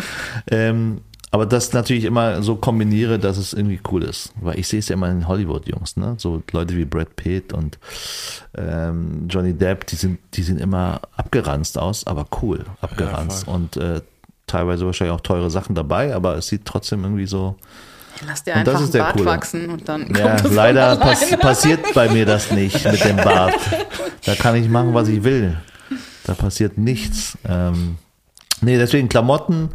[0.50, 1.00] ähm,
[1.30, 4.32] aber das natürlich immer so kombiniere, dass es irgendwie cool ist.
[4.40, 6.14] Weil ich sehe es ja immer in Hollywood-Jungs, ne?
[6.16, 7.78] So Leute wie Brad Pitt und
[8.56, 13.44] ähm, Johnny Depp, die sind, die sind immer abgeranzt aus, aber cool, abgeranzt.
[13.44, 13.54] voll.
[13.54, 14.00] und äh,
[14.46, 17.56] teilweise wahrscheinlich auch teure Sachen dabei, aber es sieht trotzdem irgendwie so.
[18.26, 19.26] Lass dir das einfach der Bart Coole.
[19.26, 23.04] wachsen und dann Ja, kommt es leider von pass passiert bei mir das nicht mit
[23.04, 23.54] dem Bart.
[24.26, 25.56] Da kann ich machen, was ich will.
[26.28, 27.38] Da passiert nichts.
[27.48, 27.96] Ähm,
[28.60, 29.70] nee, deswegen Klamotten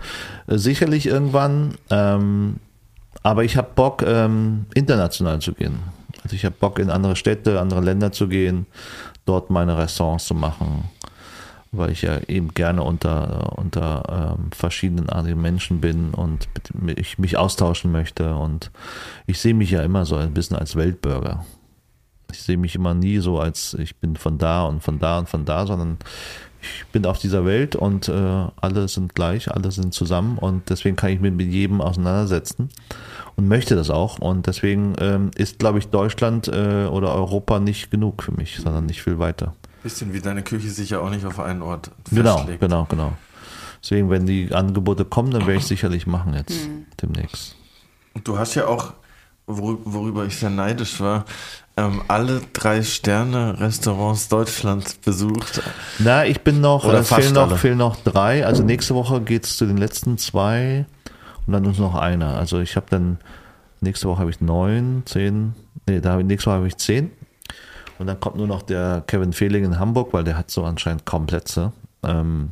[0.46, 1.80] äh, sicherlich irgendwann.
[1.90, 2.58] Ähm,
[3.24, 5.80] aber ich habe Bock, ähm, international zu gehen.
[6.24, 8.68] Also ich habe Bock, in andere Städte, andere Länder zu gehen,
[9.26, 10.84] dort meine Restaurants zu machen,
[11.72, 16.48] weil ich ja eben gerne unter, unter ähm, verschiedenen artigen Menschen bin und
[16.96, 18.36] ich mich austauschen möchte.
[18.36, 18.70] Und
[19.26, 21.44] ich sehe mich ja immer so ein bisschen als Weltbürger.
[22.34, 25.30] Ich sehe mich immer nie so als ich bin von da und von da und
[25.30, 25.98] von da, sondern
[26.62, 30.96] ich bin auf dieser Welt und äh, alle sind gleich, alle sind zusammen und deswegen
[30.96, 32.70] kann ich mich mit jedem auseinandersetzen
[33.36, 34.20] und möchte das auch.
[34.20, 38.88] Und deswegen ähm, ist, glaube ich, Deutschland äh, oder Europa nicht genug für mich, sondern
[38.90, 39.54] ich will weiter.
[39.84, 42.62] Bisschen wie deine Küche sich ja auch nicht auf einen Ort Genau, festlegt.
[42.62, 43.14] genau, genau.
[43.84, 46.70] Deswegen, wenn die Angebote kommen, dann werde ich sicherlich machen jetzt
[47.02, 47.58] demnächst.
[48.14, 48.94] Und du hast ja auch,
[49.46, 51.26] wor- worüber ich sehr neidisch war,
[51.76, 55.62] ähm, alle drei Sterne-Restaurants Deutschlands besucht.
[56.00, 58.46] Na, ich bin noch, Oder äh, fehlen noch, fehlen noch drei.
[58.46, 60.86] Also nächste Woche geht's zu den letzten zwei
[61.48, 62.38] und dann ist noch einer.
[62.38, 63.18] Also ich habe dann,
[63.82, 65.56] nächste Woche habe ich neun, zehn,
[65.88, 67.12] nee, da habe ich, nächste Woche habe ich zehn.
[68.00, 71.06] Und dann kommt nur noch der Kevin Fehling in Hamburg, weil der hat so anscheinend
[71.06, 71.72] kaum Plätze.
[72.04, 72.50] Ähm,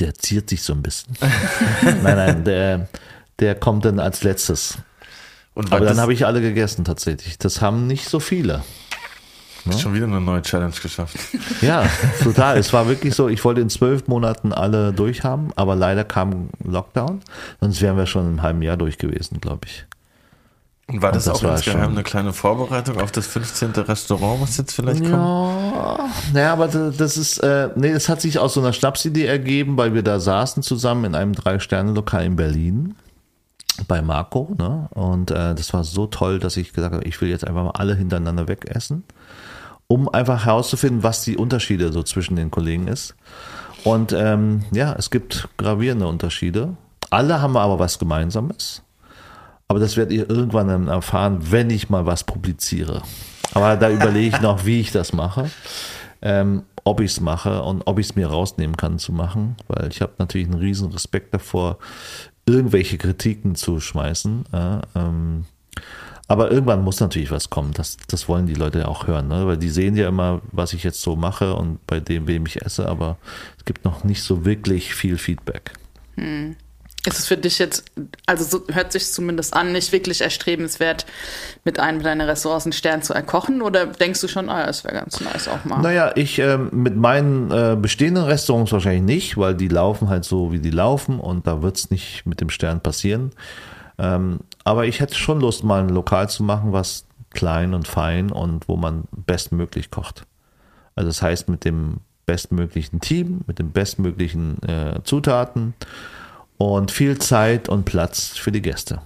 [0.00, 1.14] der ziert sich so ein bisschen.
[1.82, 2.88] nein, nein, der,
[3.38, 4.78] der kommt dann als letztes.
[5.54, 7.38] Und Aber dann das habe ich alle gegessen tatsächlich.
[7.38, 8.62] Das haben nicht so viele.
[9.78, 11.16] schon wieder eine neue Challenge geschafft.
[11.60, 11.84] Ja,
[12.22, 12.56] total.
[12.58, 17.20] Es war wirklich so, ich wollte in zwölf Monaten alle durchhaben, aber leider kam Lockdown.
[17.60, 19.84] Sonst wären wir schon im halben Jahr durch gewesen, glaube ich.
[20.88, 23.70] Und war das, das auch insgeheim eine kleine Vorbereitung auf das 15.
[23.70, 25.12] Restaurant, was jetzt vielleicht kommt?
[25.12, 29.26] Ja, naja, aber da- das ist, äh, nee, es hat sich aus so einer Schnapsidee
[29.26, 32.94] ergeben, weil wir da saßen zusammen in einem Drei-Sterne-Lokal in Berlin
[33.88, 34.88] bei Marco, ne?
[34.90, 37.72] Und äh, das war so toll, dass ich gesagt habe, ich will jetzt einfach mal
[37.72, 39.04] alle hintereinander wegessen,
[39.88, 43.14] um einfach herauszufinden, was die Unterschiede so zwischen den Kollegen ist.
[43.84, 46.76] Und ähm, ja, es gibt gravierende Unterschiede.
[47.10, 48.82] Alle haben aber was Gemeinsames.
[49.68, 53.02] Aber das werdet ihr irgendwann dann erfahren, wenn ich mal was publiziere.
[53.54, 55.50] Aber da überlege ich noch, wie ich das mache.
[56.20, 59.88] Ähm, ob ich es mache und ob ich es mir rausnehmen kann zu machen, weil
[59.88, 61.78] ich habe natürlich einen riesen Respekt davor,
[62.46, 64.44] irgendwelche Kritiken zu schmeißen.
[64.52, 65.44] Äh, ähm,
[66.28, 67.72] aber irgendwann muss natürlich was kommen.
[67.74, 69.46] Das, das wollen die Leute ja auch hören, ne?
[69.46, 72.62] weil die sehen ja immer, was ich jetzt so mache und bei dem, wem ich
[72.62, 73.18] esse, aber
[73.58, 75.72] es gibt noch nicht so wirklich viel Feedback.
[77.04, 77.90] Ist es für dich jetzt,
[78.26, 81.04] also so hört sich zumindest an, nicht wirklich erstrebenswert,
[81.64, 83.60] mit einem deiner einen Stern zu erkochen?
[83.60, 85.80] Oder denkst du schon, ah, das wäre ganz nice auch mal?
[85.80, 90.52] Naja, ich ähm, mit meinen äh, bestehenden Restaurants wahrscheinlich nicht, weil die laufen halt so,
[90.52, 93.32] wie die laufen und da wird's nicht mit dem Stern passieren.
[93.98, 98.30] Ähm, aber ich hätte schon Lust, mal ein Lokal zu machen, was klein und fein
[98.30, 100.24] und wo man bestmöglich kocht.
[100.94, 101.96] Also das heißt mit dem
[102.26, 105.74] bestmöglichen Team, mit den bestmöglichen äh, Zutaten
[106.70, 109.00] und viel Zeit und Platz für die Gäste.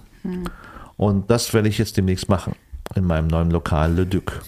[0.97, 2.55] Und das werde ich jetzt demnächst machen
[2.95, 4.41] in meinem neuen Lokal Le Duc.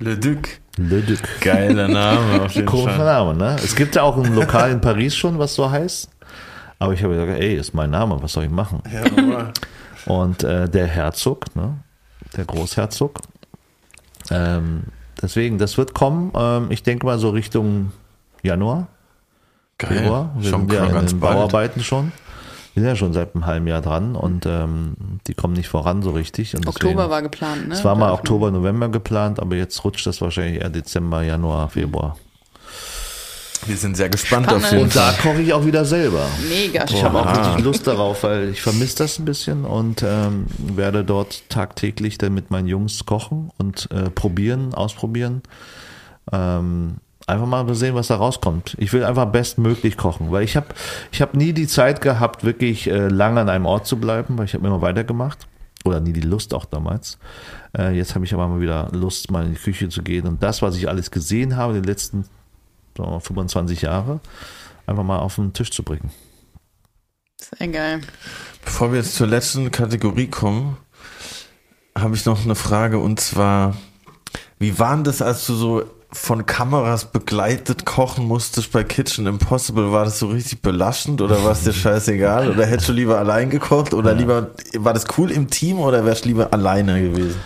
[0.00, 0.48] Le Duc.
[0.76, 1.18] Le Duc.
[1.40, 3.06] Geiler Name auf jeden Komischer Fall.
[3.06, 3.56] Name, ne?
[3.62, 6.08] Es gibt ja auch ein Lokal in Paris schon, was so heißt.
[6.78, 8.82] Aber ich habe gesagt, ey, ist mein Name, was soll ich machen?
[8.92, 9.52] Ja.
[10.06, 11.78] Und äh, der Herzog, ne?
[12.36, 13.18] Der Großherzog.
[14.30, 14.84] Ähm,
[15.20, 16.30] deswegen, das wird kommen.
[16.34, 17.92] Ähm, ich denke mal so Richtung
[18.42, 18.86] Januar,
[19.80, 20.32] Februar.
[20.38, 21.34] Wir Schon sind ja in ganz den bald.
[21.34, 22.12] Bauarbeiten schon.
[22.78, 24.94] Wir sind ja schon seit einem halben Jahr dran und ähm,
[25.26, 26.54] die kommen nicht voran so richtig.
[26.54, 27.74] Und Oktober deswegen- war geplant, ne?
[27.74, 32.16] Es war mal Oktober, November geplant, aber jetzt rutscht das wahrscheinlich eher Dezember, Januar, Februar.
[33.66, 34.64] Wir sind sehr gespannt Spannend.
[34.64, 36.24] auf jeden Und da koche ich auch wieder selber.
[36.48, 40.46] Mega Ich habe auch richtig Lust darauf, weil ich vermisse das ein bisschen und ähm,
[40.56, 45.42] werde dort tagtäglich dann mit meinen Jungs kochen und äh, probieren, ausprobieren.
[46.30, 46.98] Ähm,
[47.28, 48.74] einfach mal sehen, was da rauskommt.
[48.78, 50.68] Ich will einfach bestmöglich kochen, weil ich habe
[51.12, 54.46] ich hab nie die Zeit gehabt, wirklich äh, lange an einem Ort zu bleiben, weil
[54.46, 55.46] ich habe immer weitergemacht.
[55.84, 57.18] Oder nie die Lust auch damals.
[57.76, 60.42] Äh, jetzt habe ich aber mal wieder Lust, mal in die Küche zu gehen und
[60.42, 62.24] das, was ich alles gesehen habe in den letzten
[62.96, 64.20] so, 25 Jahre,
[64.86, 66.10] einfach mal auf den Tisch zu bringen.
[67.36, 68.00] Sehr geil.
[68.64, 70.76] Bevor wir jetzt zur letzten Kategorie kommen,
[71.96, 73.76] habe ich noch eine Frage und zwar,
[74.58, 79.92] wie war denn das, als du so von Kameras begleitet kochen musstest bei Kitchen Impossible,
[79.92, 82.50] war das so richtig belastend oder war es dir scheißegal?
[82.50, 86.24] Oder hättest du lieber allein gekocht oder lieber, war das cool im Team oder wärst
[86.24, 87.38] du lieber alleine gewesen?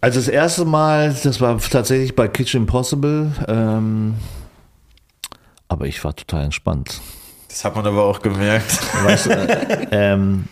[0.00, 4.14] Also das erste Mal, das war tatsächlich bei Kitchen Impossible, ähm,
[5.68, 7.00] aber ich war total entspannt.
[7.48, 8.78] Das hat man aber auch gemerkt.
[9.04, 10.44] Weißt äh, ähm,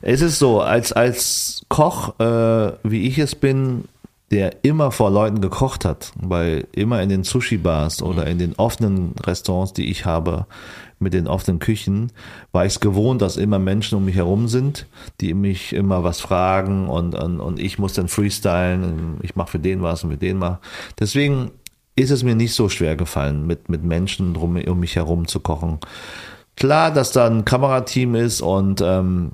[0.00, 3.84] es ist so, als, als Koch, äh, wie ich es bin,
[4.30, 9.14] der immer vor Leuten gekocht hat, weil immer in den Sushi-Bars oder in den offenen
[9.24, 10.46] Restaurants, die ich habe,
[10.98, 12.10] mit den offenen Küchen,
[12.52, 14.86] war ich es gewohnt, dass immer Menschen um mich herum sind,
[15.20, 19.58] die mich immer was fragen und, und, und ich muss dann freestylen, ich mache für
[19.58, 20.58] den was und für den mal.
[20.98, 21.50] Deswegen
[21.96, 25.40] ist es mir nicht so schwer gefallen, mit, mit Menschen drum, um mich herum zu
[25.40, 25.78] kochen.
[26.56, 29.32] Klar, dass da ein Kamerateam ist und ähm,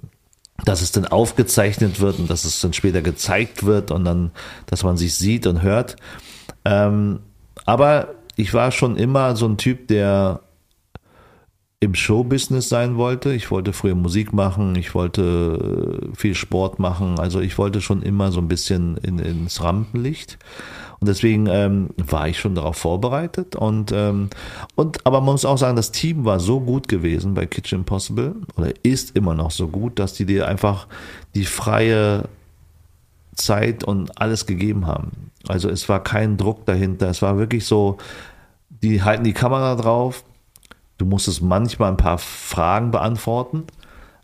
[0.65, 4.31] dass es dann aufgezeichnet wird und dass es dann später gezeigt wird und dann,
[4.67, 5.97] dass man sich sieht und hört.
[6.65, 7.21] Ähm,
[7.65, 10.41] aber ich war schon immer so ein Typ, der
[11.81, 13.33] im Showbusiness sein wollte.
[13.33, 18.03] Ich wollte früher Musik machen, ich wollte äh, viel Sport machen, also ich wollte schon
[18.03, 20.39] immer so ein bisschen in, ins Rampenlicht.
[21.03, 23.57] Und deswegen ähm, war ich schon darauf vorbereitet.
[23.57, 24.31] Und, ähm,
[24.77, 28.37] und aber man muss auch sagen, das Team war so gut gewesen bei Kitchen Impossible
[28.57, 30.87] oder ist immer noch so gut, dass die dir einfach
[31.35, 32.29] die freie
[33.35, 35.33] Zeit und alles gegeben haben.
[35.49, 37.09] Also es war kein Druck dahinter.
[37.11, 37.99] Es war wirklich so,
[38.69, 40.23] die halten die Kamera drauf.
[40.99, 43.65] Du musstest manchmal ein paar Fragen beantworten,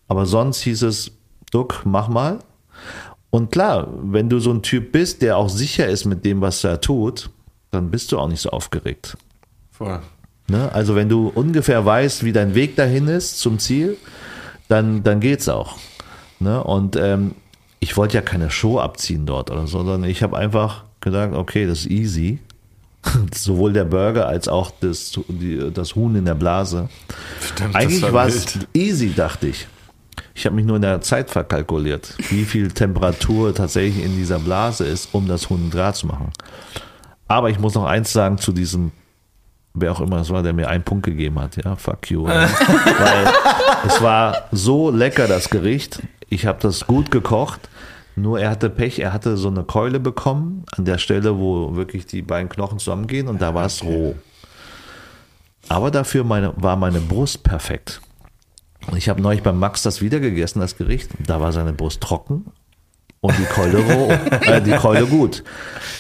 [0.07, 1.11] aber sonst hieß es,
[1.51, 2.39] Duck, mach mal.
[3.31, 6.65] Und klar, wenn du so ein Typ bist, der auch sicher ist mit dem, was
[6.65, 7.31] er tut,
[7.71, 9.17] dann bist du auch nicht so aufgeregt.
[9.71, 10.01] Voll.
[10.49, 10.73] Ne?
[10.73, 13.97] Also wenn du ungefähr weißt, wie dein Weg dahin ist zum Ziel,
[14.69, 15.77] dann, dann geht's auch.
[16.41, 16.63] Ne?
[16.63, 17.35] Und ähm,
[17.81, 21.67] ich wollte ja keine Show abziehen dort oder so, sondern ich habe einfach gedacht, okay,
[21.67, 22.39] das ist easy.
[23.35, 26.89] Sowohl der Burger als auch das, die, das Huhn in der Blase.
[27.41, 29.69] Stimmt, Eigentlich war es easy, dachte ich.
[30.39, 34.87] Ich habe mich nur in der Zeit verkalkuliert, wie viel Temperatur tatsächlich in dieser Blase
[34.87, 36.31] ist, um das Huhn Grad zu machen.
[37.27, 38.93] Aber ich muss noch eins sagen zu diesem,
[39.75, 42.25] wer auch immer es war, der mir einen Punkt gegeben hat, ja, fuck you.
[42.27, 43.27] Weil
[43.85, 46.05] es war so lecker, das Gericht.
[46.29, 47.69] Ich habe das gut gekocht.
[48.15, 52.07] Nur er hatte Pech, er hatte so eine Keule bekommen, an der Stelle, wo wirklich
[52.07, 54.15] die beiden Knochen zusammengehen und da war es roh.
[55.69, 58.01] Aber dafür meine, war meine Brust perfekt.
[58.97, 61.11] Ich habe neulich beim Max das wieder gegessen, das Gericht.
[61.27, 62.47] Da war seine Brust trocken
[63.21, 64.11] und die Keule roh,
[64.47, 65.43] äh, die Keule gut.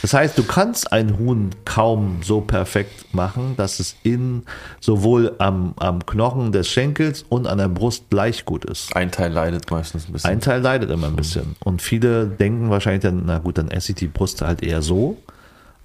[0.02, 4.44] Das heißt, du kannst ein Huhn kaum so perfekt machen, dass es in
[4.80, 8.94] sowohl am, am Knochen des Schenkels und an der Brust gleich gut ist.
[8.94, 10.30] Ein Teil leidet meistens ein bisschen.
[10.30, 11.56] Ein Teil leidet immer ein bisschen.
[11.64, 15.16] Und viele denken wahrscheinlich dann, na gut, dann esse ich die Brust halt eher so,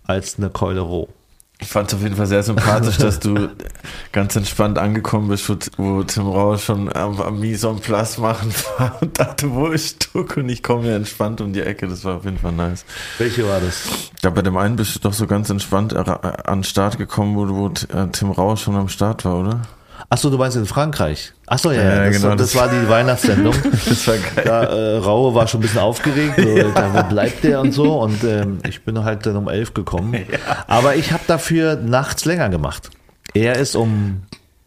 [0.03, 1.09] als eine Keule roh.
[1.59, 3.49] Ich fand es auf jeden Fall sehr sympathisch, dass du
[4.11, 8.97] ganz entspannt angekommen bist, wo, Tim Rausch schon am, am Mise en place machen war
[9.01, 10.35] und dachte, wo ist Stuck?
[10.37, 11.87] Und ich komme hier entspannt um die Ecke.
[11.87, 12.85] Das war auf jeden Fall nice.
[13.17, 14.11] Welche war das?
[14.19, 17.35] Glaube, bei dem einen bist du doch so ganz entspannt äh, an den Start gekommen,
[17.35, 19.61] wo, wo äh, Tim Rausch schon am Start war, oder?
[20.09, 21.33] Achso, du meinst in Frankreich.
[21.47, 23.55] Achso, ja, Ja, ja das, genau, das, war die Weihnachtssendung.
[23.71, 24.43] Das war geil.
[24.45, 27.99] Da, äh, Raue war schon ein bisschen aufgeregt, so, Alter, wo bleibt der und so.
[27.99, 30.15] Und ähm, ich bin halt dann um elf gekommen.
[30.67, 32.89] Aber ich habe dafür nachts länger gemacht.
[33.33, 34.23] Er ist um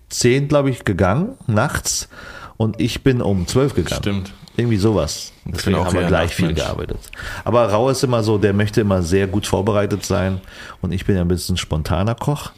[0.09, 2.09] zehn, glaube ich, gegangen, nachts.
[2.57, 4.01] Und ich bin um zwölf gegangen.
[4.01, 4.33] Stimmt.
[4.57, 5.33] Irgendwie sowas.
[5.45, 6.67] Deswegen auch haben wir gleich viel Nachtmensch.
[6.67, 7.11] gearbeitet.
[7.45, 10.41] Aber Rau ist immer so, der möchte immer sehr gut vorbereitet sein.
[10.81, 12.53] Und ich bin ja ein bisschen spontaner Koch.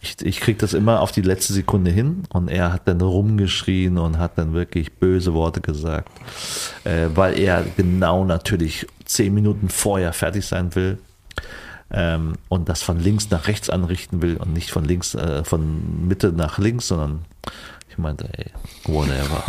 [0.00, 3.96] Ich, ich krieg das immer auf die letzte Sekunde hin und er hat dann rumgeschrien
[3.98, 6.10] und hat dann wirklich böse Worte gesagt,
[6.84, 10.98] äh, weil er genau natürlich zehn Minuten vorher fertig sein will
[11.90, 16.06] ähm, und das von links nach rechts anrichten will und nicht von links, äh, von
[16.06, 17.24] Mitte nach links, sondern
[17.88, 18.50] ich meinte, ey,
[18.84, 19.44] whatever.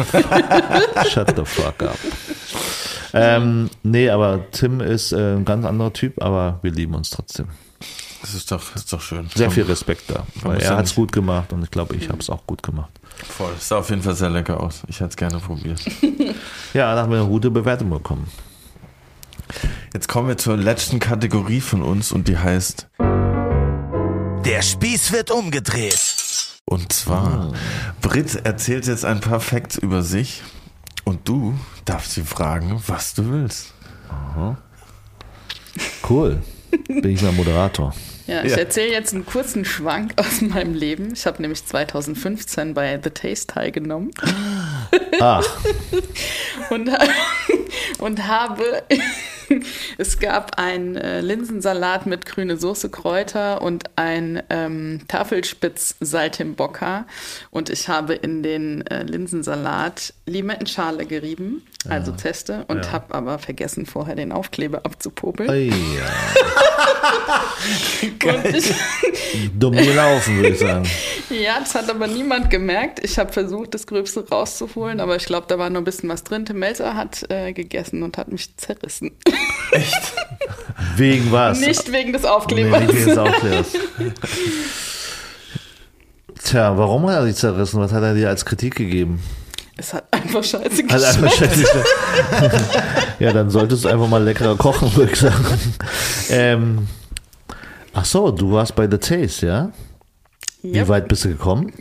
[1.09, 1.97] Shut the fuck up.
[3.13, 7.47] Ähm, nee, aber Tim ist äh, ein ganz anderer Typ, aber wir lieben uns trotzdem.
[8.25, 9.29] Das ist doch, das ist doch schön.
[9.35, 12.17] Sehr viel Respekt da, weil er hat es gut gemacht und ich glaube, ich habe
[12.17, 12.89] es auch gut gemacht.
[13.23, 13.51] Voll.
[13.53, 14.81] Das sah auf jeden Fall sehr lecker aus.
[14.87, 15.79] Ich hätte es gerne probiert.
[16.73, 18.27] Ja, da haben wir eine gute Bewertung bekommen.
[19.93, 26.15] Jetzt kommen wir zur letzten Kategorie von uns und die heißt Der Spieß wird umgedreht.
[26.65, 27.53] Und zwar,
[28.01, 30.41] Britt erzählt jetzt ein paar Facts über sich
[31.03, 31.53] und du
[31.85, 33.71] darfst sie fragen, was du willst.
[36.09, 36.41] Cool.
[36.87, 37.93] Bin ich mal Moderator.
[38.27, 38.57] Ja, ich Ja.
[38.57, 41.13] erzähle jetzt einen kurzen Schwank aus meinem Leben.
[41.13, 44.11] Ich habe nämlich 2015 bei The Taste teilgenommen
[45.19, 45.45] Ach,
[46.69, 46.89] und,
[47.99, 48.83] und habe
[49.97, 57.05] es gab einen äh, Linsensalat mit grüne Soße, Kräuter und ein ähm, Tafelspitz Saltimbocca.
[57.51, 63.85] Und ich habe in den äh, Linsensalat Limettenschale gerieben, also Zeste, und habe aber vergessen,
[63.85, 65.49] vorher den Aufkleber abzupopeln.
[65.49, 66.05] Ei, ja.
[68.33, 68.73] Und ich,
[69.57, 70.87] Dumm gelaufen, würde ich sagen.
[71.29, 73.03] ja, das hat aber niemand gemerkt.
[73.03, 76.23] Ich habe versucht, das Gröbste rauszuholen, aber ich glaube, da war noch ein bisschen was
[76.23, 76.45] drin.
[76.45, 79.11] Tim Melzer hat äh, gegessen und hat mich zerrissen.
[80.95, 81.59] Wegen was?
[81.59, 82.81] Nicht wegen des Nee, Aufklebers.
[82.87, 83.67] wie viel ist Aufklärers?
[86.43, 87.79] Tja, warum hat er dich zerrissen?
[87.79, 89.19] Was hat er dir als Kritik gegeben?
[89.77, 91.53] Es hat einfach scheiße Also einfach geschmeckt.
[91.55, 92.65] schätze
[93.19, 95.45] Ja, dann solltest du einfach mal leckerer kochen, würde ich sagen.
[96.29, 96.87] Ähm,
[97.93, 99.71] ach so, du warst bei The Taste, ja?
[100.61, 100.87] Wie Yep.
[100.87, 101.73] weit bist du gekommen?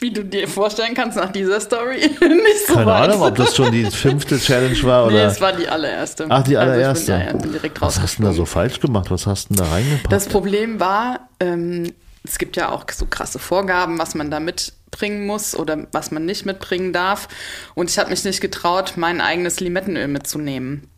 [0.00, 1.98] Wie du dir vorstellen kannst nach dieser Story.
[2.20, 3.10] Nicht so Keine weit.
[3.10, 5.26] Ahnung, ob das schon die fünfte Challenge war Nee, oder.
[5.26, 6.26] es war die allererste.
[6.28, 7.14] Ach, die allererste.
[7.14, 9.10] Also ich bin, ja, bin direkt Was hast du da so falsch gemacht?
[9.10, 10.12] Was hast du da reingepackt?
[10.12, 11.92] Das Problem war, ähm,
[12.24, 16.24] es gibt ja auch so krasse Vorgaben, was man da mitbringen muss oder was man
[16.26, 17.26] nicht mitbringen darf.
[17.74, 20.88] Und ich habe mich nicht getraut, mein eigenes Limettenöl mitzunehmen.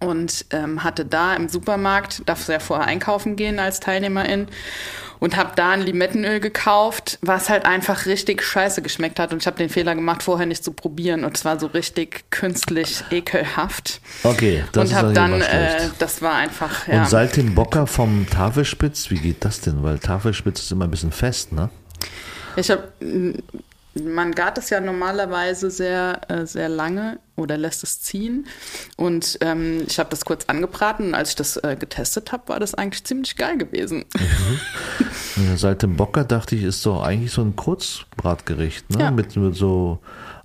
[0.00, 4.48] Und ähm, hatte da im Supermarkt, darfst du ja vorher einkaufen gehen als Teilnehmerin,
[5.24, 9.32] und habe da ein Limettenöl gekauft, was halt einfach richtig scheiße geschmeckt hat.
[9.32, 11.24] Und ich habe den Fehler gemacht, vorher nicht zu probieren.
[11.24, 14.02] Und es war so richtig künstlich ekelhaft.
[14.22, 17.00] Okay, das und ist habe natürlich dann, äh, das war einfach, ja.
[17.00, 19.82] Und Saltimbocca vom Tafelspitz, wie geht das denn?
[19.82, 21.70] Weil Tafelspitz ist immer ein bisschen fest, ne?
[22.56, 22.82] Ich habe,
[24.02, 28.46] man gart es ja normalerweise sehr, äh, sehr lange oder lässt es ziehen.
[28.96, 31.08] Und ähm, ich habe das kurz angebraten.
[31.08, 34.04] Und als ich das äh, getestet habe, war das eigentlich ziemlich geil gewesen.
[35.36, 39.00] Ja, Saltimbocca dachte ich, ist doch eigentlich so ein Kurzbratgericht, ne?
[39.04, 39.10] Ja.
[39.10, 39.98] Mit, mit so,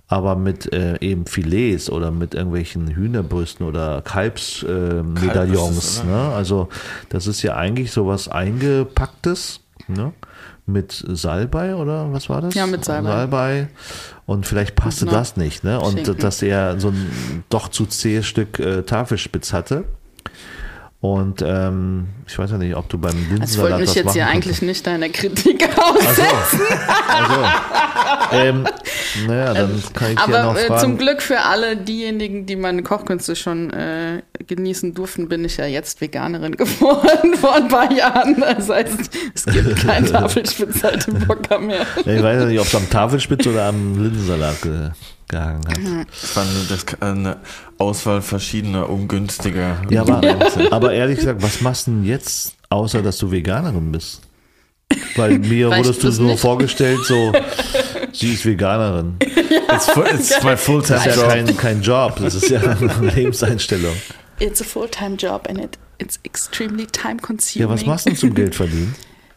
[0.08, 5.20] aber mit äh, eben Filets oder mit irgendwelchen Hühnerbrüsten oder Kalbsmedaillons.
[5.20, 6.10] Äh, Medaillons, oder?
[6.10, 6.34] ne?
[6.34, 6.68] Also
[7.08, 10.12] das ist ja eigentlich sowas eingepacktes, ne?
[10.70, 12.54] Mit Salbei oder was war das?
[12.54, 13.10] Ja, mit Salbei.
[13.10, 13.68] Salbei.
[14.26, 15.80] Und vielleicht passte das nicht, ne?
[15.80, 16.18] Und Schinken.
[16.18, 19.84] dass er so ein doch zu zähes Stück äh, Tafelspitz hatte.
[21.02, 24.12] Und ähm, ich weiß ja nicht, ob du beim Also ich wollte Linsensalat mich jetzt
[24.12, 26.60] hier eigentlich nicht deiner Kritik aussetzen.
[27.08, 27.40] also,
[28.32, 28.66] ähm,
[29.26, 30.80] naja, dann kann ich ja noch Aber äh, fragen.
[30.80, 35.64] zum Glück für alle diejenigen, die meine Kochkünste schon äh, genießen durften, bin ich ja
[35.64, 38.38] jetzt Veganerin geworden vor ein paar Jahren.
[38.38, 41.86] Das heißt, es gibt kein Tafelspitz-Bocker mehr.
[42.04, 44.90] Ja, ich weiß ja nicht, ob es am Tafelspitz oder am Linsensalat ge
[45.30, 45.78] gehangen hat.
[46.20, 47.36] Das war eine, das, eine
[47.78, 49.78] Auswahl verschiedener ungünstiger.
[49.88, 50.20] Ja, aber,
[50.70, 54.20] aber ehrlich gesagt, was machst du denn jetzt, außer dass du Veganerin bist?
[55.16, 56.40] Weil mir wurdest du das nur nicht?
[56.40, 57.32] vorgestellt, so,
[58.12, 59.16] sie ist Veganerin.
[59.72, 63.10] It's, full, it's my full-time Das ist ja kein, kein Job, das ist ja eine
[63.14, 63.94] Lebenseinstellung.
[64.40, 67.68] It's a full-time job and it, it's extremely time-consuming.
[67.68, 68.94] Ja, was machst du zum Geld verdienen?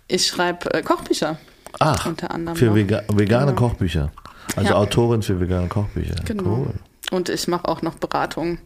[0.08, 1.38] Ich schreibe äh, Kochbücher.
[1.80, 3.68] Ach, Unter anderem für vega vegane Genau.
[3.68, 4.12] Kochbücher.
[4.56, 4.76] Also Ja.
[4.76, 6.16] Autorin für vegane Kochbücher.
[6.26, 6.44] Genau.
[6.68, 6.74] Cool.
[7.12, 8.60] Und ich mache auch noch Beratungen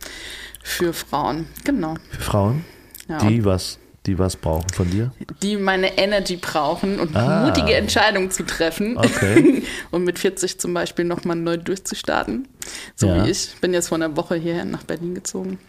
[0.63, 1.47] für Frauen.
[1.63, 1.95] Genau.
[2.11, 2.65] Für Frauen,
[3.07, 5.11] Ja, die was, die was brauchen von dir?
[5.41, 7.45] die meine Energy brauchen und Ah.
[7.45, 8.97] mutige Entscheidungen zu treffen.
[8.97, 9.63] Okay.
[9.91, 12.47] und mit 40 zum Beispiel nochmal neu durchzustarten.
[12.95, 13.25] So Ja.
[13.25, 13.55] wie ich.
[13.61, 15.59] Bin jetzt vor einer Woche hierher nach Berlin gezogen.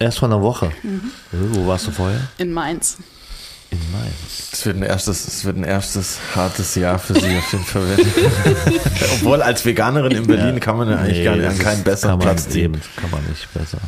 [0.00, 0.70] Erst vor einer Woche.
[0.84, 1.10] Mhm.
[1.32, 2.20] Äh, Wo warst du vorher?
[2.38, 2.98] In Mainz.
[3.92, 4.50] Mainz.
[4.52, 7.96] Es wird ein erstes, es wird ein erstes hartes Jahr für sie auf jeden Fall.
[9.14, 12.18] Obwohl als Veganerin in Berlin kann man ja eigentlich Nee, gar nicht an keinen besseren
[12.18, 12.54] Platz.
[12.54, 13.78] Eben, kann man nicht besser.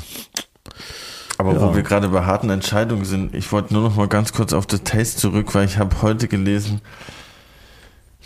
[1.38, 1.60] Aber Ja.
[1.62, 4.66] wo wir gerade bei harten Entscheidungen sind, ich wollte nur noch mal ganz kurz auf
[4.66, 6.80] das Taste zurück, weil ich habe heute gelesen,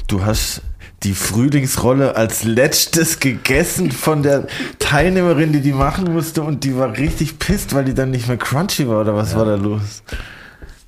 [0.09, 0.63] du hast
[1.05, 4.47] die Frühlingsrolle als letztes gegessen von der
[4.79, 8.39] Teilnehmerin, die die machen musste und die war richtig pisst, weil die dann nicht mehr
[8.39, 10.03] crunchy war oder was war da los?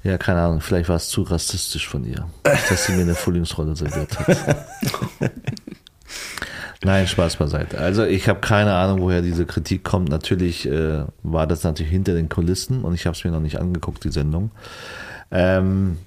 [0.06, 3.74] Ja, keine Ahnung, vielleicht war es zu rassistisch von ihr, dass sie mir eine Frühlingsrolle
[3.74, 4.38] serviert hat.
[6.84, 7.76] Nein, Spaß beiseite.
[7.78, 10.08] Also ich habe keine Ahnung, woher diese Kritik kommt.
[10.08, 13.58] Natürlich äh, war das natürlich hinter den Kulissen und ich habe es mir noch nicht
[13.58, 14.52] angeguckt, die Sendung.
[15.32, 15.98] Ähm,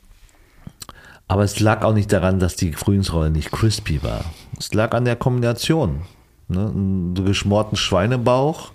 [1.27, 4.23] aber es lag auch nicht daran, dass die Frühlingsrolle nicht crispy war.
[4.57, 6.03] Es lag an der Kombination.
[6.47, 6.71] Ne?
[6.73, 8.71] Ein geschmorten Schweinebauch,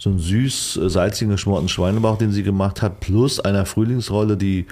[0.00, 4.66] so einen süß, äh, salzigen geschmorten Schweinebauch, den sie gemacht hat, plus einer Frühlingsrolle, die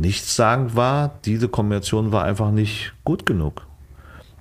[0.00, 1.20] nichtssagend war.
[1.24, 3.62] Diese Kombination war einfach nicht gut genug.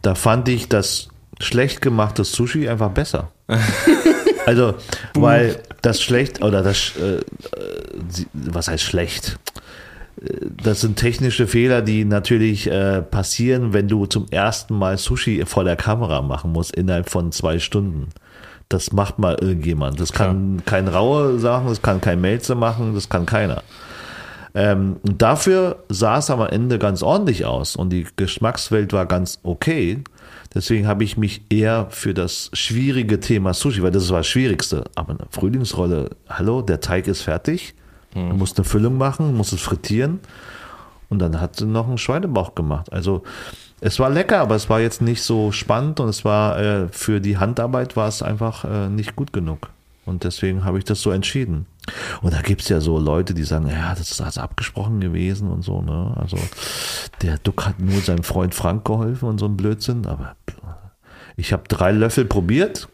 [0.01, 1.09] Da fand ich das
[1.39, 3.31] schlecht gemachte Sushi einfach besser.
[4.47, 4.75] Also,
[5.15, 7.23] weil das schlecht oder das, äh, äh,
[8.33, 9.39] was heißt schlecht?
[10.63, 15.63] Das sind technische Fehler, die natürlich äh, passieren, wenn du zum ersten Mal Sushi vor
[15.63, 18.09] der Kamera machen musst innerhalb von zwei Stunden.
[18.69, 19.99] Das macht mal irgendjemand.
[19.99, 23.61] Das kann kein Raue sagen, das kann kein Melze machen, das kann keiner.
[24.55, 30.01] Ähm, dafür sah es am Ende ganz ordentlich aus und die Geschmackswelt war ganz okay.
[30.53, 34.85] Deswegen habe ich mich eher für das schwierige Thema Sushi, weil das war das Schwierigste.
[34.95, 37.75] Aber eine Frühlingsrolle, hallo, der Teig ist fertig.
[38.13, 40.21] Du musst eine Füllung machen, musst es frittieren.
[41.09, 42.93] Und dann hat sie noch einen Schweinebauch gemacht.
[42.93, 43.23] Also
[43.85, 47.21] es war lecker, aber es war jetzt nicht so spannend und es war äh, für
[47.21, 49.69] die Handarbeit war es einfach äh, nicht gut genug.
[50.07, 51.67] Und deswegen habe ich das so entschieden.
[52.23, 55.61] Und da gibt's ja so Leute, die sagen, ja, das ist also abgesprochen gewesen und
[55.61, 56.15] so, ne?
[56.19, 56.37] Also
[57.21, 60.35] der Duck hat nur seinem Freund Frank geholfen und so ein Blödsinn, aber
[61.35, 62.87] ich habe drei Löffel probiert.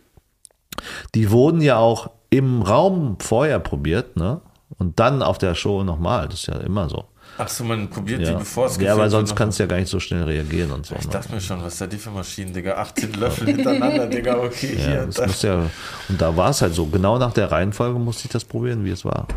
[1.15, 4.41] Die wurden ja auch im Raum vorher probiert, ne?
[4.77, 6.27] Und dann auf der Show nochmal.
[6.27, 7.05] Das ist ja immer so.
[7.43, 9.68] Ach so, man probiert die, Ja, bevor es ja gefüllt weil sonst kannst du ja
[9.68, 10.95] gar nicht so schnell reagieren und so.
[10.95, 11.11] Ich Ne?
[11.11, 12.76] dachte mir schon, was ist da die für Maschinen, Digga?
[12.76, 15.05] 18 Löffel hintereinander, Digga, okay, Ja, hier.
[15.07, 15.26] das Da.
[15.27, 15.69] muss ja,
[16.09, 16.85] und da war es halt so.
[16.85, 19.27] Genau nach der Reihenfolge musste ich das probieren, wie es war.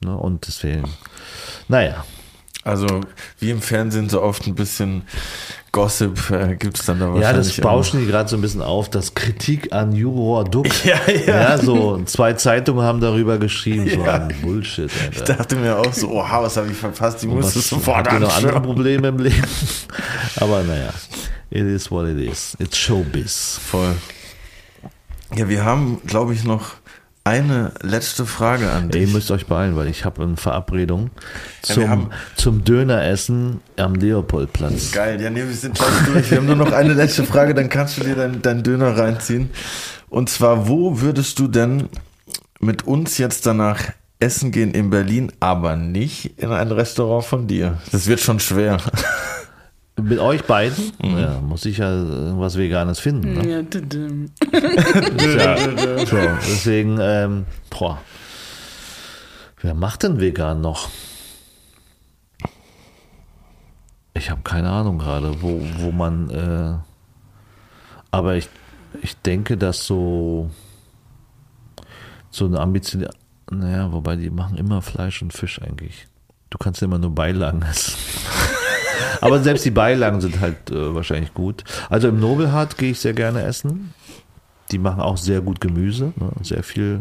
[0.00, 0.16] Ne?
[0.16, 0.84] Und deswegen,
[1.68, 2.04] naja,
[2.64, 2.86] Also,
[3.40, 5.02] wie im Fernsehen so oft ein bisschen
[5.74, 7.56] Gossip äh, gibt es dann da ja, wahrscheinlich.
[7.56, 10.66] das bauschen die gerade so ein bisschen auf, dass Kritik an Juror Duck.
[10.84, 10.96] Ja,
[11.26, 11.40] ja.
[11.40, 14.14] Ja, so zwei Zeitungen haben darüber geschrieben, so Ja.
[14.14, 14.90] ein Bullshit.
[15.10, 15.34] Ich Alter.
[15.34, 17.22] dachte mir auch so, oha, was habe ich verpasst?
[17.22, 18.62] Die musst du Was, sofort ihr noch andere anschauen.
[18.62, 19.42] Probleme im Leben?
[20.36, 20.90] Aber naja,
[21.50, 22.56] it is what it is.
[22.60, 23.58] It's Showbiz.
[23.64, 23.94] Voll.
[25.34, 26.74] Ja, wir haben, glaube ich, noch
[27.24, 29.14] eine letzte Frage an Ey, ihr dich.
[29.14, 31.10] müsst euch beeilen, weil ich habe eine Verabredung
[31.66, 34.92] Ja, zum, haben- zum Döneressen am Leopoldplatz.
[34.92, 36.30] Geil, ja, nee, wir sind fast durch.
[36.30, 39.50] Wir haben nur noch eine letzte Frage, dann kannst du dir deinen dein Döner reinziehen.
[40.10, 41.88] Und zwar, wo würdest du denn
[42.60, 43.80] mit uns jetzt danach
[44.20, 47.78] essen gehen in Berlin, aber nicht in ein Restaurant von dir?
[47.90, 48.78] Das wird schon schwer.
[50.00, 50.92] Mit euch beiden?
[51.02, 51.18] Mhm.
[51.18, 53.34] Ja, muss ich ja irgendwas Veganes finden.
[53.34, 53.48] Ne?
[53.48, 54.30] Ja, düdüm.
[54.52, 55.56] Ja,
[56.06, 58.00] so, deswegen, ähm, boah.
[59.60, 60.90] Wer macht denn vegan noch?
[64.14, 66.74] Ich habe keine Ahnung gerade, wo, wo man, äh,
[68.10, 68.48] aber ich,
[69.00, 70.50] ich denke, dass so,
[72.30, 73.08] so eine Ambition,
[73.50, 76.08] naja, wobei die machen immer Fleisch und Fisch eigentlich.
[76.50, 77.94] Du kannst immer nur Beilagen essen.
[79.20, 81.64] Aber selbst die Beilagen sind halt äh, wahrscheinlich gut.
[81.90, 83.94] Also im Nobelhart gehe ich sehr gerne essen.
[84.70, 86.32] Die machen auch sehr gut Gemüse, ne?
[86.42, 87.00] sehr viel.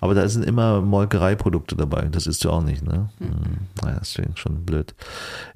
[0.00, 2.08] Aber da sind immer Molkereiprodukte dabei.
[2.10, 3.08] Das isst du auch nicht, ne?
[3.18, 3.68] Mhm.
[3.82, 4.94] Naja, deswegen schon blöd.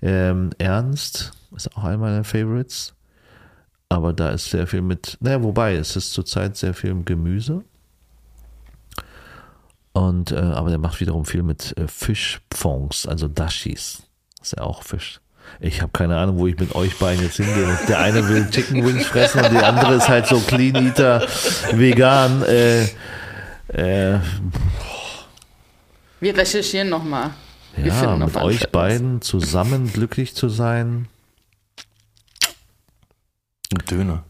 [0.01, 2.95] Ähm, Ernst ist auch einer meiner Favorites.
[3.89, 7.63] Aber da ist sehr viel mit, naja, wobei, es ist zurzeit sehr viel Gemüse.
[9.93, 14.03] Und, äh, aber der macht wiederum viel mit äh, Fischfonds, also Dashis.
[14.43, 15.21] ist ja auch Fisch.
[15.61, 17.79] Ich habe keine Ahnung, wo ich mit euch beiden jetzt hingehe.
[17.89, 21.27] Der eine will Chicken Wings fressen und die andere ist halt so Clean Eater,
[21.73, 22.43] vegan.
[22.43, 22.85] Äh,
[23.69, 24.19] äh,
[26.21, 27.31] Wir recherchieren nochmal.
[27.83, 31.09] Ja, noch mit euch beiden zusammen glücklich zu sein.
[33.73, 34.25] Ein Döner.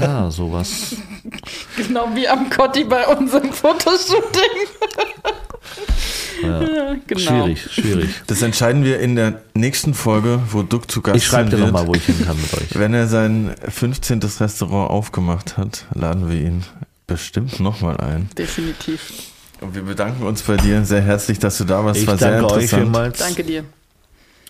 [0.00, 0.96] Ja, sowas.
[1.76, 4.68] Genau wie am Cotti bei unserem Fotoshooting.
[6.42, 6.96] Ja.
[7.06, 7.20] genau.
[7.20, 8.10] Schwierig, schwierig.
[8.26, 11.86] Das entscheiden wir in der nächsten Folge, wo Duck zu Gast Ich schreibe dir nochmal,
[11.86, 12.78] wo ich hin kann mit euch.
[12.78, 14.20] Wenn er sein 15.
[14.22, 16.64] Restaurant aufgemacht hat, laden wir ihn
[17.06, 18.28] bestimmt nochmal ein.
[18.36, 19.12] Definitiv.
[19.60, 22.00] Und wir bedanken uns bei dir sehr herzlich, dass du da warst.
[22.00, 22.82] Ich war sehr danke euch interessant.
[22.82, 23.18] vielmals.
[23.18, 23.64] Danke dir.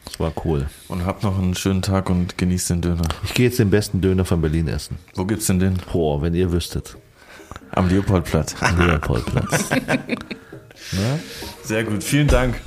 [0.05, 0.67] Das war cool.
[0.89, 3.09] Und habt noch einen schönen Tag und genießt den Döner.
[3.25, 4.99] Ich gehe jetzt den besten Döner von Berlin essen.
[5.15, 5.79] Wo gibt's denn den?
[5.93, 6.97] Boah, wenn ihr wüsstet.
[7.71, 8.55] Am Leopoldplatz.
[8.79, 9.65] Leopoldplatz.
[10.93, 11.21] Ne?
[11.63, 12.61] Sehr gut, vielen Dank.